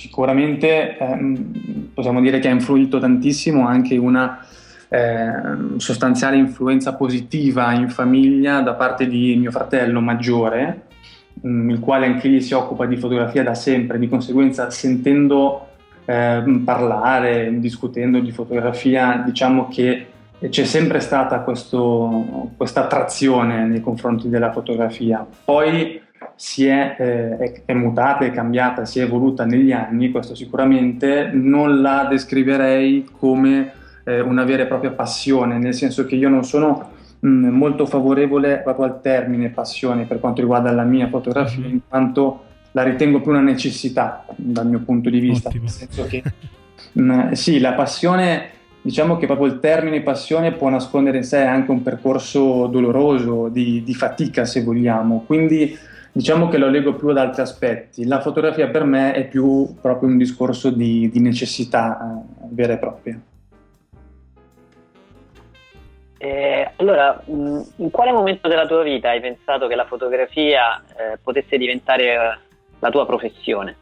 sicuramente 0.00 0.96
ehm, 0.96 1.90
possiamo 1.92 2.22
dire 2.22 2.38
che 2.38 2.48
ha 2.48 2.52
influito 2.52 2.98
tantissimo 2.98 3.66
anche 3.66 3.98
una 3.98 4.42
eh, 4.88 5.30
sostanziale 5.76 6.38
influenza 6.38 6.94
positiva 6.94 7.72
in 7.72 7.90
famiglia 7.90 8.62
da 8.62 8.72
parte 8.72 9.06
di 9.06 9.36
mio 9.36 9.50
fratello 9.50 10.00
maggiore, 10.00 10.86
mh, 11.34 11.48
mm, 11.50 11.70
il 11.70 11.80
quale 11.80 12.06
anche 12.06 12.28
egli 12.28 12.40
si 12.40 12.54
occupa 12.54 12.86
di 12.86 12.96
fotografia 12.96 13.42
da 13.42 13.54
sempre, 13.54 13.98
di 13.98 14.08
conseguenza 14.08 14.70
sentendo 14.70 15.68
eh, 16.06 16.42
parlare, 16.64 17.60
discutendo 17.60 18.20
di 18.20 18.32
fotografia, 18.32 19.22
diciamo 19.22 19.68
che 19.68 20.06
c'è 20.48 20.64
sempre 20.64 21.00
stata 21.00 21.40
questa 21.40 22.84
attrazione 22.84 23.66
nei 23.66 23.82
confronti 23.82 24.30
della 24.30 24.50
fotografia. 24.50 25.26
Poi 25.44 26.00
si 26.34 26.66
è, 26.66 26.96
eh, 26.98 27.36
è, 27.36 27.62
è, 27.66 27.72
mutata, 27.74 28.24
è 28.24 28.30
cambiata, 28.30 28.84
si 28.84 28.98
è 28.98 29.02
evoluta 29.02 29.44
negli 29.44 29.72
anni, 29.72 30.10
questo 30.10 30.34
sicuramente, 30.34 31.30
non 31.32 31.80
la 31.80 32.06
descriverei 32.08 33.08
come 33.18 33.72
eh, 34.04 34.20
una 34.20 34.44
vera 34.44 34.62
e 34.62 34.66
propria 34.66 34.90
passione, 34.90 35.58
nel 35.58 35.74
senso 35.74 36.04
che 36.04 36.16
io 36.16 36.28
non 36.28 36.44
sono 36.44 36.90
mh, 37.20 37.28
molto 37.28 37.86
favorevole 37.86 38.58
proprio 38.58 38.86
al 38.86 39.00
termine 39.00 39.50
passione 39.50 40.04
per 40.04 40.20
quanto 40.20 40.40
riguarda 40.40 40.70
la 40.72 40.84
mia 40.84 41.08
fotografia, 41.08 41.60
mm-hmm. 41.60 41.72
in 41.72 41.80
quanto 41.88 42.44
la 42.72 42.82
ritengo 42.82 43.20
più 43.20 43.30
una 43.32 43.40
necessità 43.40 44.24
dal 44.36 44.66
mio 44.66 44.80
punto 44.80 45.10
di 45.10 45.18
vista, 45.18 45.48
Ottimo. 45.48 45.64
nel 45.64 45.72
senso 45.72 46.06
che 46.06 46.22
mh, 46.92 47.32
sì, 47.32 47.58
la 47.60 47.72
passione 47.72 48.58
diciamo 48.82 49.18
che 49.18 49.26
proprio 49.26 49.46
il 49.46 49.60
termine 49.60 50.00
passione 50.00 50.52
può 50.52 50.70
nascondere 50.70 51.18
in 51.18 51.24
sé 51.24 51.42
anche 51.42 51.70
un 51.70 51.82
percorso 51.82 52.66
doloroso, 52.66 53.48
di, 53.48 53.82
di 53.82 53.94
fatica 53.94 54.44
se 54.44 54.62
vogliamo, 54.62 55.24
quindi 55.26 55.76
Diciamo 56.12 56.48
che 56.48 56.58
lo 56.58 56.68
leggo 56.68 56.94
più 56.94 57.08
ad 57.08 57.18
altri 57.18 57.42
aspetti. 57.42 58.06
La 58.06 58.20
fotografia 58.20 58.68
per 58.68 58.84
me 58.84 59.12
è 59.12 59.26
più 59.28 59.76
proprio 59.80 60.08
un 60.08 60.18
discorso 60.18 60.70
di, 60.70 61.08
di 61.08 61.20
necessità 61.20 61.98
eh, 61.98 62.46
vera 62.50 62.72
e 62.72 62.78
propria. 62.78 63.20
Eh, 66.22 66.70
allora, 66.76 67.22
in 67.26 67.90
quale 67.90 68.12
momento 68.12 68.46
della 68.46 68.66
tua 68.66 68.82
vita 68.82 69.08
hai 69.08 69.20
pensato 69.20 69.68
che 69.68 69.74
la 69.74 69.86
fotografia 69.86 70.82
eh, 70.88 71.18
potesse 71.22 71.56
diventare 71.56 72.04
eh, 72.04 72.38
la 72.78 72.90
tua 72.90 73.06
professione? 73.06 73.76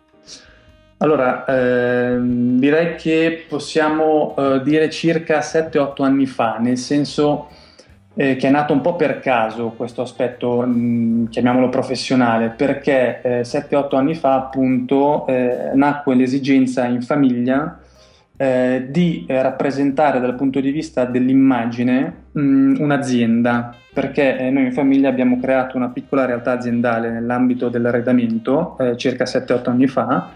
Allora, 0.98 1.44
ehm, 1.46 2.58
direi 2.58 2.96
che 2.96 3.44
possiamo 3.48 4.36
eh, 4.36 4.62
dire 4.62 4.90
circa 4.90 5.38
7-8 5.38 6.02
anni 6.02 6.26
fa, 6.26 6.58
nel 6.58 6.76
senso 6.76 7.48
eh, 8.20 8.34
che 8.34 8.48
è 8.48 8.50
nato 8.50 8.72
un 8.72 8.80
po' 8.80 8.96
per 8.96 9.20
caso 9.20 9.74
questo 9.76 10.02
aspetto, 10.02 10.62
mh, 10.62 10.70
mm, 10.70 11.26
chiamiamolo 11.26 11.68
professionale, 11.68 12.48
perché 12.48 13.20
eh, 13.22 13.40
7-8 13.42 13.94
anni 13.94 14.16
fa 14.16 14.34
appunto 14.34 15.24
eh, 15.28 15.70
nacque 15.74 16.16
l'esigenza 16.16 16.84
in 16.86 17.00
famiglia 17.00 17.78
eh, 18.36 18.88
di 18.90 19.24
eh, 19.28 19.40
rappresentare 19.40 20.18
dal 20.18 20.34
punto 20.34 20.58
di 20.58 20.72
vista 20.72 21.04
dell'immagine 21.04 22.24
mh, 22.32 22.40
mm, 22.40 22.74
un'azienda, 22.80 23.72
perché 23.92 24.36
eh, 24.36 24.50
noi 24.50 24.64
in 24.64 24.72
famiglia 24.72 25.08
abbiamo 25.08 25.38
creato 25.38 25.76
una 25.76 25.90
piccola 25.90 26.24
realtà 26.24 26.50
aziendale 26.50 27.10
nell'ambito 27.10 27.68
dell'arredamento 27.68 28.76
circa 28.96 29.24
7-8 29.24 29.70
anni 29.70 29.86
fa. 29.86 30.30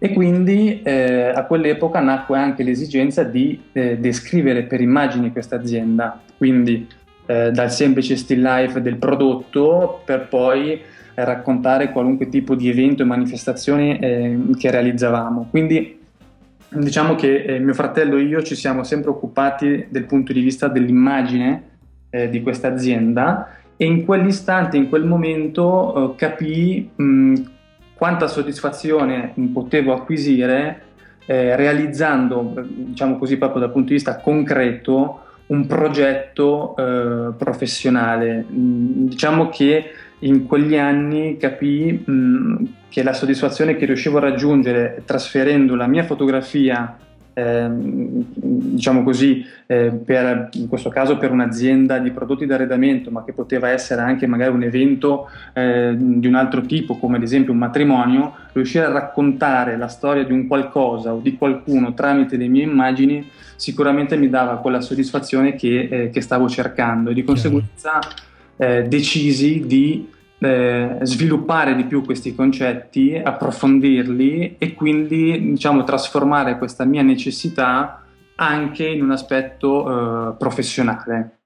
E 0.00 0.12
quindi 0.12 0.80
eh, 0.82 1.32
a 1.34 1.44
quell'epoca 1.44 1.98
nacque 1.98 2.38
anche 2.38 2.62
l'esigenza 2.62 3.24
di 3.24 3.60
eh, 3.72 3.98
descrivere 3.98 4.62
per 4.62 4.80
immagini 4.80 5.32
questa 5.32 5.56
azienda, 5.56 6.20
quindi 6.36 6.86
eh, 7.28 7.50
dal 7.50 7.70
semplice 7.70 8.16
still 8.16 8.42
life 8.42 8.80
del 8.80 8.96
prodotto 8.96 10.00
per 10.02 10.28
poi 10.28 10.80
raccontare 11.14 11.92
qualunque 11.92 12.28
tipo 12.28 12.54
di 12.54 12.70
evento 12.70 13.02
e 13.02 13.04
manifestazione 13.04 13.98
eh, 13.98 14.38
che 14.56 14.70
realizzavamo. 14.70 15.48
Quindi 15.50 15.98
diciamo 16.70 17.14
che 17.16 17.42
eh, 17.42 17.58
mio 17.58 17.74
fratello 17.74 18.16
e 18.16 18.22
io 18.22 18.42
ci 18.42 18.54
siamo 18.54 18.82
sempre 18.82 19.10
occupati 19.10 19.86
del 19.90 20.04
punto 20.04 20.32
di 20.32 20.40
vista 20.40 20.68
dell'immagine 20.68 21.62
eh, 22.10 22.30
di 22.30 22.40
questa 22.40 22.68
azienda 22.68 23.50
e 23.76 23.84
in 23.84 24.06
quell'istante, 24.06 24.78
in 24.78 24.88
quel 24.88 25.04
momento, 25.04 26.12
eh, 26.12 26.16
capii 26.16 26.90
mh, 26.96 27.34
quanta 27.94 28.26
soddisfazione 28.26 29.34
potevo 29.52 29.92
acquisire 29.92 30.82
eh, 31.26 31.56
realizzando, 31.56 32.54
diciamo 32.66 33.18
così, 33.18 33.36
proprio 33.36 33.60
dal 33.60 33.70
punto 33.70 33.88
di 33.88 33.94
vista 33.94 34.16
concreto, 34.16 35.20
un 35.48 35.66
progetto 35.66 36.74
eh, 36.76 37.32
professionale. 37.36 38.44
Mm, 38.50 39.06
diciamo 39.08 39.48
che 39.48 39.92
in 40.20 40.46
quegli 40.46 40.76
anni 40.76 41.36
capii 41.36 42.04
mh, 42.04 42.68
che 42.88 43.02
la 43.02 43.12
soddisfazione 43.12 43.76
che 43.76 43.86
riuscivo 43.86 44.18
a 44.18 44.22
raggiungere 44.22 45.02
trasferendo 45.04 45.74
la 45.74 45.86
mia 45.86 46.04
fotografia 46.04 46.96
Ehm, 47.38 48.24
diciamo 48.34 49.04
così, 49.04 49.44
eh, 49.66 49.92
per, 49.92 50.48
in 50.54 50.66
questo 50.66 50.88
caso 50.88 51.18
per 51.18 51.30
un'azienda 51.30 51.98
di 51.98 52.10
prodotti 52.10 52.46
d'arredamento, 52.46 53.12
ma 53.12 53.22
che 53.22 53.32
poteva 53.32 53.68
essere 53.68 54.00
anche 54.00 54.26
magari 54.26 54.52
un 54.52 54.64
evento 54.64 55.30
eh, 55.52 55.94
di 55.96 56.26
un 56.26 56.34
altro 56.34 56.62
tipo, 56.62 56.96
come 56.96 57.18
ad 57.18 57.22
esempio 57.22 57.52
un 57.52 57.58
matrimonio, 57.58 58.34
riuscire 58.52 58.86
a 58.86 58.90
raccontare 58.90 59.76
la 59.76 59.86
storia 59.86 60.24
di 60.24 60.32
un 60.32 60.48
qualcosa 60.48 61.14
o 61.14 61.20
di 61.20 61.36
qualcuno 61.36 61.94
tramite 61.94 62.36
le 62.36 62.48
mie 62.48 62.64
immagini 62.64 63.30
sicuramente 63.54 64.16
mi 64.16 64.28
dava 64.28 64.56
quella 64.56 64.80
soddisfazione 64.80 65.54
che, 65.54 65.88
eh, 65.90 66.10
che 66.10 66.20
stavo 66.20 66.48
cercando. 66.48 67.10
E 67.10 67.14
di 67.14 67.22
conseguenza 67.22 68.00
eh, 68.56 68.82
decisi 68.88 69.64
di 69.64 70.08
eh, 70.38 70.98
sviluppare 71.02 71.74
di 71.74 71.84
più 71.84 72.04
questi 72.04 72.34
concetti, 72.34 73.20
approfondirli 73.22 74.56
e 74.58 74.74
quindi 74.74 75.50
diciamo 75.50 75.84
trasformare 75.84 76.58
questa 76.58 76.84
mia 76.84 77.02
necessità 77.02 78.02
anche 78.36 78.86
in 78.86 79.02
un 79.02 79.10
aspetto 79.10 80.30
eh, 80.30 80.36
professionale. 80.36 81.37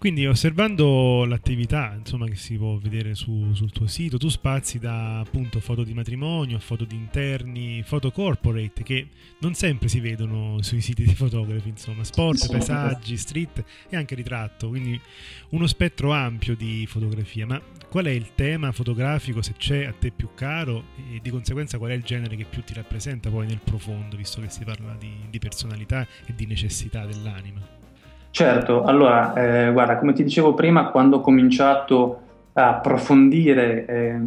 Quindi 0.00 0.26
osservando 0.26 1.26
l'attività 1.26 1.92
insomma, 1.94 2.26
che 2.26 2.34
si 2.34 2.56
può 2.56 2.78
vedere 2.78 3.14
su, 3.14 3.52
sul 3.52 3.70
tuo 3.70 3.86
sito, 3.86 4.16
tu 4.16 4.30
spazi 4.30 4.78
da 4.78 5.20
appunto 5.20 5.60
foto 5.60 5.84
di 5.84 5.92
matrimonio, 5.92 6.58
foto 6.58 6.86
di 6.86 6.94
interni, 6.94 7.82
foto 7.82 8.10
corporate 8.10 8.82
che 8.82 9.08
non 9.40 9.52
sempre 9.52 9.88
si 9.88 10.00
vedono 10.00 10.62
sui 10.62 10.80
siti 10.80 11.04
di 11.04 11.14
fotografi, 11.14 11.68
insomma, 11.68 12.02
sport, 12.02 12.48
paesaggi, 12.50 13.14
street 13.18 13.62
e 13.90 13.96
anche 13.96 14.14
ritratto, 14.14 14.68
quindi 14.70 14.98
uno 15.50 15.66
spettro 15.66 16.12
ampio 16.12 16.56
di 16.56 16.86
fotografia. 16.88 17.44
Ma 17.44 17.60
qual 17.90 18.06
è 18.06 18.10
il 18.10 18.34
tema 18.34 18.72
fotografico, 18.72 19.42
se 19.42 19.52
c'è 19.58 19.84
a 19.84 19.92
te 19.92 20.12
più 20.12 20.30
caro 20.34 20.82
e 21.12 21.20
di 21.20 21.28
conseguenza 21.28 21.76
qual 21.76 21.90
è 21.90 21.94
il 21.94 22.04
genere 22.04 22.36
che 22.36 22.46
più 22.46 22.64
ti 22.64 22.72
rappresenta 22.72 23.28
poi 23.28 23.46
nel 23.46 23.60
profondo, 23.62 24.16
visto 24.16 24.40
che 24.40 24.48
si 24.48 24.64
parla 24.64 24.96
di, 24.98 25.12
di 25.28 25.38
personalità 25.38 26.08
e 26.24 26.34
di 26.34 26.46
necessità 26.46 27.04
dell'anima? 27.04 27.79
Certo, 28.30 28.84
allora, 28.84 29.34
eh, 29.34 29.72
guarda, 29.72 29.96
come 29.98 30.12
ti 30.12 30.22
dicevo 30.22 30.54
prima, 30.54 30.86
quando 30.86 31.16
ho 31.16 31.20
cominciato 31.20 32.20
a 32.52 32.68
approfondire 32.68 33.86
eh, 33.86 34.18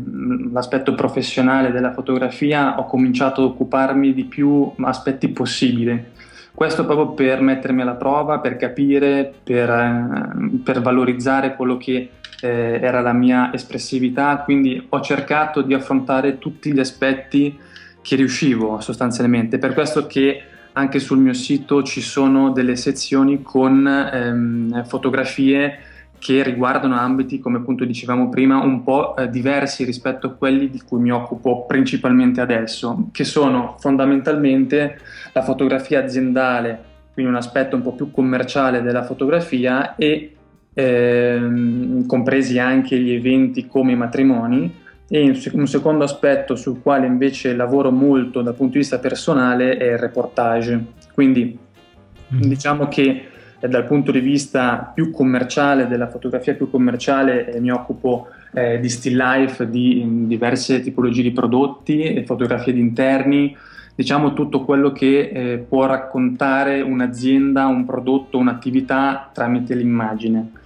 l'aspetto 0.51 0.93
professionale 0.93 1.71
della 1.71 1.93
fotografia, 1.93 2.79
ho 2.79 2.85
cominciato 2.85 3.41
ad 3.41 3.51
occuparmi 3.51 4.13
di 4.13 4.25
più 4.25 4.71
aspetti 4.81 5.29
possibili. 5.29 6.11
Questo 6.53 6.85
proprio 6.85 7.11
per 7.13 7.41
mettermi 7.41 7.81
alla 7.81 7.95
prova, 7.95 8.39
per 8.39 8.57
capire, 8.57 9.33
per, 9.43 9.69
eh, 9.69 10.59
per 10.63 10.81
valorizzare 10.81 11.55
quello 11.55 11.77
che 11.77 12.09
eh, 12.41 12.79
era 12.81 13.01
la 13.01 13.13
mia 13.13 13.51
espressività, 13.53 14.37
quindi 14.43 14.85
ho 14.89 15.01
cercato 15.01 15.61
di 15.61 15.73
affrontare 15.73 16.37
tutti 16.39 16.71
gli 16.73 16.79
aspetti 16.79 17.57
che 18.01 18.15
riuscivo 18.15 18.79
sostanzialmente. 18.81 19.57
Per 19.57 19.73
questo 19.73 20.05
che 20.05 20.43
anche 20.73 20.99
sul 20.99 21.19
mio 21.19 21.33
sito 21.33 21.83
ci 21.83 22.01
sono 22.01 22.51
delle 22.51 22.75
sezioni 22.75 23.41
con 23.41 23.87
ehm, 23.87 24.83
fotografie 24.85 25.79
che 26.23 26.41
riguardano 26.41 26.97
ambiti, 26.97 27.39
come 27.39 27.57
appunto 27.57 27.83
dicevamo 27.83 28.29
prima, 28.29 28.63
un 28.63 28.81
po' 28.81 29.15
eh, 29.17 29.29
diversi 29.29 29.83
rispetto 29.83 30.27
a 30.27 30.29
quelli 30.31 30.69
di 30.69 30.81
cui 30.81 31.01
mi 31.01 31.11
occupo 31.11 31.65
principalmente 31.65 32.39
adesso, 32.39 33.09
che 33.11 33.25
sono 33.25 33.75
fondamentalmente 33.77 34.99
la 35.33 35.41
fotografia 35.41 36.01
aziendale, 36.01 36.81
quindi 37.13 37.29
un 37.29 37.37
aspetto 37.37 37.75
un 37.75 37.81
po' 37.81 37.91
più 37.91 38.09
commerciale 38.09 38.81
della 38.81 39.03
fotografia 39.03 39.95
e 39.97 40.35
ehm, 40.73 42.05
compresi 42.05 42.57
anche 42.57 42.97
gli 42.97 43.11
eventi 43.11 43.67
come 43.67 43.91
i 43.91 43.97
matrimoni, 43.97 44.81
e 45.15 45.31
un 45.53 45.67
secondo 45.67 46.03
aspetto 46.03 46.55
sul 46.55 46.81
quale 46.81 47.05
invece 47.05 47.53
lavoro 47.53 47.91
molto 47.91 48.41
dal 48.41 48.55
punto 48.55 48.73
di 48.73 48.79
vista 48.79 48.97
personale 48.97 49.77
è 49.77 49.91
il 49.91 49.99
reportage. 49.99 50.85
Quindi 51.13 51.55
mm. 52.33 52.41
diciamo 52.41 52.87
che 52.87 53.25
eh, 53.59 53.67
dal 53.67 53.85
punto 53.85 54.11
di 54.11 54.21
vista 54.21 54.91
più 54.91 55.11
commerciale, 55.11 55.87
della 55.87 56.09
fotografia 56.09 56.55
più 56.55 56.67
commerciale, 56.67 57.53
eh, 57.53 57.59
mi 57.59 57.69
occupo 57.69 58.29
eh, 58.55 58.79
di 58.79 58.89
still 58.89 59.15
life, 59.15 59.69
di 59.69 60.03
diverse 60.25 60.81
tipologie 60.81 61.21
di 61.21 61.31
prodotti, 61.31 62.23
fotografie 62.25 62.73
di 62.73 62.79
interni, 62.79 63.55
diciamo 63.93 64.33
tutto 64.33 64.65
quello 64.65 64.91
che 64.91 65.29
eh, 65.29 65.57
può 65.59 65.85
raccontare 65.85 66.81
un'azienda, 66.81 67.67
un 67.67 67.85
prodotto, 67.85 68.39
un'attività 68.39 69.29
tramite 69.31 69.75
l'immagine. 69.75 70.61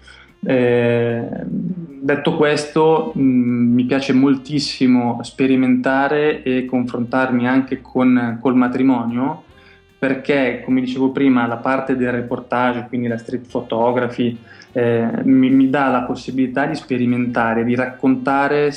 Eh, 0.45 1.27
detto 1.45 2.35
questo, 2.35 3.11
mh, 3.13 3.21
mi 3.21 3.83
piace 3.85 4.13
moltissimo 4.13 5.19
sperimentare 5.23 6.43
e 6.43 6.65
confrontarmi 6.65 7.47
anche 7.47 7.81
con 7.81 8.37
col 8.41 8.55
matrimonio 8.55 9.43
perché, 9.99 10.61
come 10.63 10.81
dicevo 10.81 11.09
prima, 11.09 11.47
la 11.47 11.57
parte 11.57 11.95
del 11.95 12.11
reportage, 12.11 12.85
quindi 12.87 13.07
la 13.07 13.17
street 13.17 13.49
photography, 13.49 14.37
eh, 14.73 15.09
mi, 15.23 15.49
mi, 15.49 15.71
dà 15.71 15.87
la 15.87 16.03
possibilità 16.03 16.67
di 16.67 16.75
sperimentare, 16.75 17.63
di 17.63 17.73
raccontare 17.73 18.71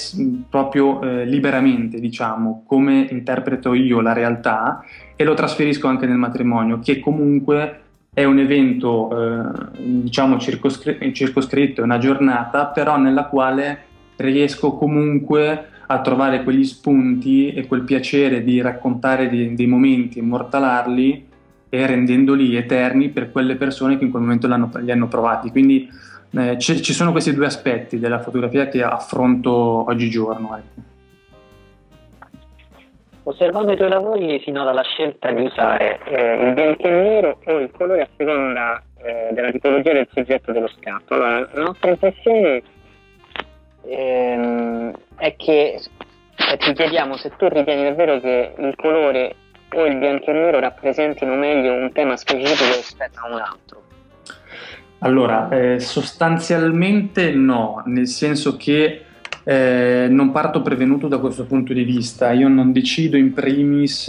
proprio 0.48 1.02
eh, 1.02 1.26
liberamente, 1.26 2.00
diciamo, 2.00 2.64
come 2.66 3.06
interpreto 3.10 3.74
io 3.74 4.00
la 4.00 4.14
realtà 4.14 4.82
e 5.14 5.24
lo 5.24 5.34
trasferisco 5.34 5.88
anche 5.88 6.06
nel 6.06 6.16
matrimonio, 6.16 6.78
che 6.78 7.00
comunque 7.00 7.79
è 8.12 8.24
un 8.24 8.38
evento 8.38 9.10
eh, 9.10 9.82
diciamo 10.02 10.38
circoscr- 10.38 11.10
circoscritto, 11.12 11.80
è 11.80 11.84
una 11.84 11.98
giornata, 11.98 12.66
però 12.66 12.98
nella 12.98 13.24
quale 13.24 13.84
riesco 14.16 14.72
comunque 14.72 15.68
a 15.86 16.00
trovare 16.00 16.42
quegli 16.42 16.64
spunti 16.64 17.52
e 17.52 17.66
quel 17.66 17.82
piacere 17.82 18.44
di 18.44 18.60
raccontare 18.60 19.28
dei, 19.28 19.54
dei 19.54 19.66
momenti, 19.66 20.18
immortalarli 20.18 21.28
e 21.68 21.86
rendendoli 21.86 22.56
eterni 22.56 23.08
per 23.10 23.30
quelle 23.30 23.56
persone 23.56 23.96
che 23.96 24.04
in 24.04 24.10
quel 24.10 24.22
momento 24.22 24.48
li 24.80 24.90
hanno 24.90 25.08
provati. 25.08 25.50
Quindi 25.50 25.88
eh, 26.32 26.56
c- 26.58 26.80
ci 26.80 26.92
sono 26.92 27.12
questi 27.12 27.32
due 27.32 27.46
aspetti 27.46 27.98
della 27.98 28.20
fotografia 28.20 28.68
che 28.68 28.82
affronto 28.82 29.52
oggigiorno. 29.52 30.56
Ecco. 30.56 30.88
Osservando 33.30 33.70
i 33.70 33.76
tuoi 33.76 33.88
lavori 33.88 34.40
finora 34.40 34.72
la 34.72 34.82
scelta 34.82 35.30
di 35.30 35.44
usare 35.44 36.00
eh, 36.04 36.48
il 36.48 36.52
bianco 36.52 36.82
e 36.82 36.90
nero 36.90 37.38
o 37.44 37.58
il 37.60 37.70
colore 37.70 38.02
a 38.02 38.08
seconda 38.16 38.82
eh, 39.00 39.28
della 39.30 39.52
tipologia 39.52 39.92
del 39.92 40.08
soggetto 40.12 40.50
dello 40.50 40.66
scatto. 40.66 41.14
Allora, 41.14 41.48
la 41.52 41.62
nostra 41.62 41.90
impressione 41.90 42.60
ehm, 43.86 44.92
è 45.16 45.36
che 45.36 45.74
eh, 45.74 46.56
ti 46.56 46.72
chiediamo 46.72 47.16
se 47.18 47.30
tu 47.36 47.46
ritieni 47.46 47.84
davvero 47.84 48.18
che 48.18 48.52
il 48.58 48.74
colore 48.74 49.36
o 49.74 49.86
il 49.86 49.96
bianco 49.96 50.30
e 50.30 50.32
nero 50.32 50.58
rappresentino 50.58 51.32
meglio 51.36 51.72
un 51.72 51.92
tema 51.92 52.16
specifico 52.16 52.74
rispetto 52.74 53.20
a 53.22 53.32
un 53.32 53.40
altro. 53.40 53.82
Allora, 54.98 55.48
eh, 55.50 55.78
sostanzialmente 55.78 57.30
no, 57.30 57.80
nel 57.86 58.08
senso 58.08 58.56
che 58.56 59.04
eh, 59.44 60.06
non 60.10 60.30
parto 60.32 60.62
prevenuto 60.62 61.08
da 61.08 61.18
questo 61.18 61.44
punto 61.46 61.72
di 61.72 61.84
vista, 61.84 62.32
io 62.32 62.48
non 62.48 62.72
decido 62.72 63.16
in 63.16 63.32
primis 63.32 64.08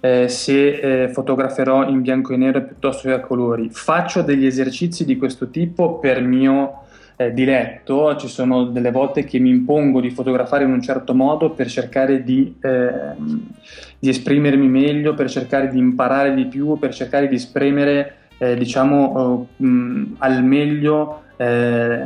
eh, 0.00 0.28
se 0.28 1.02
eh, 1.04 1.08
fotograferò 1.08 1.88
in 1.88 2.00
bianco 2.00 2.32
e 2.32 2.36
nero 2.36 2.62
piuttosto 2.62 3.08
che 3.08 3.14
a 3.14 3.20
colori. 3.20 3.68
Faccio 3.70 4.22
degli 4.22 4.46
esercizi 4.46 5.04
di 5.04 5.16
questo 5.16 5.50
tipo 5.50 5.98
per 5.98 6.22
mio 6.22 6.84
eh, 7.16 7.32
diletto, 7.32 8.16
ci 8.16 8.28
sono 8.28 8.64
delle 8.64 8.90
volte 8.90 9.24
che 9.24 9.38
mi 9.38 9.50
impongo 9.50 10.00
di 10.00 10.10
fotografare 10.10 10.64
in 10.64 10.72
un 10.72 10.80
certo 10.80 11.14
modo 11.14 11.50
per 11.50 11.68
cercare 11.68 12.22
di, 12.24 12.56
ehm, 12.60 13.46
di 13.98 14.08
esprimermi 14.08 14.68
meglio, 14.68 15.12
per 15.14 15.28
cercare 15.28 15.68
di 15.68 15.78
imparare 15.78 16.34
di 16.34 16.46
più, 16.46 16.78
per 16.78 16.94
cercare 16.94 17.28
di 17.28 17.34
esprimere 17.34 18.14
eh, 18.38 18.56
diciamo 18.56 19.04
oh, 19.04 19.46
mh, 19.56 20.14
al 20.18 20.42
meglio 20.42 21.24
eh, 21.36 21.98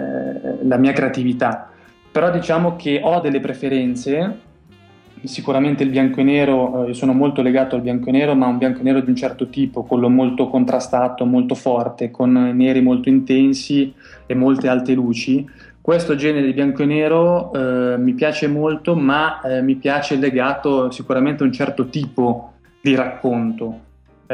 la 0.63 0.77
mia 0.79 0.93
creatività 0.93 1.69
però 2.15 2.31
diciamo 2.31 2.77
che 2.77 3.01
ho 3.03 3.19
delle 3.19 3.41
preferenze, 3.41 4.39
sicuramente 5.25 5.83
il 5.83 5.91
bianco 5.91 6.21
e 6.21 6.23
nero, 6.23 6.87
eh, 6.87 6.95
sono 6.95 7.13
molto 7.13 7.43
legato 7.43 7.75
al 7.75 7.81
bianco 7.81 8.09
e 8.09 8.13
nero, 8.13 8.37
ma 8.37 8.47
un 8.47 8.57
bianco 8.57 8.79
e 8.79 8.83
nero 8.85 9.01
di 9.01 9.11
un 9.11 9.17
certo 9.17 9.49
tipo, 9.49 9.83
quello 9.83 10.09
molto 10.09 10.47
contrastato, 10.47 11.25
molto 11.25 11.57
forte, 11.57 12.13
con 12.13 12.31
neri 12.31 12.81
molto 12.83 13.09
intensi 13.09 13.93
e 14.27 14.35
molte 14.37 14.69
alte 14.69 14.95
luci. 14.95 15.45
Questo 15.81 16.15
genere 16.15 16.47
di 16.47 16.53
bianco 16.53 16.85
e 16.85 16.87
nero 16.87 17.53
eh, 17.53 17.99
mi 17.99 18.13
piace 18.13 18.47
molto, 18.47 18.95
ma 18.95 19.41
eh, 19.41 19.61
mi 19.61 19.75
piace 19.75 20.15
legato 20.15 20.93
sicuramente 20.93 21.43
a 21.43 21.47
un 21.47 21.53
certo 21.53 21.89
tipo 21.89 22.53
di 22.81 22.95
racconto. 22.95 23.81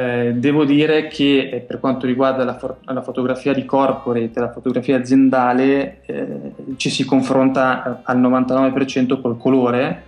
Eh, 0.01 0.32
devo 0.34 0.64
dire 0.64 1.09
che 1.09 1.51
eh, 1.53 1.59
per 1.59 1.78
quanto 1.78 2.07
riguarda 2.07 2.42
la, 2.42 2.57
for- 2.57 2.78
la, 2.84 3.03
fotografia 3.03 3.53
di 3.53 3.66
corporate 3.66 4.40
la 4.40 4.51
fotografia 4.51 4.96
aziendale 4.96 6.01
eh, 6.07 6.53
ci 6.76 6.88
si 6.88 7.05
confronta 7.05 7.84
eh, 7.84 8.01
al 8.05 8.18
99% 8.18 9.20
col 9.20 9.36
colore, 9.36 10.05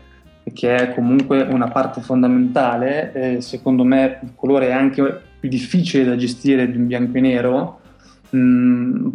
che 0.55 0.75
è 0.75 0.95
comunque 0.95 1.43
una 1.43 1.69
parte 1.69 2.01
fondamentale. 2.01 3.13
Eh, 3.13 3.41
secondo 3.43 3.85
me 3.85 4.21
il 4.23 4.33
colore 4.35 4.69
è 4.69 4.73
anche 4.73 5.21
più 5.39 5.49
difficile 5.51 6.05
da 6.05 6.17
gestire 6.17 6.71
di 6.71 6.79
un 6.79 6.87
bianco 6.87 7.19
e 7.19 7.21
nero, 7.21 7.81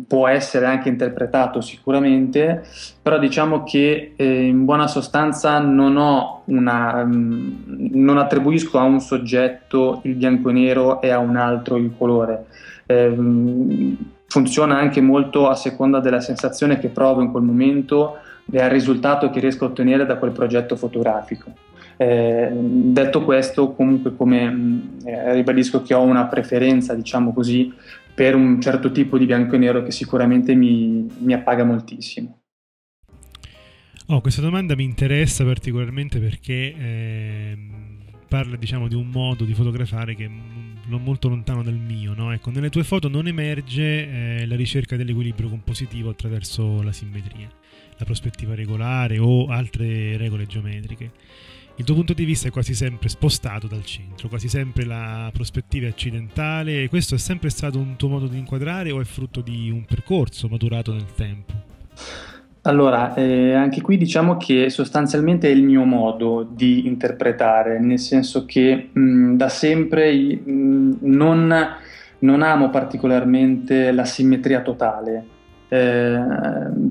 Può 0.07 0.27
essere 0.27 0.67
anche 0.67 0.89
interpretato 0.89 1.59
sicuramente, 1.59 2.63
però 3.01 3.17
diciamo 3.17 3.63
che 3.63 4.13
eh, 4.15 4.45
in 4.45 4.63
buona 4.63 4.85
sostanza 4.85 5.57
non, 5.57 5.97
una, 6.45 7.01
um, 7.01 7.63
non 7.93 8.19
attribuisco 8.19 8.77
a 8.77 8.83
un 8.83 8.99
soggetto 8.99 10.01
il 10.03 10.13
bianco 10.13 10.49
e 10.49 10.53
nero 10.53 11.01
e 11.01 11.09
a 11.09 11.17
un 11.17 11.35
altro 11.35 11.77
il 11.77 11.93
colore. 11.97 12.45
Eh, 12.85 13.15
funziona 14.27 14.77
anche 14.77 15.01
molto 15.01 15.47
a 15.47 15.55
seconda 15.55 15.99
della 15.99 16.19
sensazione 16.19 16.77
che 16.77 16.89
provo 16.89 17.21
in 17.21 17.31
quel 17.31 17.43
momento 17.43 18.17
e 18.51 18.61
al 18.61 18.69
risultato 18.69 19.31
che 19.31 19.39
riesco 19.39 19.65
a 19.65 19.69
ottenere 19.69 20.05
da 20.05 20.17
quel 20.17 20.31
progetto 20.31 20.75
fotografico. 20.75 21.51
Eh, 21.97 22.51
detto 22.53 23.23
questo, 23.23 23.71
comunque 23.71 24.15
come 24.15 24.97
eh, 25.03 25.33
ribadisco 25.33 25.81
che 25.81 25.95
ho 25.95 26.03
una 26.03 26.25
preferenza, 26.25 26.93
diciamo 26.93 27.33
così, 27.33 27.73
per 28.17 28.33
un 28.33 28.59
certo 28.59 28.91
tipo 28.91 29.19
di 29.19 29.27
bianco 29.27 29.53
e 29.53 29.57
nero 29.59 29.83
che 29.83 29.91
sicuramente 29.91 30.55
mi, 30.55 31.05
mi 31.19 31.33
appaga 31.33 31.63
moltissimo. 31.63 32.41
Oh, 34.07 34.21
questa 34.21 34.41
domanda 34.41 34.75
mi 34.75 34.85
interessa 34.85 35.43
particolarmente 35.43 36.17
perché 36.17 36.73
eh, 36.75 37.57
parla 38.27 38.55
diciamo, 38.55 38.87
di 38.87 38.95
un 38.95 39.09
modo 39.11 39.43
di 39.43 39.53
fotografare 39.53 40.15
che 40.15 40.25
è 40.25 40.29
molto 40.87 41.29
lontano 41.29 41.61
dal 41.61 41.77
mio. 41.77 42.15
No? 42.15 42.33
Ecco, 42.33 42.49
nelle 42.49 42.71
tue 42.71 42.83
foto 42.83 43.07
non 43.07 43.27
emerge 43.27 44.39
eh, 44.39 44.47
la 44.47 44.55
ricerca 44.55 44.95
dell'equilibrio 44.95 45.47
compositivo 45.47 46.09
attraverso 46.09 46.81
la 46.81 46.91
simmetria, 46.91 47.47
la 47.97 48.05
prospettiva 48.05 48.55
regolare 48.55 49.19
o 49.19 49.45
altre 49.45 50.17
regole 50.17 50.47
geometriche 50.47 51.11
il 51.79 51.85
tuo 51.85 51.93
punto 51.93 52.13
di 52.13 52.25
vista 52.25 52.47
è 52.47 52.51
quasi 52.51 52.73
sempre 52.73 53.07
spostato 53.07 53.67
dal 53.67 53.85
centro, 53.85 54.27
quasi 54.29 54.49
sempre 54.49 54.83
la 54.83 55.29
prospettiva 55.31 55.85
è 55.85 55.89
accidentale. 55.89 56.89
Questo 56.89 57.13
è 57.13 57.17
sempre 57.19 57.51
stato 57.51 57.77
un 57.77 57.95
tuo 57.97 58.09
modo 58.09 58.25
di 58.25 58.37
inquadrare 58.39 58.89
o 58.89 58.99
è 58.99 59.03
frutto 59.03 59.41
di 59.41 59.69
un 59.69 59.85
percorso 59.85 60.47
maturato 60.47 60.91
nel 60.91 61.13
tempo? 61.13 61.53
Allora, 62.61 63.13
eh, 63.13 63.53
anche 63.53 63.81
qui 63.81 63.95
diciamo 63.97 64.37
che 64.37 64.71
sostanzialmente 64.71 65.47
è 65.47 65.51
il 65.51 65.61
mio 65.61 65.83
modo 65.83 66.43
di 66.49 66.87
interpretare, 66.87 67.79
nel 67.79 67.99
senso 67.99 68.45
che 68.45 68.89
mh, 68.91 69.35
da 69.35 69.47
sempre 69.47 70.11
mh, 70.13 70.97
non, 71.01 71.67
non 72.19 72.41
amo 72.41 72.71
particolarmente 72.71 73.91
la 73.91 74.03
simmetria 74.03 74.61
totale 74.61 75.35
eh, 75.69 76.19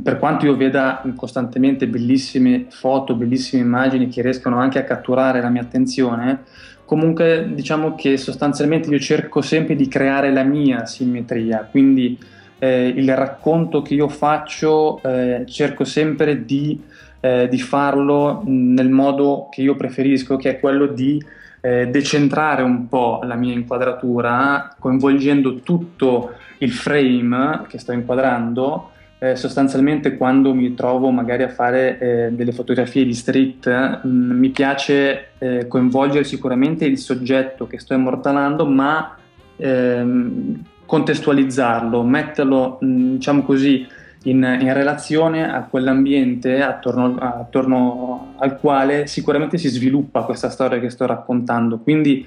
per 0.03 0.19
quanto 0.19 0.45
io 0.45 0.57
veda 0.57 1.03
costantemente 1.17 1.87
bellissime 1.87 2.67
foto, 2.69 3.15
bellissime 3.15 3.63
immagini 3.63 4.09
che 4.09 4.23
riescono 4.23 4.59
anche 4.59 4.79
a 4.79 4.85
catturare 4.85 5.41
la 5.41 5.49
mia 5.49 5.63
attenzione, 5.63 6.43
comunque 6.85 7.49
diciamo 7.53 7.95
che 7.95 8.17
sostanzialmente 8.17 8.91
io 8.91 8.99
cerco 8.99 9.41
sempre 9.41 9.75
di 9.77 9.89
creare 9.89 10.33
la 10.33 10.43
mia 10.43 10.85
simmetria, 10.85 11.67
quindi 11.71 12.19
eh, 12.59 12.89
il 12.89 13.15
racconto 13.15 13.83
che 13.83 13.95
io 13.95 14.09
faccio 14.09 15.01
eh, 15.03 15.45
cerco 15.47 15.85
sempre 15.85 16.45
di, 16.45 16.81
eh, 17.21 17.49
di, 17.49 17.59
farlo 17.59 18.43
nel 18.47 18.89
modo 18.89 19.49
che 19.51 19.63
io 19.63 19.75
preferisco, 19.75 20.37
che 20.37 20.51
è 20.51 20.61
quello 20.61 20.87
di 20.87 21.23
eh, 21.61 21.89
decentrare 21.89 22.63
un 22.63 22.89
po' 22.89 23.21
la 23.25 23.35
mia 23.35 23.53
inquadratura, 23.53 24.75
coinvolgendo 24.79 25.57
tutto 25.61 26.33
il 26.59 26.73
frame 26.73 27.65
che 27.69 27.79
sto 27.79 27.93
inquadrando, 27.93 28.91
eh, 29.19 29.35
sostanzialmente 29.35 30.17
quando 30.17 30.53
mi 30.53 30.75
trovo 30.75 31.11
magari 31.11 31.43
a 31.43 31.49
fare 31.49 31.99
eh, 31.99 32.29
delle 32.33 32.53
fotografie 32.53 33.05
di 33.05 33.15
street, 33.15 33.67
mh, 34.03 34.09
mm, 34.09 34.39
mi 34.39 34.51
piace 34.51 35.29
eh, 35.39 35.67
coinvolgere 35.67 36.25
sicuramente 36.25 36.85
il 36.85 36.99
soggetto 36.99 37.67
che 37.67 37.79
sto 37.79 37.95
immortalando, 37.95 38.67
ma 38.67 39.17
ehm, 39.57 40.63
contestualizzarlo, 40.85 42.03
metterlo, 42.03 42.79
mh, 42.81 42.87
mm, 42.87 43.15
diciamo 43.15 43.43
così, 43.43 43.87
in, 44.25 44.59
in, 44.61 44.73
relazione 44.73 45.51
a 45.51 45.63
quell'ambiente 45.63 46.61
attorno, 46.61 47.17
attorno 47.17 48.35
al 48.39 48.59
quale 48.59 49.07
sicuramente 49.07 49.57
si 49.57 49.69
sviluppa 49.69 50.23
questa 50.23 50.51
storia 50.51 50.81
che 50.81 50.91
sto 50.91 51.07
raccontando. 51.07 51.79
Quindi 51.79 52.27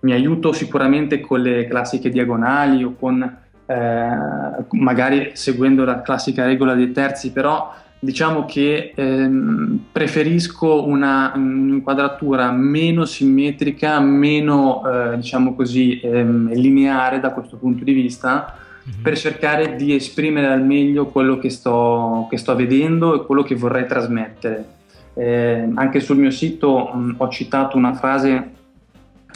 mi 0.00 0.12
aiuto 0.12 0.52
sicuramente 0.52 1.20
con 1.20 1.40
le 1.40 1.66
classiche 1.66 2.10
diagonali 2.10 2.84
o 2.84 2.94
con 2.98 3.38
eh, 3.72 4.64
magari 4.70 5.30
seguendo 5.34 5.84
la 5.84 6.02
classica 6.02 6.44
regola 6.44 6.74
dei 6.74 6.92
terzi, 6.92 7.32
però 7.32 7.72
diciamo 7.98 8.44
che 8.44 8.92
ehm, 8.94 9.84
preferisco 9.92 10.86
una, 10.86 11.32
un'inquadratura 11.34 12.50
meno 12.50 13.04
simmetrica, 13.04 14.00
meno 14.00 14.82
eh, 14.84 15.16
diciamo 15.16 15.54
così 15.54 16.00
ehm, 16.00 16.52
lineare 16.52 17.20
da 17.20 17.30
questo 17.30 17.56
punto 17.56 17.84
di 17.84 17.92
vista 17.92 18.54
mm-hmm. 18.88 19.02
per 19.02 19.16
cercare 19.16 19.76
di 19.76 19.94
esprimere 19.94 20.48
al 20.48 20.64
meglio 20.64 21.06
quello 21.06 21.38
che 21.38 21.48
sto, 21.48 22.26
che 22.28 22.36
sto 22.36 22.56
vedendo 22.56 23.14
e 23.14 23.24
quello 23.24 23.42
che 23.42 23.54
vorrei 23.54 23.86
trasmettere. 23.86 24.80
Eh, 25.14 25.68
anche 25.74 26.00
sul 26.00 26.16
mio 26.16 26.30
sito 26.30 26.90
mh, 26.92 27.14
ho 27.18 27.28
citato 27.28 27.76
una 27.76 27.92
frase 27.92 28.60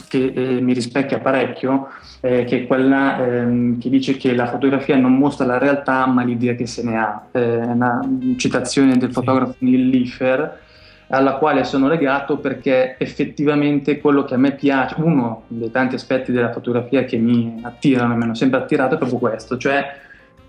che 0.07 0.31
eh, 0.33 0.61
mi 0.61 0.73
rispecchia 0.73 1.19
parecchio, 1.19 1.89
eh, 2.21 2.43
che 2.45 2.63
è 2.63 2.67
quella 2.67 3.25
ehm, 3.25 3.79
che 3.79 3.89
dice 3.89 4.17
che 4.17 4.33
la 4.33 4.47
fotografia 4.47 4.95
non 4.97 5.13
mostra 5.17 5.45
la 5.45 5.57
realtà 5.57 6.05
ma 6.07 6.23
l'idea 6.23 6.55
che 6.55 6.65
se 6.65 6.83
ne 6.83 6.97
ha. 6.97 7.25
Eh, 7.31 7.57
una 7.57 7.99
citazione 8.37 8.97
del 8.97 9.11
fotografo 9.11 9.55
Neil 9.59 9.89
Liefer 9.89 10.65
alla 11.09 11.35
quale 11.35 11.63
sono 11.63 11.87
legato 11.87 12.37
perché 12.37 12.95
effettivamente 12.97 13.99
quello 13.99 14.25
che 14.25 14.33
a 14.33 14.37
me 14.37 14.51
piace, 14.53 14.95
uno 14.97 15.43
dei 15.47 15.71
tanti 15.71 15.95
aspetti 15.95 16.31
della 16.31 16.51
fotografia 16.51 17.05
che 17.05 17.17
mi 17.17 17.59
attirano, 17.61 18.15
mi 18.15 18.23
hanno 18.23 18.35
sempre 18.35 18.59
attirato 18.59 18.95
è 18.95 18.97
proprio 18.97 19.19
questo, 19.19 19.57
cioè 19.57 19.85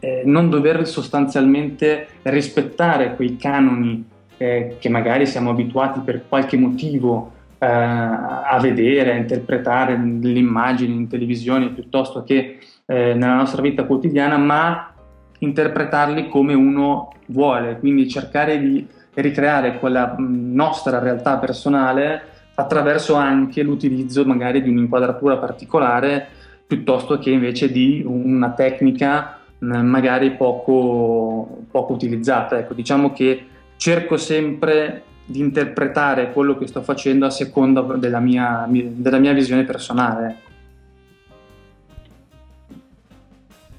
eh, 0.00 0.22
non 0.24 0.50
dover 0.50 0.86
sostanzialmente 0.86 2.08
rispettare 2.22 3.14
quei 3.14 3.36
canoni 3.36 4.04
eh, 4.36 4.76
che 4.78 4.88
magari 4.88 5.26
siamo 5.26 5.50
abituati 5.50 6.00
per 6.00 6.22
qualche 6.28 6.56
motivo 6.56 7.32
eh, 7.58 7.66
a 7.66 8.58
vedere, 8.60 9.12
a 9.12 9.16
interpretare 9.16 9.96
le 9.96 10.38
immagini 10.38 10.94
in 10.94 11.08
televisione 11.08 11.70
piuttosto 11.70 12.22
che 12.22 12.58
eh, 12.86 13.14
nella 13.14 13.34
nostra 13.34 13.62
vita 13.62 13.84
quotidiana, 13.84 14.36
ma 14.36 14.92
interpretarli 15.40 16.28
come 16.28 16.54
uno 16.54 17.12
vuole, 17.26 17.78
quindi 17.78 18.08
cercare 18.08 18.58
di 18.58 18.86
ricreare 19.14 19.78
quella 19.78 20.14
nostra 20.18 20.98
realtà 20.98 21.38
personale 21.38 22.22
attraverso 22.54 23.14
anche 23.14 23.62
l'utilizzo 23.62 24.24
magari 24.24 24.62
di 24.62 24.70
un'inquadratura 24.70 25.36
particolare 25.36 26.26
piuttosto 26.66 27.18
che 27.18 27.30
invece 27.30 27.70
di 27.70 28.02
una 28.04 28.50
tecnica 28.50 29.38
magari 29.60 30.32
poco, 30.32 31.64
poco 31.70 31.92
utilizzata. 31.92 32.58
Ecco, 32.58 32.74
diciamo 32.74 33.12
che 33.12 33.46
cerco 33.76 34.16
sempre 34.16 35.02
di 35.30 35.40
interpretare 35.40 36.32
quello 36.32 36.56
che 36.56 36.66
sto 36.66 36.80
facendo 36.80 37.26
a 37.26 37.30
seconda 37.30 37.82
della 37.82 38.18
mia, 38.18 38.66
della 38.66 39.18
mia 39.18 39.34
visione 39.34 39.64
personale. 39.64 40.36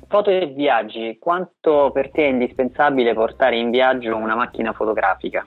Foto 0.08 0.30
e 0.30 0.54
viaggi, 0.56 1.18
quanto 1.20 1.90
per 1.92 2.12
te 2.12 2.26
è 2.26 2.30
indispensabile 2.30 3.16
portare 3.16 3.58
in 3.58 3.72
viaggio 3.72 4.16
una 4.16 4.36
macchina 4.36 4.74
fotografica? 4.74 5.44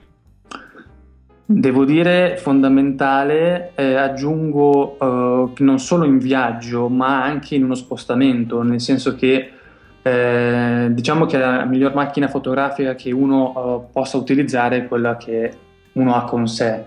Devo 1.45 1.85
dire 1.85 2.35
fondamentale, 2.35 3.71
eh, 3.75 3.95
aggiungo 3.95 4.97
eh, 4.99 5.63
non 5.63 5.79
solo 5.79 6.03
in 6.05 6.17
viaggio 6.17 6.89
ma 6.89 7.23
anche 7.23 7.55
in 7.55 7.63
uno 7.63 7.75
spostamento, 7.75 8.61
nel 8.61 8.81
senso 8.81 9.15
che 9.15 9.51
eh, 10.01 10.87
diciamo 10.89 11.25
che 11.25 11.37
la 11.37 11.63
miglior 11.63 11.93
macchina 11.93 12.27
fotografica 12.27 12.95
che 12.95 13.11
uno 13.13 13.53
eh, 13.55 13.91
possa 13.91 14.17
utilizzare 14.17 14.77
è 14.77 14.87
quella 14.87 15.15
che 15.15 15.53
uno 15.93 16.15
ha 16.15 16.23
con 16.25 16.47
sé. 16.47 16.83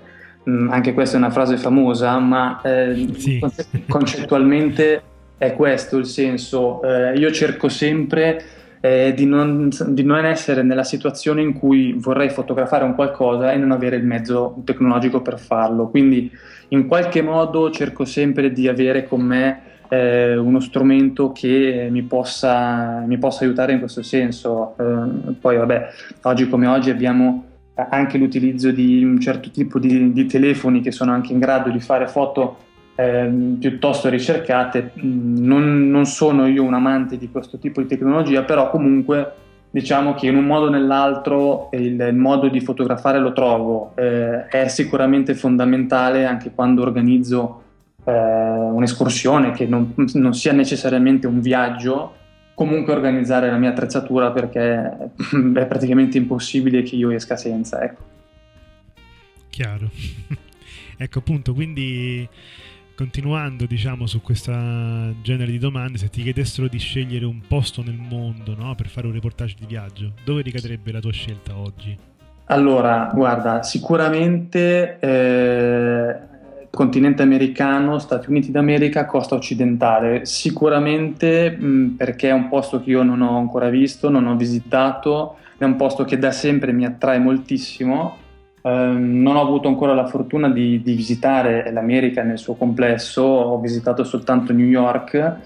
Mm, 0.48 0.70
anche 0.70 0.94
questa 0.94 1.16
è 1.16 1.18
una 1.18 1.30
frase 1.30 1.56
famosa, 1.56 2.18
ma 2.18 2.60
eh, 2.62 3.08
sì. 3.16 3.40
concettualmente 3.88 5.02
è 5.36 5.54
questo 5.54 5.96
il 5.96 6.06
senso. 6.06 6.82
Eh, 6.82 7.16
io 7.16 7.30
cerco 7.32 7.68
sempre 7.68 8.44
eh, 8.80 9.12
di, 9.14 9.26
non, 9.26 9.70
di, 9.88 10.04
non, 10.04 10.24
essere 10.24 10.62
nella 10.62 10.84
situazione 10.84 11.42
in 11.42 11.52
cui 11.52 11.94
vorrei 11.94 12.30
fotografare 12.30 12.84
un 12.84 12.94
qualcosa 12.94 13.52
e 13.52 13.56
non 13.56 13.72
avere 13.72 13.96
il 13.96 14.04
mezzo 14.04 14.62
tecnologico 14.64 15.20
per 15.22 15.38
farlo. 15.38 15.88
Quindi 15.88 16.30
in 16.68 16.86
qualche 16.86 17.22
modo 17.22 17.70
cerco 17.70 18.04
sempre 18.04 18.52
di 18.52 18.68
avere 18.68 19.06
con 19.06 19.22
me 19.22 19.60
eh, 19.88 20.36
uno 20.36 20.60
strumento 20.60 21.32
che 21.32 21.88
mi 21.90 22.02
possa, 22.02 23.04
mi 23.06 23.18
possa, 23.18 23.44
aiutare 23.44 23.72
in 23.72 23.78
questo 23.80 24.02
senso. 24.02 24.74
Eh, 24.78 25.32
poi 25.40 25.56
vabbè, 25.56 25.88
oggi 26.22 26.48
come 26.48 26.66
oggi 26.66 26.90
abbiamo 26.90 27.44
anche 27.76 28.18
l'utilizzo 28.18 28.70
di 28.70 29.04
un 29.04 29.20
certo 29.20 29.50
tipo 29.50 29.78
di, 29.78 30.12
di, 30.12 30.26
telefoni 30.26 30.80
che 30.80 30.90
sono 30.90 31.12
anche 31.12 31.32
in 31.32 31.38
grado 31.38 31.70
di 31.70 31.80
fare 31.80 32.08
foto 32.08 32.56
ehm, 32.94 33.56
piuttosto 33.58 34.08
ricercate. 34.08 34.92
Mm, 35.02 35.44
non, 35.44 35.90
non 35.90 36.06
sono 36.06 36.46
io 36.46 36.62
un 36.62 36.74
amante 36.74 37.18
di 37.18 37.30
questo 37.30 37.58
tipo 37.58 37.80
di 37.82 37.86
tecnologia, 37.86 38.42
però 38.42 38.70
comunque 38.70 39.32
diciamo 39.70 40.14
che 40.14 40.26
in 40.26 40.36
un 40.36 40.46
modo 40.46 40.66
o 40.66 40.70
nell'altro 40.70 41.68
il, 41.72 42.00
il 42.00 42.14
modo 42.14 42.48
di 42.48 42.60
fotografare 42.60 43.18
lo 43.18 43.32
trovo, 43.32 43.92
eh, 43.96 44.46
è 44.46 44.68
sicuramente 44.68 45.34
fondamentale 45.34 46.24
anche 46.24 46.52
quando 46.54 46.80
organizzo 46.80 47.62
eh, 48.04 48.12
un'escursione 48.12 49.50
che 49.50 49.66
non, 49.66 49.92
non, 50.14 50.32
sia 50.32 50.52
necessariamente 50.52 51.26
un 51.26 51.40
viaggio, 51.40 52.14
comunque 52.56 52.94
organizzare 52.94 53.50
la 53.50 53.58
mia 53.58 53.68
attrezzatura 53.68 54.32
perché 54.32 55.10
è 55.54 55.66
praticamente 55.66 56.16
impossibile 56.16 56.82
che 56.82 56.96
io 56.96 57.10
esca 57.10 57.36
senza. 57.36 57.82
Ecco. 57.82 58.02
Chiaro. 59.50 59.90
ecco 60.96 61.18
appunto, 61.18 61.52
quindi 61.52 62.26
continuando 62.96 63.66
diciamo 63.66 64.06
su 64.06 64.22
questo 64.22 64.52
genere 65.20 65.50
di 65.50 65.58
domande, 65.58 65.98
se 65.98 66.08
ti 66.08 66.22
chiedessero 66.22 66.66
di 66.66 66.78
scegliere 66.78 67.26
un 67.26 67.42
posto 67.46 67.82
nel 67.82 67.98
mondo 67.98 68.54
no, 68.56 68.74
per 68.74 68.88
fare 68.88 69.06
un 69.06 69.12
reportage 69.12 69.56
di 69.58 69.66
viaggio, 69.66 70.14
dove 70.24 70.40
ricadrebbe 70.40 70.92
la 70.92 71.00
tua 71.00 71.12
scelta 71.12 71.58
oggi? 71.58 71.96
Allora, 72.46 73.10
guarda, 73.12 73.62
sicuramente 73.62 74.98
eh, 74.98 76.16
continente 76.76 77.22
americano, 77.22 77.98
Stati 77.98 78.28
Uniti 78.28 78.50
d'America, 78.50 79.06
costa 79.06 79.34
occidentale, 79.34 80.26
sicuramente 80.26 81.50
mh, 81.50 81.94
perché 81.96 82.28
è 82.28 82.32
un 82.32 82.48
posto 82.48 82.82
che 82.82 82.90
io 82.90 83.02
non 83.02 83.22
ho 83.22 83.38
ancora 83.38 83.70
visto, 83.70 84.10
non 84.10 84.26
ho 84.26 84.36
visitato, 84.36 85.38
è 85.56 85.64
un 85.64 85.76
posto 85.76 86.04
che 86.04 86.18
da 86.18 86.30
sempre 86.30 86.72
mi 86.72 86.84
attrae 86.84 87.18
moltissimo. 87.18 88.18
Ehm, 88.60 89.22
non 89.22 89.36
ho 89.36 89.40
avuto 89.40 89.68
ancora 89.68 89.94
la 89.94 90.06
fortuna 90.06 90.50
di, 90.50 90.82
di, 90.82 90.94
visitare 90.94 91.72
l'America 91.72 92.22
nel 92.22 92.36
suo 92.36 92.54
complesso, 92.56 93.22
ho 93.22 93.58
visitato 93.58 94.04
soltanto 94.04 94.52
New 94.52 94.66
York, 94.66 95.36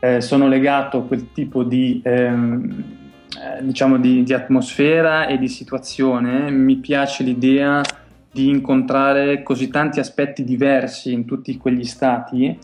eh, 0.00 0.20
sono 0.22 0.48
legato 0.48 0.98
a 0.98 1.02
quel 1.02 1.32
tipo 1.32 1.64
di, 1.64 2.00
ehm, 2.02 2.84
eh, 3.28 3.62
diciamo 3.62 3.98
di, 3.98 4.22
di 4.22 4.32
atmosfera 4.32 5.26
e 5.26 5.36
di 5.36 5.48
situazione, 5.48 6.50
mi 6.50 6.76
piace 6.76 7.24
l'idea 7.24 7.82
di 8.30 8.48
incontrare 8.48 9.42
così 9.42 9.68
tanti 9.68 10.00
aspetti 10.00 10.44
diversi 10.44 11.12
in 11.12 11.24
tutti 11.24 11.56
quegli 11.56 11.84
stati 11.84 12.56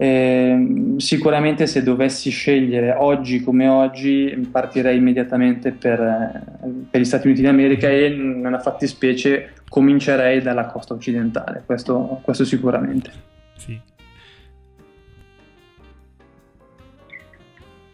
eh, 0.00 0.94
sicuramente 0.98 1.66
se 1.66 1.82
dovessi 1.82 2.30
scegliere 2.30 2.92
oggi 2.92 3.42
come 3.42 3.66
oggi 3.66 4.48
partirei 4.48 4.96
immediatamente 4.96 5.72
per, 5.72 6.40
per, 6.88 7.00
gli 7.00 7.04
Stati 7.04 7.26
Uniti 7.26 7.42
d'America 7.42 7.88
e 7.88 8.10
nella 8.10 8.60
fattispecie 8.60 9.54
comincerei 9.68 10.40
dalla 10.40 10.66
costa 10.66 10.94
occidentale, 10.94 11.64
questo, 11.66 12.20
questo 12.22 12.44
sicuramente. 12.44 13.10
Sì. 13.56 13.80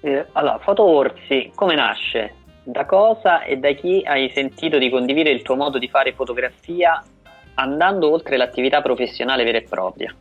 Eh, 0.00 0.26
allora, 0.32 0.58
Foto 0.58 0.82
Orsi, 0.82 1.52
come 1.54 1.74
nasce? 1.74 2.34
Da 2.64 2.86
cosa 2.86 3.42
e 3.42 3.58
da 3.58 3.72
chi 3.72 4.02
hai 4.06 4.30
sentito 4.30 4.78
di 4.78 4.88
condividere 4.88 5.34
il 5.34 5.42
tuo 5.42 5.54
modo 5.54 5.78
di 5.78 5.88
fare 5.88 6.12
fotografia 6.12 7.02
andando 7.56 8.10
oltre 8.10 8.38
l'attività 8.38 8.80
professionale 8.80 9.44
vera 9.44 9.58
e 9.58 9.66
propria? 9.68 10.14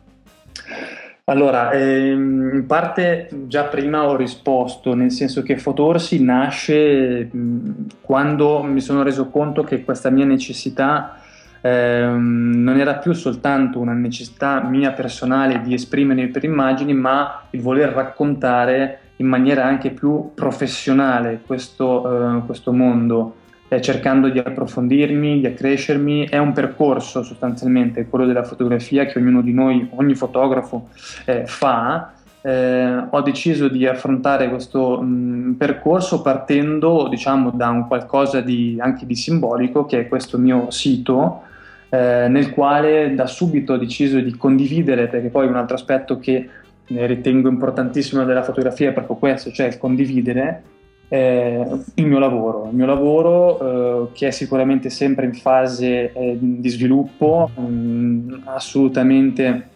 Allora, 1.24 1.70
ehm, 1.70 2.50
in 2.52 2.66
parte 2.66 3.28
già 3.46 3.64
prima 3.64 4.06
ho 4.06 4.14
risposto, 4.14 4.92
nel 4.92 5.10
senso 5.10 5.42
che 5.42 5.56
Fotorsi 5.56 6.22
nasce 6.22 7.30
mh, 7.32 7.86
quando 8.02 8.62
mi 8.62 8.82
sono 8.82 9.02
reso 9.02 9.30
conto 9.30 9.62
che 9.62 9.82
questa 9.82 10.10
mia 10.10 10.26
necessità 10.26 11.18
ehm, 11.62 12.62
non 12.62 12.78
era 12.78 12.96
più 12.96 13.14
soltanto 13.14 13.78
una 13.78 13.94
necessità 13.94 14.62
mia 14.64 14.92
personale 14.92 15.62
di 15.62 15.72
esprimermi 15.72 16.28
per 16.28 16.44
immagini, 16.44 16.92
ma 16.92 17.44
il 17.50 17.62
voler 17.62 17.88
raccontare 17.88 18.98
in 19.16 19.26
maniera 19.26 19.64
anche 19.64 19.90
più 19.90 20.32
professionale 20.34 21.40
questo, 21.46 22.36
eh, 22.36 22.42
questo 22.46 22.72
mondo 22.72 23.36
eh, 23.68 23.80
cercando 23.80 24.28
di 24.28 24.38
approfondirmi, 24.38 25.40
di 25.40 25.46
accrescermi. 25.46 26.26
È 26.28 26.38
un 26.38 26.52
percorso 26.52 27.22
sostanzialmente, 27.22 28.06
quello 28.08 28.26
della 28.26 28.44
fotografia 28.44 29.06
che 29.06 29.18
ognuno 29.18 29.40
di 29.40 29.52
noi, 29.52 29.88
ogni 29.94 30.14
fotografo 30.14 30.88
eh, 31.24 31.46
fa. 31.46 32.12
Eh, 32.40 33.04
ho 33.08 33.22
deciso 33.22 33.68
di 33.68 33.86
affrontare 33.86 34.50
questo 34.50 35.00
mh, 35.00 35.54
percorso 35.56 36.20
partendo 36.20 37.08
diciamo 37.08 37.50
da 37.50 37.70
un 37.70 37.86
qualcosa 37.86 38.42
di, 38.42 38.76
anche 38.78 39.06
di 39.06 39.14
simbolico 39.14 39.86
che 39.86 40.00
è 40.00 40.08
questo 40.08 40.36
mio 40.36 40.70
sito 40.70 41.40
eh, 41.88 42.28
nel 42.28 42.50
quale 42.50 43.14
da 43.14 43.26
subito 43.26 43.72
ho 43.72 43.76
deciso 43.78 44.20
di 44.20 44.36
condividere 44.36 45.06
perché 45.06 45.28
poi 45.28 45.46
un 45.46 45.56
altro 45.56 45.76
aspetto 45.76 46.18
che 46.18 46.48
ritengo 46.86 47.48
importantissimo 47.48 48.24
della 48.24 48.42
fotografia 48.42 48.90
è 48.90 48.92
proprio 48.92 49.16
questo 49.16 49.50
cioè 49.50 49.66
il 49.66 49.78
condividere 49.78 50.62
eh, 51.08 51.66
il 51.94 52.06
mio 52.06 52.18
lavoro, 52.18 52.68
il 52.70 52.76
mio 52.76 52.86
lavoro 52.86 54.08
eh, 54.08 54.12
che 54.12 54.28
è 54.28 54.30
sicuramente 54.30 54.90
sempre 54.90 55.26
in 55.26 55.34
fase 55.34 56.12
eh, 56.12 56.36
di 56.40 56.68
sviluppo, 56.68 57.50
mh, 57.54 57.62
mm, 57.62 58.34
assolutamente 58.46 59.68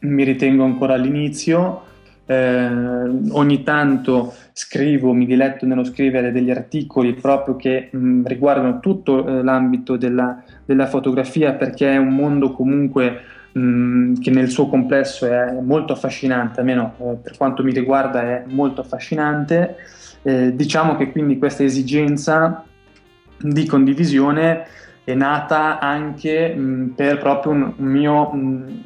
mi 0.00 0.24
ritengo 0.24 0.64
ancora 0.64 0.94
all'inizio, 0.94 1.82
eh, 2.26 2.68
ogni 3.30 3.62
tanto 3.62 4.34
scrivo, 4.52 5.12
mi 5.12 5.26
diletto 5.26 5.64
nello 5.64 5.84
scrivere 5.84 6.32
degli 6.32 6.50
articoli 6.50 7.14
proprio 7.14 7.56
che 7.56 7.88
mh, 7.90 7.98
mm, 7.98 8.26
riguardano 8.26 8.80
tutto 8.80 9.26
eh, 9.26 9.42
l'ambito 9.42 9.96
della, 9.96 10.42
della, 10.64 10.86
fotografia 10.86 11.52
perché 11.52 11.92
è 11.92 11.96
un 11.96 12.14
mondo 12.14 12.50
comunque 12.52 13.20
mm, 13.56 14.14
che 14.16 14.30
nel 14.30 14.48
suo 14.48 14.68
complesso 14.68 15.26
è 15.26 15.60
molto 15.60 15.92
affascinante, 15.92 16.60
almeno 16.60 16.94
eh, 16.98 17.16
per 17.22 17.36
quanto 17.36 17.62
mi 17.62 17.72
riguarda 17.72 18.22
è 18.22 18.44
molto 18.46 18.80
affascinante. 18.80 19.76
Eh, 20.22 20.54
diciamo 20.54 20.96
che 20.96 21.12
quindi 21.12 21.38
questa 21.38 21.62
esigenza 21.62 22.64
di 23.38 23.66
condivisione 23.66 24.66
è 25.04 25.14
nata 25.14 25.78
anche 25.78 26.54
mh, 26.54 26.94
per 26.96 27.18
proprio 27.18 27.52
un, 27.52 27.72
un 27.76 27.86
mio 27.86 28.30
mh, 28.32 28.82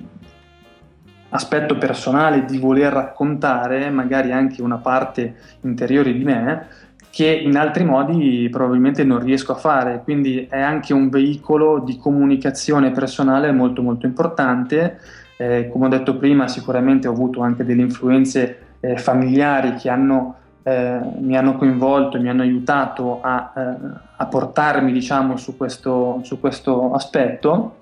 aspetto 1.30 1.78
personale 1.78 2.44
di 2.44 2.58
voler 2.58 2.92
raccontare 2.92 3.88
magari 3.90 4.32
anche 4.32 4.62
una 4.62 4.78
parte 4.78 5.34
interiore 5.62 6.12
di 6.12 6.24
me 6.24 6.66
che 7.10 7.26
in 7.26 7.56
altri 7.56 7.84
modi 7.84 8.48
probabilmente 8.50 9.02
non 9.04 9.18
riesco 9.18 9.52
a 9.52 9.56
fare, 9.56 10.00
quindi 10.04 10.46
è 10.48 10.60
anche 10.60 10.94
un 10.94 11.08
veicolo 11.08 11.80
di 11.80 11.98
comunicazione 11.98 12.92
personale 12.92 13.52
molto 13.52 13.82
molto 13.82 14.06
importante. 14.06 15.00
Eh, 15.36 15.68
come 15.72 15.86
ho 15.86 15.88
detto 15.88 16.16
prima, 16.16 16.48
sicuramente 16.48 17.08
ho 17.08 17.12
avuto 17.12 17.40
anche 17.40 17.64
delle 17.64 17.82
influenze 17.82 18.58
eh, 18.80 18.96
familiari 18.96 19.74
che 19.74 19.88
hanno 19.88 20.36
eh, 20.62 21.00
mi 21.18 21.36
hanno 21.36 21.56
coinvolto, 21.56 22.20
mi 22.20 22.28
hanno 22.28 22.42
aiutato 22.42 23.20
a, 23.22 23.52
eh, 23.56 23.76
a 24.16 24.26
portarmi 24.26 24.92
diciamo, 24.92 25.36
su, 25.36 25.56
questo, 25.56 26.20
su 26.22 26.38
questo 26.38 26.92
aspetto 26.92 27.76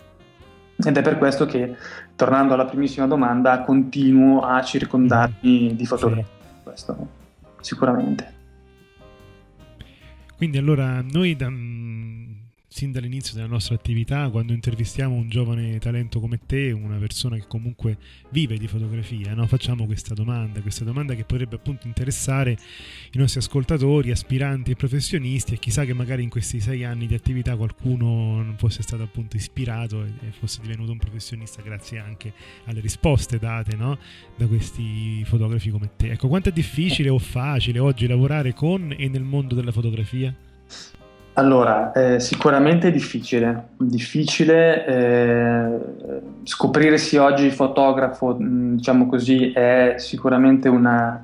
ed 0.77 0.97
è 0.97 1.03
per 1.03 1.19
questo 1.19 1.45
che, 1.45 1.75
tornando 2.15 2.55
alla 2.55 2.67
primissima 2.67 3.09
domanda, 3.09 3.63
continuo 3.63 4.43
a 4.43 4.63
circondarmi 4.63 5.75
di 5.75 5.87
fotografie. 5.87 6.25
Questo 6.63 6.97
sicuramente. 7.61 8.38
Quindi 10.39 10.57
allora 10.57 11.03
noi 11.03 11.35
da, 11.35 11.51
sin 12.79 12.93
dall'inizio 12.93 13.35
della 13.35 13.49
nostra 13.49 13.75
attività, 13.75 14.29
quando 14.31 14.53
intervistiamo 14.53 15.13
un 15.13 15.29
giovane 15.29 15.81
talento 15.81 16.21
come 16.21 16.39
te, 16.47 16.71
una 16.71 16.97
persona 16.99 17.35
che 17.35 17.47
comunque 17.49 17.99
vive 18.31 18.57
di 18.57 18.69
fotografia, 18.69 19.35
no? 19.35 19.49
facciamo 19.49 19.85
questa 19.85 20.15
domanda, 20.15 20.61
questa 20.61 20.85
domanda 20.85 21.15
che 21.17 21.25
potrebbe 21.25 21.57
appunto 21.57 21.89
interessare 21.89 22.57
i 23.11 23.19
nostri 23.19 23.41
ascoltatori, 23.41 24.13
aspiranti 24.13 24.71
e 24.71 24.77
professionisti 24.77 25.55
e 25.55 25.59
chissà 25.59 25.85
che 25.85 25.93
magari 25.93 26.23
in 26.23 26.29
questi 26.29 26.61
sei 26.61 26.85
anni 26.85 27.09
di 27.09 27.15
attività 27.15 27.57
qualcuno 27.57 28.55
fosse 28.59 28.83
stato 28.83 29.03
appunto 29.03 29.35
ispirato 29.35 30.05
e 30.05 30.31
fosse 30.39 30.61
divenuto 30.63 30.93
un 30.93 30.99
professionista 30.99 31.61
grazie 31.63 31.99
anche 31.99 32.33
alle 32.67 32.79
risposte 32.79 33.41
date 33.41 33.75
no? 33.75 33.99
da 34.37 34.47
questi 34.47 35.25
fotografi 35.25 35.71
come 35.71 35.91
te. 35.97 36.13
Ecco, 36.13 36.29
quanto 36.29 36.51
è 36.51 36.53
difficile 36.53 37.09
o 37.09 37.19
facile 37.19 37.81
oggi 37.81 38.07
lavorare 38.07 38.55
con 38.55 38.95
e 38.97 39.09
nel 39.09 39.25
mondo 39.25 39.57
della 39.57 39.73
fotografia? 39.73 40.33
Allora, 41.39 41.93
eh, 41.93 42.19
sicuramente 42.19 42.89
è 42.89 42.91
difficile, 42.91 43.69
difficile 43.77 44.87
eh, 44.87 45.79
scoprirsi 46.43 47.17
oggi 47.17 47.49
fotografo, 47.51 48.37
mm, 48.37 48.75
diciamo 48.75 49.07
così, 49.07 49.53
è 49.53 49.95
sicuramente 49.99 50.69
una, 50.69 51.21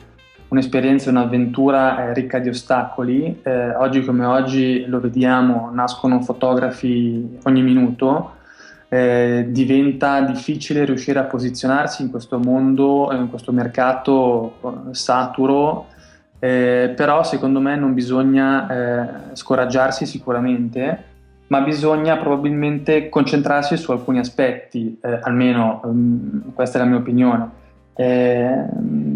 un'esperienza, 0.46 1.10
un'avventura 1.10 2.10
eh, 2.10 2.14
ricca 2.14 2.38
di 2.38 2.48
ostacoli. 2.48 3.40
Eh, 3.42 3.74
oggi 3.74 4.04
come 4.04 4.24
oggi 4.24 4.84
lo 4.86 5.00
vediamo, 5.00 5.70
nascono 5.72 6.22
fotografi 6.22 7.40
ogni 7.42 7.62
minuto, 7.62 8.34
eh, 8.90 9.46
diventa 9.48 10.20
difficile 10.20 10.84
riuscire 10.84 11.18
a 11.18 11.24
posizionarsi 11.24 12.02
in 12.02 12.10
questo 12.10 12.38
mondo, 12.38 13.10
in 13.10 13.28
questo 13.28 13.50
mercato 13.50 14.58
eh, 14.62 14.94
saturo 14.94 15.86
eh, 16.44 16.92
però 16.94 17.22
secondo 17.22 17.58
me 17.58 17.74
non 17.74 17.94
bisogna 17.94 18.68
eh, 18.68 19.06
scoraggiarsi 19.32 20.04
sicuramente, 20.04 21.04
ma 21.46 21.62
bisogna 21.62 22.18
probabilmente 22.18 23.08
concentrarsi 23.08 23.78
su 23.78 23.92
alcuni 23.92 24.18
aspetti, 24.18 24.98
eh, 25.02 25.20
almeno 25.22 25.80
um, 25.84 26.52
questa 26.52 26.76
è 26.76 26.82
la 26.82 26.86
mia 26.86 26.98
opinione. 26.98 27.48
Eh, 27.94 28.62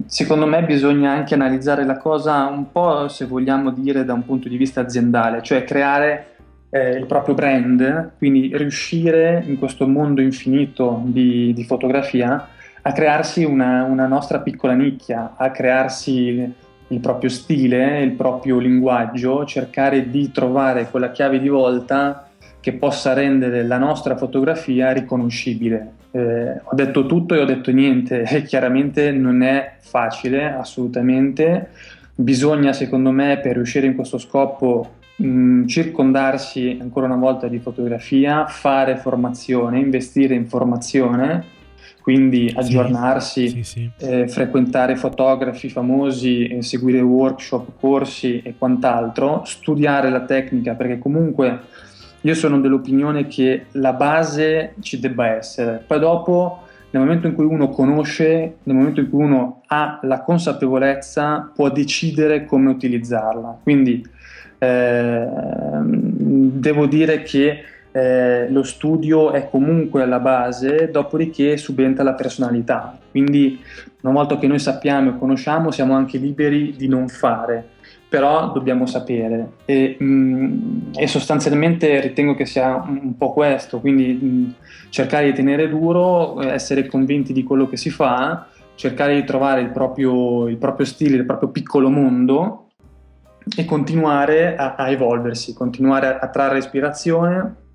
secondo 0.07 0.47
me 0.47 0.65
bisogna 0.65 1.11
anche 1.11 1.35
analizzare 1.35 1.85
la 1.85 1.99
cosa 1.99 2.47
un 2.47 2.73
po', 2.73 3.09
se 3.09 3.27
vogliamo 3.27 3.73
dire, 3.73 4.07
da 4.07 4.15
un 4.15 4.25
punto 4.25 4.49
di 4.49 4.57
vista 4.57 4.81
aziendale, 4.81 5.43
cioè 5.43 5.65
creare 5.65 6.37
eh, 6.71 6.93
il 6.93 7.05
proprio 7.05 7.35
brand, 7.35 8.13
quindi 8.17 8.57
riuscire 8.57 9.43
in 9.47 9.59
questo 9.59 9.87
mondo 9.87 10.23
infinito 10.23 11.03
di, 11.05 11.53
di 11.53 11.65
fotografia 11.65 12.49
a 12.81 12.93
crearsi 12.93 13.45
una, 13.45 13.83
una, 13.83 14.07
nostra 14.07 14.41
piccola 14.41 14.73
nicchia, 14.73 15.35
a 15.37 15.51
crearsi 15.51 16.67
il 16.89 17.01
proprio 17.01 17.31
stile, 17.31 18.01
il 18.01 18.13
proprio 18.13 18.59
linguaggio, 18.59 19.45
cercare 19.45 20.09
di 20.09 20.31
trovare 20.31 20.89
quella 20.91 21.11
chiave 21.11 21.41
di 21.41 21.49
volta 21.49 22.29
che 22.61 22.73
possa 22.73 23.13
rendere 23.13 23.65
la 23.65 23.79
nostra 23.79 24.17
fotografia 24.17 24.93
riconoscibile. 24.93 25.93
Eh, 26.11 26.61
ho 26.63 26.75
detto 26.75 27.07
tutto 27.07 27.35
e 27.35 27.41
ho 27.41 27.45
detto 27.45 27.71
niente, 27.71 28.23
e 28.29 28.43
chiaramente 28.43 29.11
non 29.13 29.43
è 29.43 29.77
facile, 29.81 30.53
assolutamente. 30.53 31.71
Bisogna, 32.15 32.73
secondo 32.73 33.11
me, 33.11 33.39
per 33.39 33.55
riuscire 33.55 33.87
in 33.87 33.95
questo 33.95 34.19
scopo, 34.19 34.95
mh, 35.17 35.67
circondarsi 35.67 36.79
ancora 36.81 37.07
una 37.07 37.17
volta 37.17 37.49
di 37.49 37.59
fotografia, 37.59 38.47
fare 38.47 38.97
formazione, 38.97 39.79
investire 39.79 40.35
in 40.35 40.47
formazione 40.47 41.57
quindi 42.01 42.53
aggiornarsi, 42.55 43.49
sì, 43.49 43.63
sì, 43.63 43.91
sì. 43.97 44.07
Eh, 44.07 44.29
frequentare 44.29 44.97
fotografi 44.97 45.69
famosi, 45.69 46.47
eh, 46.47 46.63
seguire 46.63 47.01
workshop, 47.01 47.73
corsi 47.79 48.41
e 48.43 48.55
quant'altro, 48.57 49.43
studiare 49.45 50.11
la 50.11 50.23
tecnica 50.23 50.75
perché 50.75 50.99
comunque 50.99 51.61
io 52.23 52.35
sono 52.35 52.61
dell'opinione 52.61 53.27
che 53.27 53.67
la 53.73 53.93
base 53.93 54.75
ci 54.81 54.99
debba 54.99 55.27
essere, 55.29 55.83
poi 55.87 55.99
dopo 55.99 56.63
nel 56.91 57.03
momento 57.03 57.27
in 57.27 57.35
cui 57.35 57.45
uno 57.45 57.69
conosce, 57.69 58.57
nel 58.63 58.77
momento 58.77 59.01
in 59.01 59.11
cui 59.11 59.23
uno 59.23 59.63
ha 59.67 60.01
la 60.03 60.23
consapevolezza, 60.23 61.53
può 61.55 61.71
decidere 61.71 62.47
come 62.47 62.71
utilizzarla. 62.71 63.59
Quindi 63.63 64.03
eh, 64.59 65.27
devo 65.83 66.87
dire 66.87 67.23
che 67.23 67.63
eh, 67.93 68.51
lo 68.51 68.63
studio 68.63 69.33
è 69.33 69.49
comunque 69.49 70.03
alla 70.03 70.21
base, 70.21 70.91
dopodiché 70.91 71.57
subentra 71.57 72.05
la 72.05 72.15
personalità. 72.15 72.99
Quindi 73.11 73.61
una 74.03 74.13
volta 74.13 74.39
che 74.39 74.47
noi 74.47 74.59
sappiamo 74.59 75.11
e 75.11 75.19
conosciamo 75.19 75.71
siamo 75.71 75.95
anche 75.95 76.19
liberi 76.19 76.75
di 76.77 76.89
non 76.89 77.09
fare, 77.09 77.77
però 78.09 78.53
dobbiamo 78.53 78.87
sapere 78.87 79.53
e, 79.65 79.97
mh, 79.99 80.05
mm, 80.05 80.81
e 80.95 81.07
sostanzialmente 81.07 82.01
ritengo 82.01 82.35
che 82.35 82.47
sia 82.47 82.77
un 82.77 83.17
po' 83.17 83.33
questo, 83.33 83.81
quindi 83.81 84.13
mh, 84.13 84.55
cercare 84.91 85.27
di 85.27 85.33
tenere 85.33 85.69
duro, 85.69 86.41
essere 86.43 86.87
convinti 86.87 87.33
di 87.33 87.43
quello 87.43 87.69
che 87.69 87.77
si 87.77 87.91
fa, 87.91 88.47
cercare 88.75 89.15
di 89.15 89.25
trovare 89.25 89.61
il 89.61 89.71
proprio, 89.71 90.47
il 90.47 90.57
proprio 90.57 90.87
stile, 90.87 91.17
il 91.17 91.25
proprio 91.25 91.49
piccolo 91.49 91.91
mondo 91.91 92.67
e 93.57 93.65
continuare 93.65 94.57
a, 94.57 94.75
a 94.75 94.91
evolversi, 94.91 95.55
continuare 95.55 96.07
a, 96.07 96.19
a 96.19 96.29
trarre 96.29 96.59
ispirazione 96.59 97.67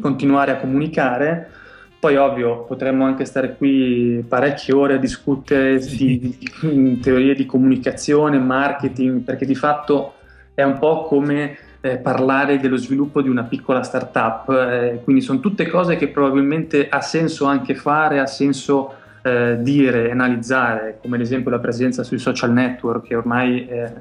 continuare 0.00 0.52
a 0.52 0.56
comunicare. 0.56 1.50
Poi 1.98 2.16
ovvio 2.16 2.64
potremmo 2.64 3.04
anche 3.04 3.24
stare 3.24 3.56
qui 3.56 4.24
parecchie 4.26 4.74
ore 4.74 4.94
a 4.94 4.98
discutere 4.98 5.78
di, 5.78 6.36
di 6.60 6.98
teorie 7.00 7.34
di 7.34 7.46
comunicazione, 7.46 8.38
marketing, 8.38 9.20
perché 9.20 9.46
di 9.46 9.54
fatto 9.54 10.14
è 10.54 10.62
un 10.64 10.78
po' 10.78 11.04
come 11.04 11.56
eh, 11.80 11.98
parlare 11.98 12.58
dello 12.58 12.76
sviluppo 12.76 13.22
di 13.22 13.28
una 13.28 13.44
piccola 13.44 13.82
startup, 13.82 14.48
eh, 14.50 15.00
quindi 15.04 15.22
sono 15.22 15.40
tutte 15.40 15.66
cose 15.68 15.96
che 15.96 16.08
probabilmente 16.08 16.88
ha 16.88 17.00
senso 17.00 17.46
anche 17.46 17.74
fare, 17.74 18.18
ha 18.20 18.26
senso 18.26 18.94
eh, 19.22 19.58
dire, 19.60 20.10
analizzare, 20.10 20.98
come 21.00 21.16
ad 21.16 21.22
esempio 21.22 21.50
la 21.50 21.58
presenza 21.58 22.02
sui 22.02 22.18
social 22.18 22.52
network 22.52 23.06
che 23.06 23.14
ormai 23.14 23.66
eh, 23.66 23.92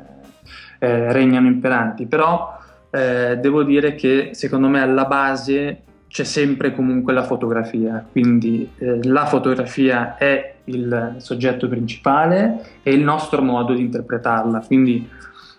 eh, 0.80 1.12
regnano 1.12 1.48
imperanti, 1.48 2.06
però 2.06 2.58
eh, 2.92 3.38
devo 3.40 3.64
dire 3.64 3.96
che 3.96 4.32
secondo 4.34 4.68
me 4.68 4.82
alla 4.82 5.06
base 5.06 5.84
c'è 6.08 6.26
sempre 6.26 6.76
comunque 6.76 7.14
la 7.14 7.24
fotografia, 7.24 8.06
quindi 8.12 8.70
eh, 8.78 9.02
la 9.04 9.26
fotografia 9.26 10.18
è 10.18 10.56
il 10.66 11.16
soggetto 11.18 11.70
principale 11.70 12.80
e 12.84 12.92
il 12.92 13.02
nostro 13.02 13.42
modo 13.42 13.74
di 13.74 13.82
interpretarla, 13.82 14.60
quindi 14.68 15.08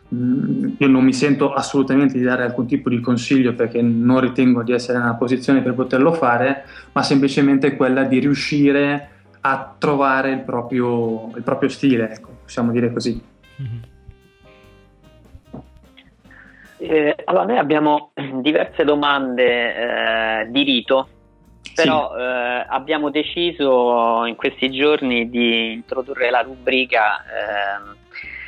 mh, 0.09 0.17
mm, 0.17 0.69
io 0.77 0.89
non 0.89 1.05
mi 1.05 1.15
sento 1.15 1.55
assolutamente 1.55 2.19
di 2.19 2.25
dare 2.25 2.45
alcun 2.45 2.67
tipo 2.67 2.91
di 2.91 3.01
consiglio 3.01 3.55
perché 3.55 3.81
non 3.81 4.21
ritengo 4.21 4.63
di 4.63 4.73
essere 4.73 4.99
nella 4.99 5.15
posizione 5.15 5.63
per 5.63 5.73
poterlo 5.73 6.13
fare, 6.13 6.65
ma 6.93 7.03
semplicemente 7.03 7.75
quella 7.75 8.05
di 8.05 8.19
riuscire 8.19 9.09
a 9.41 9.75
trovare 9.79 10.33
il 10.33 10.41
proprio, 10.41 11.35
il 11.35 11.43
proprio 11.43 11.71
stile, 11.71 12.13
ecco, 12.13 12.29
possiamo 12.43 12.73
dire 12.73 12.93
così. 12.93 13.21
Mm-hmm. 13.61 13.92
Eh, 16.83 17.15
allora, 17.27 17.45
noi 17.45 17.59
abbiamo 17.59 18.11
diverse 18.43 18.83
domande 18.83 19.75
eh, 20.43 20.51
di 20.51 20.65
rito, 20.65 21.09
però 21.77 22.13
sì. 22.13 22.21
eh, 22.21 22.67
abbiamo 22.69 23.11
deciso 23.11 24.25
in 24.25 24.35
questi 24.35 24.69
giorni 24.71 25.31
di 25.31 25.75
introdurre 25.75 26.29
la 26.31 26.41
rubrica 26.41 27.23
ehm, 27.23 27.97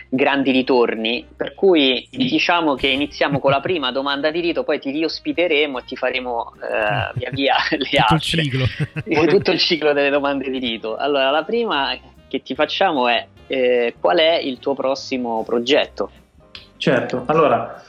grandi 0.08 0.50
ritorni, 0.50 1.24
per 1.36 1.54
cui 1.54 2.08
sì. 2.10 2.16
diciamo 2.16 2.74
che 2.74 2.88
iniziamo 2.88 3.38
con 3.38 3.52
la 3.52 3.60
prima 3.60 3.92
domanda 3.92 4.32
di 4.32 4.40
rito, 4.40 4.64
poi 4.64 4.80
ti 4.80 4.90
riospiteremo 4.90 5.78
e 5.78 5.84
ti 5.84 5.94
faremo 5.94 6.54
eh, 6.54 7.12
via 7.14 7.30
via 7.30 7.54
le 7.70 7.84
tutto 7.84 8.14
altre. 8.14 8.40
Il 8.42 8.50
ciclo. 8.50 9.26
tutto 9.30 9.50
il 9.52 9.58
ciclo 9.60 9.92
delle 9.92 10.10
domande 10.10 10.50
di 10.50 10.58
rito. 10.58 10.96
Allora, 10.96 11.30
la 11.30 11.44
prima 11.44 11.96
che 12.26 12.42
ti 12.42 12.56
facciamo 12.56 13.06
è 13.06 13.28
eh, 13.46 13.94
qual 14.00 14.18
è 14.18 14.38
il 14.38 14.58
tuo 14.58 14.74
prossimo 14.74 15.44
progetto? 15.44 16.10
Certo, 16.76 17.22
allora 17.26 17.82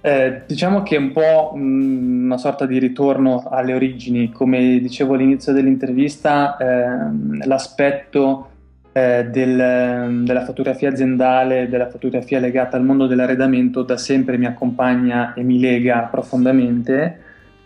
eh, 0.00 0.42
diciamo 0.46 0.82
che 0.82 0.96
è 0.96 0.98
un 0.98 1.12
po' 1.12 1.52
mh, 1.54 2.24
una 2.24 2.38
sorta 2.38 2.66
di 2.66 2.78
ritorno 2.78 3.44
alle 3.50 3.74
origini, 3.74 4.30
come 4.30 4.78
dicevo 4.78 5.14
all'inizio 5.14 5.52
dell'intervista, 5.52 6.56
eh, 6.56 7.46
l'aspetto 7.46 8.50
eh, 8.92 9.26
del, 9.30 10.22
della 10.24 10.44
fotografia 10.44 10.90
aziendale, 10.90 11.68
della 11.68 11.88
fotografia 11.88 12.38
legata 12.38 12.76
al 12.76 12.84
mondo 12.84 13.06
dell'arredamento 13.06 13.82
da 13.82 13.96
sempre 13.96 14.38
mi 14.38 14.46
accompagna 14.46 15.34
e 15.34 15.42
mi 15.42 15.58
lega 15.58 16.08
profondamente 16.10 17.20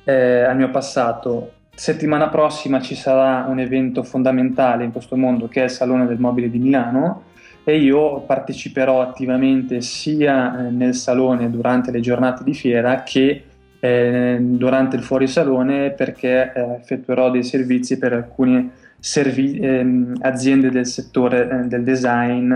eh, 0.04 0.42
al 0.42 0.56
mio 0.56 0.70
passato. 0.70 1.52
Settimana 1.74 2.28
prossima 2.28 2.80
ci 2.80 2.94
sarà 2.94 3.46
un 3.48 3.58
evento 3.58 4.02
fondamentale 4.02 4.84
in 4.84 4.92
questo 4.92 5.16
mondo 5.16 5.48
che 5.48 5.60
è 5.60 5.64
il 5.64 5.70
Salone 5.70 6.06
del 6.06 6.18
Mobile 6.18 6.50
di 6.50 6.58
Milano 6.58 7.30
e 7.64 7.78
io 7.78 8.20
parteciperò 8.20 9.00
attivamente 9.00 9.80
sia 9.80 10.66
eh, 10.66 10.70
nel 10.70 10.94
salone 10.94 11.50
durante 11.50 11.90
le 11.90 12.00
giornate 12.00 12.42
di 12.42 12.54
fiera 12.54 13.02
che 13.02 13.44
eh, 13.78 14.38
durante 14.40 14.96
il 14.96 15.02
fuorisalone 15.02 15.90
perché 15.90 16.52
eh, 16.52 16.74
effettuerò 16.80 17.30
dei 17.30 17.42
servizi 17.42 17.98
per 17.98 18.12
alcune 18.12 18.70
servi- 18.98 19.58
ehm, 19.58 20.18
aziende 20.20 20.70
del 20.70 20.86
settore 20.86 21.48
eh, 21.48 21.66
del 21.66 21.82
design 21.82 22.54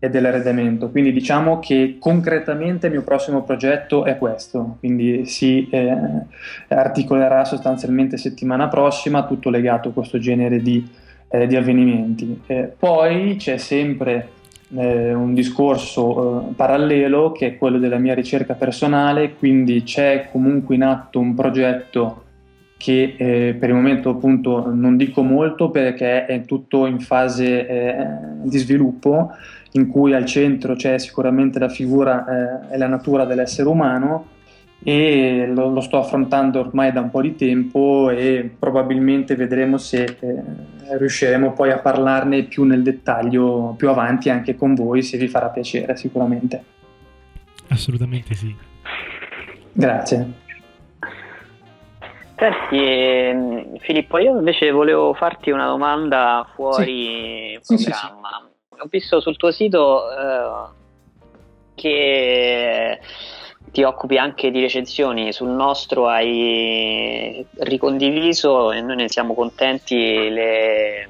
e 0.00 0.10
dell'arredamento. 0.10 0.90
Quindi 0.90 1.12
diciamo 1.12 1.58
che 1.58 1.96
concretamente 1.98 2.86
il 2.86 2.92
mio 2.92 3.02
prossimo 3.02 3.42
progetto 3.42 4.04
è 4.04 4.16
questo, 4.16 4.76
quindi 4.78 5.24
si 5.24 5.68
eh, 5.70 5.96
articolerà 6.68 7.44
sostanzialmente 7.44 8.16
settimana 8.16 8.68
prossima, 8.68 9.26
tutto 9.26 9.50
legato 9.50 9.88
a 9.88 9.92
questo 9.92 10.18
genere 10.18 10.60
di, 10.62 10.86
eh, 11.28 11.46
di 11.46 11.56
avvenimenti. 11.56 12.42
poi 12.78 13.36
c'è 13.36 13.56
sempre 13.56 14.36
eh, 14.76 15.14
un 15.14 15.34
discorso 15.34 16.50
eh, 16.50 16.54
parallelo 16.54 17.32
che 17.32 17.46
è 17.46 17.56
quello 17.56 17.78
della 17.78 17.98
mia 17.98 18.14
ricerca 18.14 18.54
personale, 18.54 19.34
quindi 19.34 19.82
c'è 19.82 20.28
comunque 20.30 20.74
in 20.74 20.82
atto 20.82 21.18
un 21.18 21.34
progetto 21.34 22.24
che 22.76 23.14
eh, 23.16 23.56
per 23.58 23.70
il 23.70 23.74
momento 23.74 24.10
appunto 24.10 24.72
non 24.72 24.96
dico 24.96 25.22
molto 25.22 25.70
perché 25.70 26.26
è 26.26 26.44
tutto 26.44 26.86
in 26.86 27.00
fase 27.00 27.66
eh, 27.66 28.06
di 28.42 28.56
sviluppo 28.56 29.32
in 29.72 29.88
cui 29.88 30.14
al 30.14 30.24
centro 30.24 30.74
c'è 30.74 30.96
sicuramente 30.98 31.58
la 31.58 31.68
figura 31.68 32.68
eh, 32.70 32.74
e 32.74 32.78
la 32.78 32.86
natura 32.86 33.24
dell'essere 33.24 33.68
umano 33.68 34.36
e 34.82 35.46
lo, 35.52 35.70
lo, 35.70 35.80
sto 35.80 35.98
affrontando 35.98 36.60
ormai 36.60 36.92
da 36.92 37.00
un 37.00 37.10
po' 37.10 37.20
di 37.20 37.34
tempo 37.34 38.10
e 38.10 38.48
probabilmente 38.58 39.34
vedremo 39.34 39.76
se 39.76 40.04
eh, 40.04 40.96
riusciremo 40.96 41.52
poi 41.52 41.72
a 41.72 41.78
parlarne 41.78 42.44
più 42.44 42.62
nel 42.64 42.82
dettaglio 42.82 43.74
più 43.76 43.88
avanti 43.88 44.30
anche 44.30 44.54
con 44.54 44.74
voi 44.74 45.02
se 45.02 45.18
vi 45.18 45.28
farà 45.28 45.48
piacere 45.48 45.96
sicuramente. 45.96 46.62
Assolutamente 47.68 48.34
sì. 48.34 48.54
Grazie. 49.72 50.32
Senti, 52.36 52.76
ehm, 52.76 53.78
Filippo, 53.78 54.18
io 54.18 54.38
invece 54.38 54.70
volevo 54.70 55.12
farti 55.12 55.50
una 55.50 55.66
domanda 55.66 56.48
fuori 56.54 57.58
sì. 57.60 57.74
programma. 57.74 58.28
Sì, 58.28 58.76
sì, 58.76 58.80
Ho 58.80 58.86
visto 58.88 59.20
sul 59.20 59.36
tuo 59.36 59.50
sito 59.50 60.02
eh, 60.10 60.68
che 61.74 63.00
ti 63.70 63.82
occupi 63.82 64.16
anche 64.16 64.50
di 64.50 64.60
recensioni, 64.60 65.32
sul 65.32 65.48
nostro 65.48 66.08
hai 66.08 67.44
ricondiviso 67.58 68.72
e 68.72 68.80
noi 68.80 68.96
ne 68.96 69.08
siamo 69.08 69.34
contenti 69.34 69.96
le, 69.96 71.08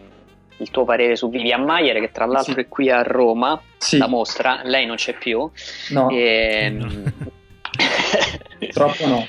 il 0.59 0.71
tuo 0.71 0.85
parere 0.85 1.17
su 1.17 1.29
Vivian 1.31 1.65
Maier 1.65 2.01
che 2.01 2.11
tra 2.13 2.27
l'altro 2.27 2.55
sì. 2.55 2.61
è 2.61 2.69
qui 2.69 2.91
a 2.91 3.03
Roma, 3.03 3.61
sì. 3.77 3.99
la 3.99 4.09
mostra, 4.09 4.61
lei 4.65 4.87
non 4.87 4.97
c'è 4.97 5.17
più. 5.17 5.51
No. 5.91 6.11
E, 6.11 6.71
no. 6.71 6.89
Purtroppo 8.59 9.07
no. 9.07 9.27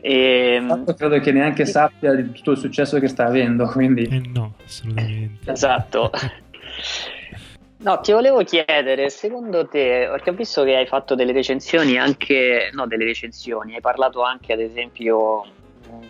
E, 0.00 0.62
credo 0.96 1.20
che 1.20 1.32
neanche 1.32 1.66
sappia 1.66 2.14
di 2.14 2.32
tutto 2.32 2.52
il 2.52 2.58
successo 2.58 2.98
che 2.98 3.08
sta 3.08 3.26
avendo, 3.26 3.66
quindi... 3.66 4.04
Eh 4.04 4.22
no, 4.32 4.54
assolutamente. 4.64 5.50
Esatto. 5.50 6.10
No, 7.80 8.00
ti 8.00 8.12
volevo 8.12 8.42
chiedere, 8.42 9.08
secondo 9.08 9.66
te, 9.66 10.08
perché 10.10 10.30
ho 10.30 10.32
visto 10.32 10.64
che 10.64 10.76
hai 10.76 10.86
fatto 10.86 11.14
delle 11.14 11.32
recensioni 11.32 11.96
anche, 11.96 12.70
no, 12.72 12.86
delle 12.86 13.04
recensioni, 13.04 13.74
hai 13.74 13.80
parlato 13.80 14.22
anche 14.22 14.52
ad 14.52 14.60
esempio 14.60 15.44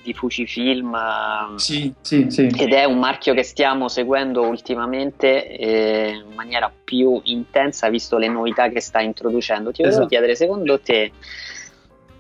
di 0.03 0.13
Fujifilm 0.13 1.57
sì, 1.57 1.93
sì, 2.01 2.27
sì. 2.31 2.47
ed 2.47 2.73
è 2.73 2.85
un 2.85 2.99
marchio 2.99 3.33
che 3.33 3.45
stiamo 3.45 3.89
seguendo 3.89 4.43
ultimamente 4.43 5.47
eh, 5.57 6.23
in 6.27 6.35
maniera 6.35 6.73
più 6.85 7.21
intensa 7.25 7.89
visto 7.89 8.19
le 8.19 8.29
novità 8.29 8.69
che 8.69 8.81
sta 8.81 9.01
introducendo. 9.01 9.71
Ti 9.71 9.83
volevo 9.83 9.99
esatto. 9.99 10.09
chiedere, 10.09 10.35
secondo 10.35 10.81
te 10.81 11.13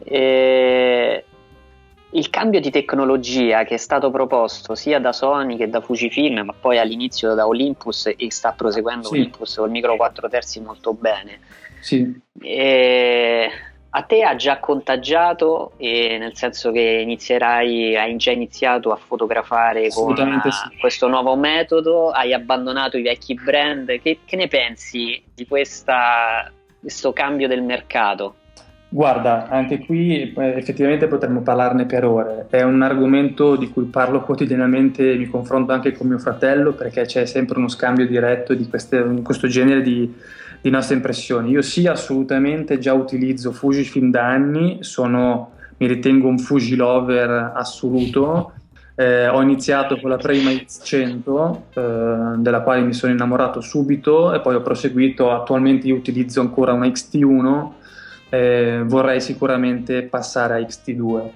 eh, 0.04 1.24
il 2.10 2.30
cambio 2.30 2.60
di 2.60 2.70
tecnologia 2.70 3.64
che 3.64 3.74
è 3.74 3.78
stato 3.78 4.10
proposto 4.10 4.74
sia 4.74 4.98
da 4.98 5.12
Sony 5.12 5.56
che 5.56 5.68
da 5.68 5.80
Fujifilm, 5.80 6.40
ma 6.40 6.54
poi 6.58 6.78
all'inizio 6.78 7.34
da 7.34 7.46
Olympus 7.46 8.12
e 8.16 8.30
sta 8.30 8.52
proseguendo 8.52 9.08
sì. 9.08 9.14
Olympus 9.14 9.56
col 9.56 9.70
micro 9.70 9.96
4 9.96 10.28
terzi 10.28 10.60
molto 10.60 10.94
bene. 10.94 11.40
Sì. 11.80 12.20
E 12.40 13.50
a 13.90 14.02
te 14.02 14.22
ha 14.22 14.36
già 14.36 14.58
contagiato, 14.58 15.72
nel 15.78 16.36
senso 16.36 16.70
che 16.70 16.80
inizierai, 16.80 17.96
hai 17.96 18.16
già 18.16 18.30
iniziato 18.30 18.90
a 18.92 18.96
fotografare 18.96 19.88
con 19.88 20.14
sì. 20.14 20.76
questo 20.78 21.08
nuovo 21.08 21.36
metodo, 21.36 22.10
hai 22.10 22.32
abbandonato 22.32 22.96
i 22.96 23.02
vecchi 23.02 23.34
brand. 23.34 24.00
Che, 24.00 24.20
che 24.24 24.36
ne 24.36 24.48
pensi 24.48 25.22
di 25.34 25.46
questa, 25.46 26.50
questo 26.80 27.12
cambio 27.12 27.48
del 27.48 27.62
mercato? 27.62 28.36
Guarda, 28.90 29.48
anche 29.48 29.80
qui 29.80 30.32
eh, 30.32 30.56
effettivamente 30.56 31.08
potremmo 31.08 31.42
parlarne 31.42 31.84
per 31.84 32.06
ore. 32.06 32.46
È 32.48 32.62
un 32.62 32.80
argomento 32.80 33.54
di 33.56 33.68
cui 33.68 33.84
parlo 33.84 34.22
quotidianamente, 34.22 35.14
mi 35.16 35.26
confronto 35.26 35.72
anche 35.72 35.92
con 35.92 36.06
mio 36.06 36.18
fratello 36.18 36.72
perché 36.72 37.02
c'è 37.02 37.26
sempre 37.26 37.58
uno 37.58 37.68
scambio 37.68 38.06
diretto 38.06 38.54
di 38.54 38.66
queste, 38.66 39.02
questo 39.22 39.46
genere 39.46 39.82
di, 39.82 40.10
di, 40.62 40.70
nostre 40.70 40.94
impressioni. 40.94 41.50
Io 41.50 41.60
sì, 41.60 41.86
assolutamente 41.86 42.78
già 42.78 42.94
utilizzo 42.94 43.52
Fujifilm 43.52 44.10
da 44.10 44.26
anni, 44.26 44.78
sono, 44.80 45.50
mi 45.76 45.86
ritengo 45.86 46.26
un 46.26 46.38
Fuji 46.38 46.74
lover 46.74 47.52
assoluto. 47.54 48.52
Eh, 48.94 49.28
ho 49.28 49.42
iniziato 49.42 50.00
con 50.00 50.08
la 50.08 50.16
prima 50.16 50.50
X100, 50.50 51.56
eh, 51.74 52.38
della 52.38 52.62
quale 52.62 52.80
mi 52.80 52.94
sono 52.94 53.12
innamorato 53.12 53.60
subito 53.60 54.32
e 54.32 54.40
poi 54.40 54.54
ho 54.54 54.62
proseguito. 54.62 55.30
Attualmente 55.30 55.86
io 55.86 55.94
utilizzo 55.94 56.40
ancora 56.40 56.72
una 56.72 56.86
XT1 56.86 57.76
eh, 58.28 58.82
vorrei 58.84 59.20
sicuramente 59.20 60.02
passare 60.02 60.54
a 60.54 60.58
XT2. 60.58 61.30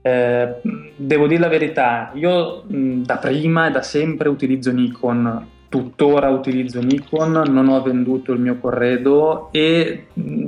Eh, 0.00 0.54
devo 0.96 1.26
dire 1.26 1.40
la 1.40 1.48
verità, 1.48 2.10
io 2.14 2.62
mh, 2.66 3.02
da 3.02 3.16
prima 3.16 3.66
e 3.66 3.70
da 3.70 3.82
sempre 3.82 4.28
utilizzo 4.28 4.72
Nikon, 4.72 5.46
tuttora 5.68 6.28
utilizzo 6.28 6.80
Nikon, 6.80 7.44
non 7.48 7.68
ho 7.68 7.82
venduto 7.82 8.32
il 8.32 8.40
mio 8.40 8.58
corredo 8.58 9.48
e 9.52 10.06
mh, 10.12 10.46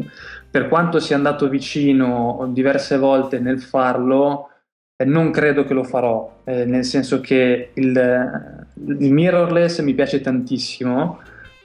per 0.51 0.68
quanto 0.68 0.98
sia 0.98 1.16
andato 1.16 1.48
vicino 1.48 2.48
diverse 2.52 2.97
volte 2.97 3.39
nel 3.39 3.60
farlo, 3.60 4.48
eh, 4.97 5.05
non 5.05 5.31
credo 5.31 5.64
che 5.64 5.74
lo 5.74 5.85
farò, 5.85 6.40
eh, 6.44 6.64
nel 6.64 6.85
senso 6.85 7.20
che 7.20 7.70
il, 7.74 8.66
il 8.98 9.12
mirrorless 9.12 9.81
mi 9.81 9.94
piace 9.94 10.20
tantissimo, 10.20 11.20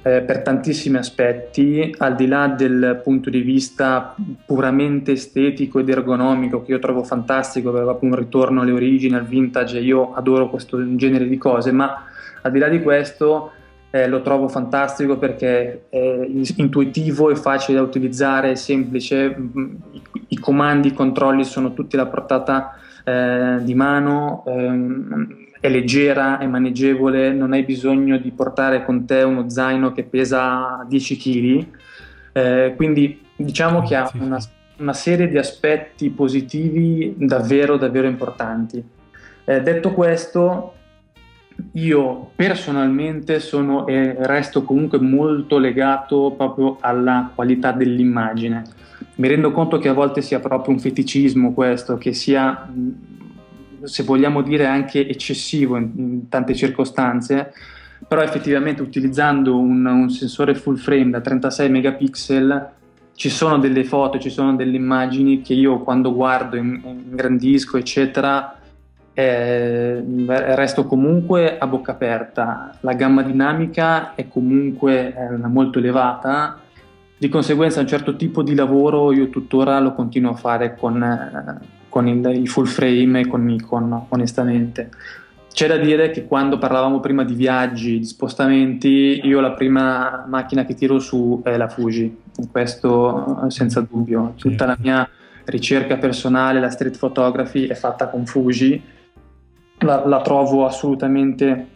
eh, 0.05 0.21
per 0.21 0.43
tantissimi 0.43 0.97
aspetti, 0.97 1.95
al 1.97 2.13
di 2.13 2.27
là 2.27 2.45
del 2.45 3.01
punto 3.03 3.31
di 3.31 3.41
vista 3.41 4.15
puramente 4.45 5.13
estetico 5.13 5.79
ed 5.79 5.89
ergonomico 5.89 6.61
che 6.61 6.73
io 6.73 6.79
trovo 6.79 7.03
fantastico, 7.03 7.71
proprio 7.71 8.11
un 8.11 8.15
ritorno 8.15 8.61
alle 8.61 8.71
origini, 8.71 9.15
al 9.15 9.25
vintage, 9.25 9.79
io 9.79 10.13
adoro 10.13 10.47
questo 10.47 10.95
genere 10.95 11.27
di 11.27 11.37
cose, 11.39 11.71
ma 11.71 12.05
al 12.43 12.51
di 12.51 12.59
là 12.59 12.67
di 12.67 12.83
questo 12.83 13.51
eh, 13.89 14.07
lo 14.07 14.21
trovo 14.21 14.47
fantastico 14.47 15.17
perché 15.17 15.85
è 15.89 16.27
intuitivo 16.57 17.31
e 17.31 17.35
facile 17.35 17.79
da 17.79 17.83
utilizzare, 17.83 18.51
è 18.51 18.55
semplice, 18.55 19.35
i, 19.91 20.01
i 20.27 20.37
comandi, 20.37 20.89
i 20.89 20.93
controlli 20.93 21.43
sono 21.43 21.73
tutti 21.73 21.95
alla 21.95 22.05
portata 22.05 22.77
eh, 23.03 23.57
di 23.61 23.73
mano. 23.73 24.43
Ehm, 24.45 25.45
è 25.65 25.69
leggera, 25.69 26.37
è 26.37 26.45
maneggevole, 26.45 27.31
non 27.33 27.53
hai 27.53 27.63
bisogno 27.63 28.17
di 28.17 28.31
portare 28.31 28.85
con 28.85 29.05
te 29.05 29.21
uno 29.21 29.49
zaino 29.49 29.91
che 29.91 30.03
pesa 30.03 30.85
10 30.87 31.17
kg, 31.17 31.67
eh, 32.33 32.73
quindi 32.75 33.21
diciamo 33.35 33.81
che 33.81 33.95
ha 33.95 34.09
una, 34.13 34.39
una, 34.77 34.93
serie 34.93 35.27
di 35.27 35.37
aspetti 35.37 36.09
positivi 36.09 37.13
davvero, 37.17 37.77
davvero 37.77 38.07
importanti. 38.07 38.83
Eh, 39.43 39.61
detto 39.61 39.91
questo, 39.91 40.73
io 41.73 42.31
personalmente 42.35 43.39
sono 43.39 43.87
e 43.87 44.15
resto 44.19 44.63
comunque 44.63 44.99
molto 44.99 45.57
legato 45.57 46.33
proprio 46.35 46.77
alla 46.79 47.31
qualità 47.33 47.71
dell'immagine. 47.71 48.63
Mi 49.15 49.27
rendo 49.29 49.51
conto 49.51 49.77
che 49.77 49.87
a 49.87 49.93
volte 49.93 50.21
sia 50.21 50.39
proprio 50.39 50.73
un 50.73 50.79
feticismo 50.79 51.53
questo, 51.53 51.97
che 51.97 52.13
sia 52.13 52.67
se 53.85 54.03
vogliamo 54.03 54.41
dire 54.41 54.65
anche 54.65 55.07
eccessivo 55.07 55.77
in, 55.77 55.91
in 55.95 56.29
tante 56.29 56.53
circostanze, 56.55 57.53
però 58.07 58.21
effettivamente 58.21 58.81
utilizzando 58.81 59.57
un, 59.57 59.85
un, 59.85 60.09
sensore 60.09 60.53
full 60.55 60.75
frame 60.75 61.11
da 61.11 61.21
36 61.21 61.69
megapixel 61.69 62.69
ci 63.15 63.29
sono 63.29 63.57
delle 63.57 63.83
foto, 63.85 64.19
ci 64.19 64.29
sono 64.29 64.55
delle 64.55 64.75
immagini 64.75 65.41
che 65.41 65.53
io 65.53 65.79
quando 65.79 66.13
guardo, 66.13 66.57
in, 66.57 66.81
ingrandisco, 66.83 67.77
eccetera, 67.77 68.59
eh, 69.13 70.03
resto 70.27 70.85
comunque 70.85 71.57
a 71.57 71.65
bocca 71.65 71.93
aperta. 71.93 72.77
La 72.81 72.93
gamma 72.93 73.23
dinamica 73.23 74.13
è 74.15 74.27
comunque 74.27 75.15
eh, 75.15 75.47
molto 75.47 75.79
elevata, 75.79 76.59
di 77.17 77.29
conseguenza 77.29 77.79
un 77.79 77.87
certo 77.87 78.17
tipo 78.17 78.43
di 78.43 78.53
lavoro 78.53 79.13
io 79.13 79.29
tuttora 79.29 79.79
lo 79.79 79.93
continuo 79.93 80.31
a 80.31 80.35
fare 80.35 80.75
con, 80.75 81.01
eh, 81.01 81.74
con 81.95 82.09
il, 82.09 82.25
il 82.35 82.49
full 82.49 82.65
frame 82.65 83.21
e 83.21 83.27
con 83.27 83.45
Nikon, 83.45 84.07
onestamente. 84.09 84.89
C'è 85.53 85.65
da 85.65 85.77
dire 85.77 86.11
che 86.11 86.25
quando 86.25 86.57
parlavamo 86.57 86.99
prima 86.99 87.23
di 87.23 87.35
viaggi, 87.35 87.99
di 87.99 88.03
spostamenti, 88.03 89.21
io 89.23 89.39
la 89.39 89.53
prima 89.53 90.25
macchina 90.27 90.65
che 90.65 90.73
tiro 90.73 90.99
su 90.99 91.39
è 91.41 91.55
la 91.55 91.69
Fuji, 91.69 92.13
questo 92.51 93.45
senza 93.47 93.79
dubbio. 93.79 94.33
Tutta 94.35 94.65
la 94.65 94.75
mia 94.77 95.09
ricerca 95.45 95.95
personale, 95.95 96.59
la 96.59 96.69
street 96.69 96.97
photography 96.97 97.67
è 97.67 97.75
fatta 97.75 98.09
con 98.09 98.25
Fuji, 98.25 98.83
la, 99.77 100.05
la 100.05 100.19
trovo 100.19 100.65
assolutamente 100.65 101.67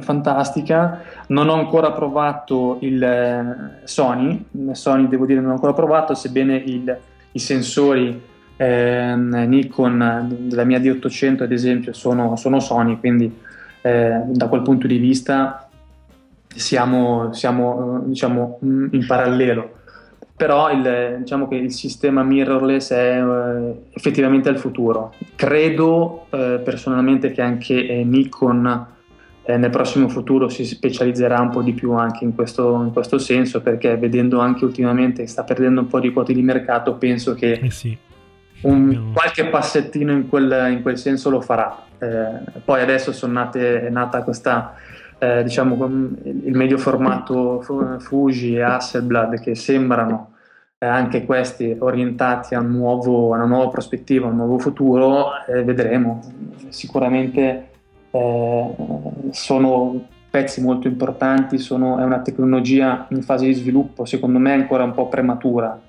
fantastica. 0.00 1.02
Non 1.26 1.50
ho 1.50 1.54
ancora 1.54 1.92
provato 1.92 2.78
il 2.80 3.02
eh, 3.02 3.86
Sony, 3.86 4.42
Sony 4.72 5.06
devo 5.06 5.26
dire 5.26 5.40
non 5.40 5.50
ho 5.50 5.54
ancora 5.54 5.74
provato, 5.74 6.14
sebbene 6.14 6.56
il, 6.56 6.98
i 7.32 7.38
sensori 7.38 8.27
eh, 8.58 9.14
Nikon 9.16 10.36
della 10.48 10.64
mia 10.64 10.80
D800 10.80 11.44
ad 11.44 11.52
esempio 11.52 11.92
sono, 11.92 12.34
sono 12.36 12.58
Sony, 12.58 12.98
quindi 12.98 13.32
eh, 13.80 14.20
da 14.26 14.48
quel 14.48 14.62
punto 14.62 14.88
di 14.88 14.98
vista 14.98 15.68
siamo, 16.48 17.32
siamo 17.32 18.02
diciamo, 18.04 18.58
in 18.60 19.04
parallelo. 19.06 19.76
Però 20.36 20.70
il, 20.70 21.16
diciamo 21.18 21.48
che 21.48 21.56
il 21.56 21.72
sistema 21.72 22.22
mirrorless 22.22 22.92
è 22.92 23.22
eh, 23.22 23.74
effettivamente 23.92 24.48
il 24.48 24.58
futuro. 24.58 25.14
Credo 25.34 26.26
eh, 26.30 26.60
personalmente 26.62 27.32
che 27.32 27.42
anche 27.42 27.86
eh, 27.86 28.04
Nikon 28.04 28.86
eh, 29.44 29.56
nel 29.56 29.70
prossimo 29.70 30.08
futuro 30.08 30.48
si 30.48 30.64
specializzerà 30.64 31.40
un 31.40 31.50
po' 31.50 31.62
di 31.62 31.72
più 31.72 31.92
anche 31.92 32.24
in 32.24 32.34
questo, 32.34 32.82
in 32.84 32.92
questo 32.92 33.18
senso 33.18 33.62
perché 33.62 33.96
vedendo 33.96 34.38
anche 34.38 34.64
ultimamente 34.64 35.22
che 35.22 35.28
sta 35.28 35.42
perdendo 35.42 35.80
un 35.80 35.88
po' 35.88 35.98
di 35.98 36.12
quote 36.12 36.32
di 36.32 36.42
mercato 36.42 36.94
penso 36.94 37.34
che 37.34 37.52
eh 37.54 37.70
sì 37.70 37.96
un, 38.62 39.12
qualche 39.12 39.46
passettino 39.46 40.12
in 40.12 40.28
quel, 40.28 40.68
in 40.70 40.82
quel, 40.82 40.98
senso 40.98 41.30
lo 41.30 41.40
farà. 41.40 41.84
Eh, 41.98 42.60
poi 42.64 42.80
adesso 42.80 43.26
nate, 43.26 43.86
è 43.86 43.90
nata 43.90 44.22
questa, 44.22 44.74
eh, 45.18 45.42
diciamo, 45.42 45.86
il 46.24 46.56
medio 46.56 46.78
formato 46.78 47.60
Fuji 47.98 48.56
e 48.56 48.62
Hasselblad 48.62 49.40
che 49.40 49.54
sembrano 49.54 50.34
eh, 50.78 50.86
anche 50.86 51.24
questi 51.24 51.76
orientati 51.78 52.54
a, 52.54 52.60
un 52.60 52.70
nuovo, 52.70 53.32
a, 53.32 53.36
una 53.36 53.46
nuova 53.46 53.68
prospettiva, 53.68 54.26
a 54.26 54.30
un 54.30 54.36
nuovo 54.36 54.58
futuro, 54.58 55.30
vedremo. 55.46 56.20
Sicuramente 56.68 57.70
eh, 58.10 58.74
sono 59.30 60.06
pezzi 60.30 60.60
molto 60.60 60.88
importanti, 60.88 61.58
sono, 61.58 61.98
è 61.98 62.02
una 62.02 62.20
tecnologia 62.20 63.06
in 63.10 63.22
fase 63.22 63.46
di 63.46 63.54
sviluppo, 63.54 64.04
secondo 64.04 64.38
me 64.38 64.52
ancora 64.52 64.84
un 64.84 64.92
po' 64.92 65.08
prematura 65.08 65.80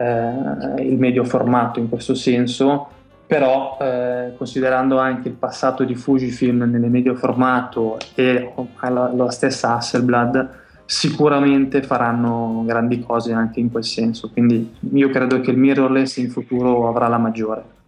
eh, 0.00 0.82
il 0.82 0.98
medio 0.98 1.24
formato 1.24 1.78
in 1.78 1.90
questo 1.90 2.14
senso, 2.14 2.88
però 3.26 3.76
eh, 3.80 4.32
considerando 4.36 4.98
anche 4.98 5.28
il 5.28 5.34
passato 5.34 5.84
di 5.84 5.94
Fujifilm 5.94 6.62
nel 6.62 6.90
medio 6.90 7.14
formato 7.14 7.98
e 8.14 8.52
la, 8.80 9.12
la 9.14 9.30
stessa 9.30 9.76
Hasselblad, 9.76 10.48
sicuramente 10.86 11.82
faranno 11.82 12.64
grandi 12.66 13.00
cose 13.00 13.32
anche 13.32 13.60
in 13.60 13.70
quel 13.70 13.84
senso. 13.84 14.30
Quindi 14.30 14.74
io 14.94 15.10
credo 15.10 15.40
che 15.40 15.50
il 15.50 15.58
mirrorless 15.58 16.16
in 16.16 16.30
futuro 16.30 16.88
avrà 16.88 17.06
la 17.06 17.18
maggiore. 17.18 17.78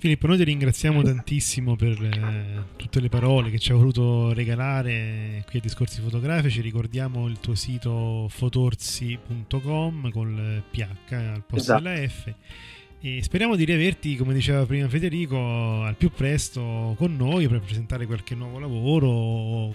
Filippo, 0.00 0.28
noi 0.28 0.38
ti 0.38 0.44
ringraziamo 0.44 1.02
tantissimo 1.02 1.76
per 1.76 2.02
eh, 2.02 2.64
tutte 2.76 3.00
le 3.00 3.10
parole 3.10 3.50
che 3.50 3.58
ci 3.58 3.70
hai 3.70 3.76
voluto 3.76 4.32
regalare 4.32 5.44
qui 5.46 5.58
a 5.58 5.60
Discorsi 5.60 6.00
Fotografici. 6.00 6.62
Ricordiamo 6.62 7.28
il 7.28 7.38
tuo 7.38 7.54
sito 7.54 8.26
fotorsi.com 8.30 10.10
col 10.10 10.62
PH 10.70 11.12
al 11.12 11.44
posto 11.46 11.56
esatto. 11.74 11.82
della 11.82 12.08
F 12.08 12.34
e 13.02 13.22
speriamo 13.22 13.56
di 13.56 13.64
riaverti, 13.64 14.14
come 14.16 14.34
diceva 14.34 14.66
prima 14.66 14.86
Federico, 14.86 15.82
al 15.82 15.96
più 15.96 16.10
presto 16.10 16.94
con 16.98 17.16
noi 17.16 17.48
per 17.48 17.60
presentare 17.60 18.04
qualche 18.04 18.34
nuovo 18.34 18.58
lavoro 18.58 19.08
o, 19.08 19.74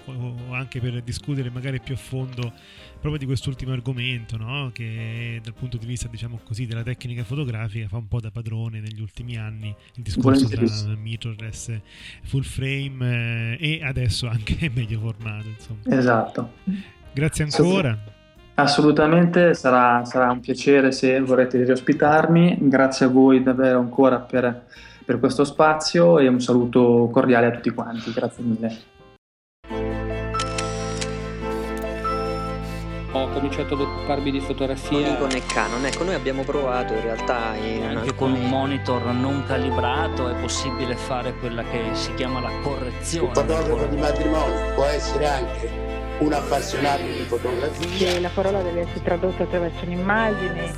anche 0.51 0.79
per 0.79 1.01
discutere 1.01 1.49
magari 1.49 1.79
più 1.79 1.95
a 1.95 1.97
fondo 1.97 2.53
proprio 2.99 3.17
di 3.17 3.25
quest'ultimo 3.25 3.71
argomento, 3.71 4.37
no? 4.37 4.69
che 4.71 5.39
dal 5.43 5.55
punto 5.55 5.77
di 5.77 5.87
vista 5.87 6.07
diciamo 6.07 6.39
così, 6.43 6.67
della 6.67 6.83
tecnica 6.83 7.23
fotografica 7.23 7.87
fa 7.87 7.97
un 7.97 8.07
po' 8.07 8.19
da 8.19 8.29
padrone 8.29 8.79
negli 8.79 9.01
ultimi 9.01 9.37
anni 9.37 9.73
il 9.95 10.03
discorso 10.03 10.47
tra 10.47 10.61
mirrorless, 10.95 11.79
full 12.23 12.43
frame 12.43 13.57
eh, 13.57 13.79
e 13.79 13.83
adesso 13.83 14.27
anche 14.27 14.69
medio 14.73 14.99
formato. 14.99 15.47
Insomma. 15.47 15.97
Esatto. 15.97 16.53
Grazie 17.11 17.43
ancora. 17.45 18.23
Assolutamente, 18.57 19.53
sarà, 19.53 20.05
sarà, 20.05 20.31
un 20.31 20.39
piacere 20.39 20.93
se 20.93 21.19
vorrete 21.19 21.61
riospitarmi. 21.63 22.57
Grazie 22.61 23.07
a 23.07 23.09
voi 23.09 23.43
davvero 23.43 23.79
ancora 23.79 24.19
per, 24.19 24.63
per 25.03 25.19
questo 25.19 25.43
spazio 25.43 26.19
e 26.19 26.27
un 26.27 26.39
saluto 26.39 27.09
cordiale 27.11 27.47
a 27.47 27.51
tutti 27.51 27.69
quanti. 27.71 28.13
Grazie 28.13 28.43
mille. 28.43 28.93
ho 33.11 33.29
cominciato 33.29 33.75
ad 33.75 33.79
occuparmi 33.79 34.29
di 34.29 34.41
fotografia 34.41 35.15
con 35.15 35.29
il 35.31 35.45
Canon 35.45 35.85
ecco 35.85 36.03
noi 36.03 36.15
abbiamo 36.15 36.43
provato 36.43 36.93
in 36.93 37.01
realtà 37.01 37.55
in 37.55 37.83
anche 37.83 38.13
con 38.13 38.33
un 38.33 38.45
monitor 38.49 39.05
non 39.05 39.45
calibrato 39.47 40.27
è 40.27 40.33
possibile 40.41 40.97
fare 40.97 41.33
quella 41.35 41.63
che 41.63 41.91
si 41.93 42.13
chiama 42.15 42.41
la 42.41 42.51
correzione 42.61 43.27
un 43.27 43.33
fotografo 43.33 43.85
di 43.85 43.95
matrimonio 43.95 44.73
può 44.75 44.83
essere 44.83 45.27
anche 45.27 45.84
un 46.19 46.33
appassionato 46.33 47.03
di 47.03 47.25
fotografia. 47.27 47.87
Che 47.97 48.19
la 48.19 48.29
parola 48.29 48.61
deve 48.61 48.81
essere 48.81 49.01
tradotta 49.03 49.43
attraverso 49.43 49.83
un'immagine. 49.85 50.73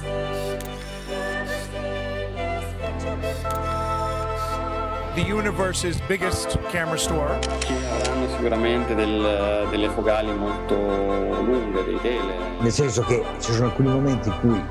The 5.13 5.31
universe's 5.31 5.99
biggest 6.01 6.59
camera 6.69 6.97
store. 6.97 7.39
Ci 7.59 7.73
avranno 7.73 8.29
sicuramente 8.29 8.93
del, 8.93 9.67
delle 9.69 9.89
focali 9.89 10.31
molto 10.31 10.75
lunghe, 10.75 11.83
dei 11.83 11.99
tele. 12.01 12.35
Nel 12.59 12.71
senso 12.71 13.01
che 13.01 13.23
ci 13.39 13.51
sono 13.51 13.67
alcuni 13.67 13.89
momenti 13.89 14.29
in 14.29 14.39
cui 14.39 14.63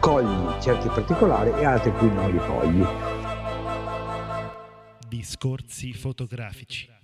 cogli 0.00 0.60
certi 0.60 0.88
particolari 0.88 1.52
e 1.58 1.64
altri 1.64 1.90
in 1.90 1.96
cui 1.98 2.12
non 2.12 2.30
li 2.30 2.38
cogli. 2.38 2.86
Discorsi 5.08 5.92
fotografici. 5.92 6.95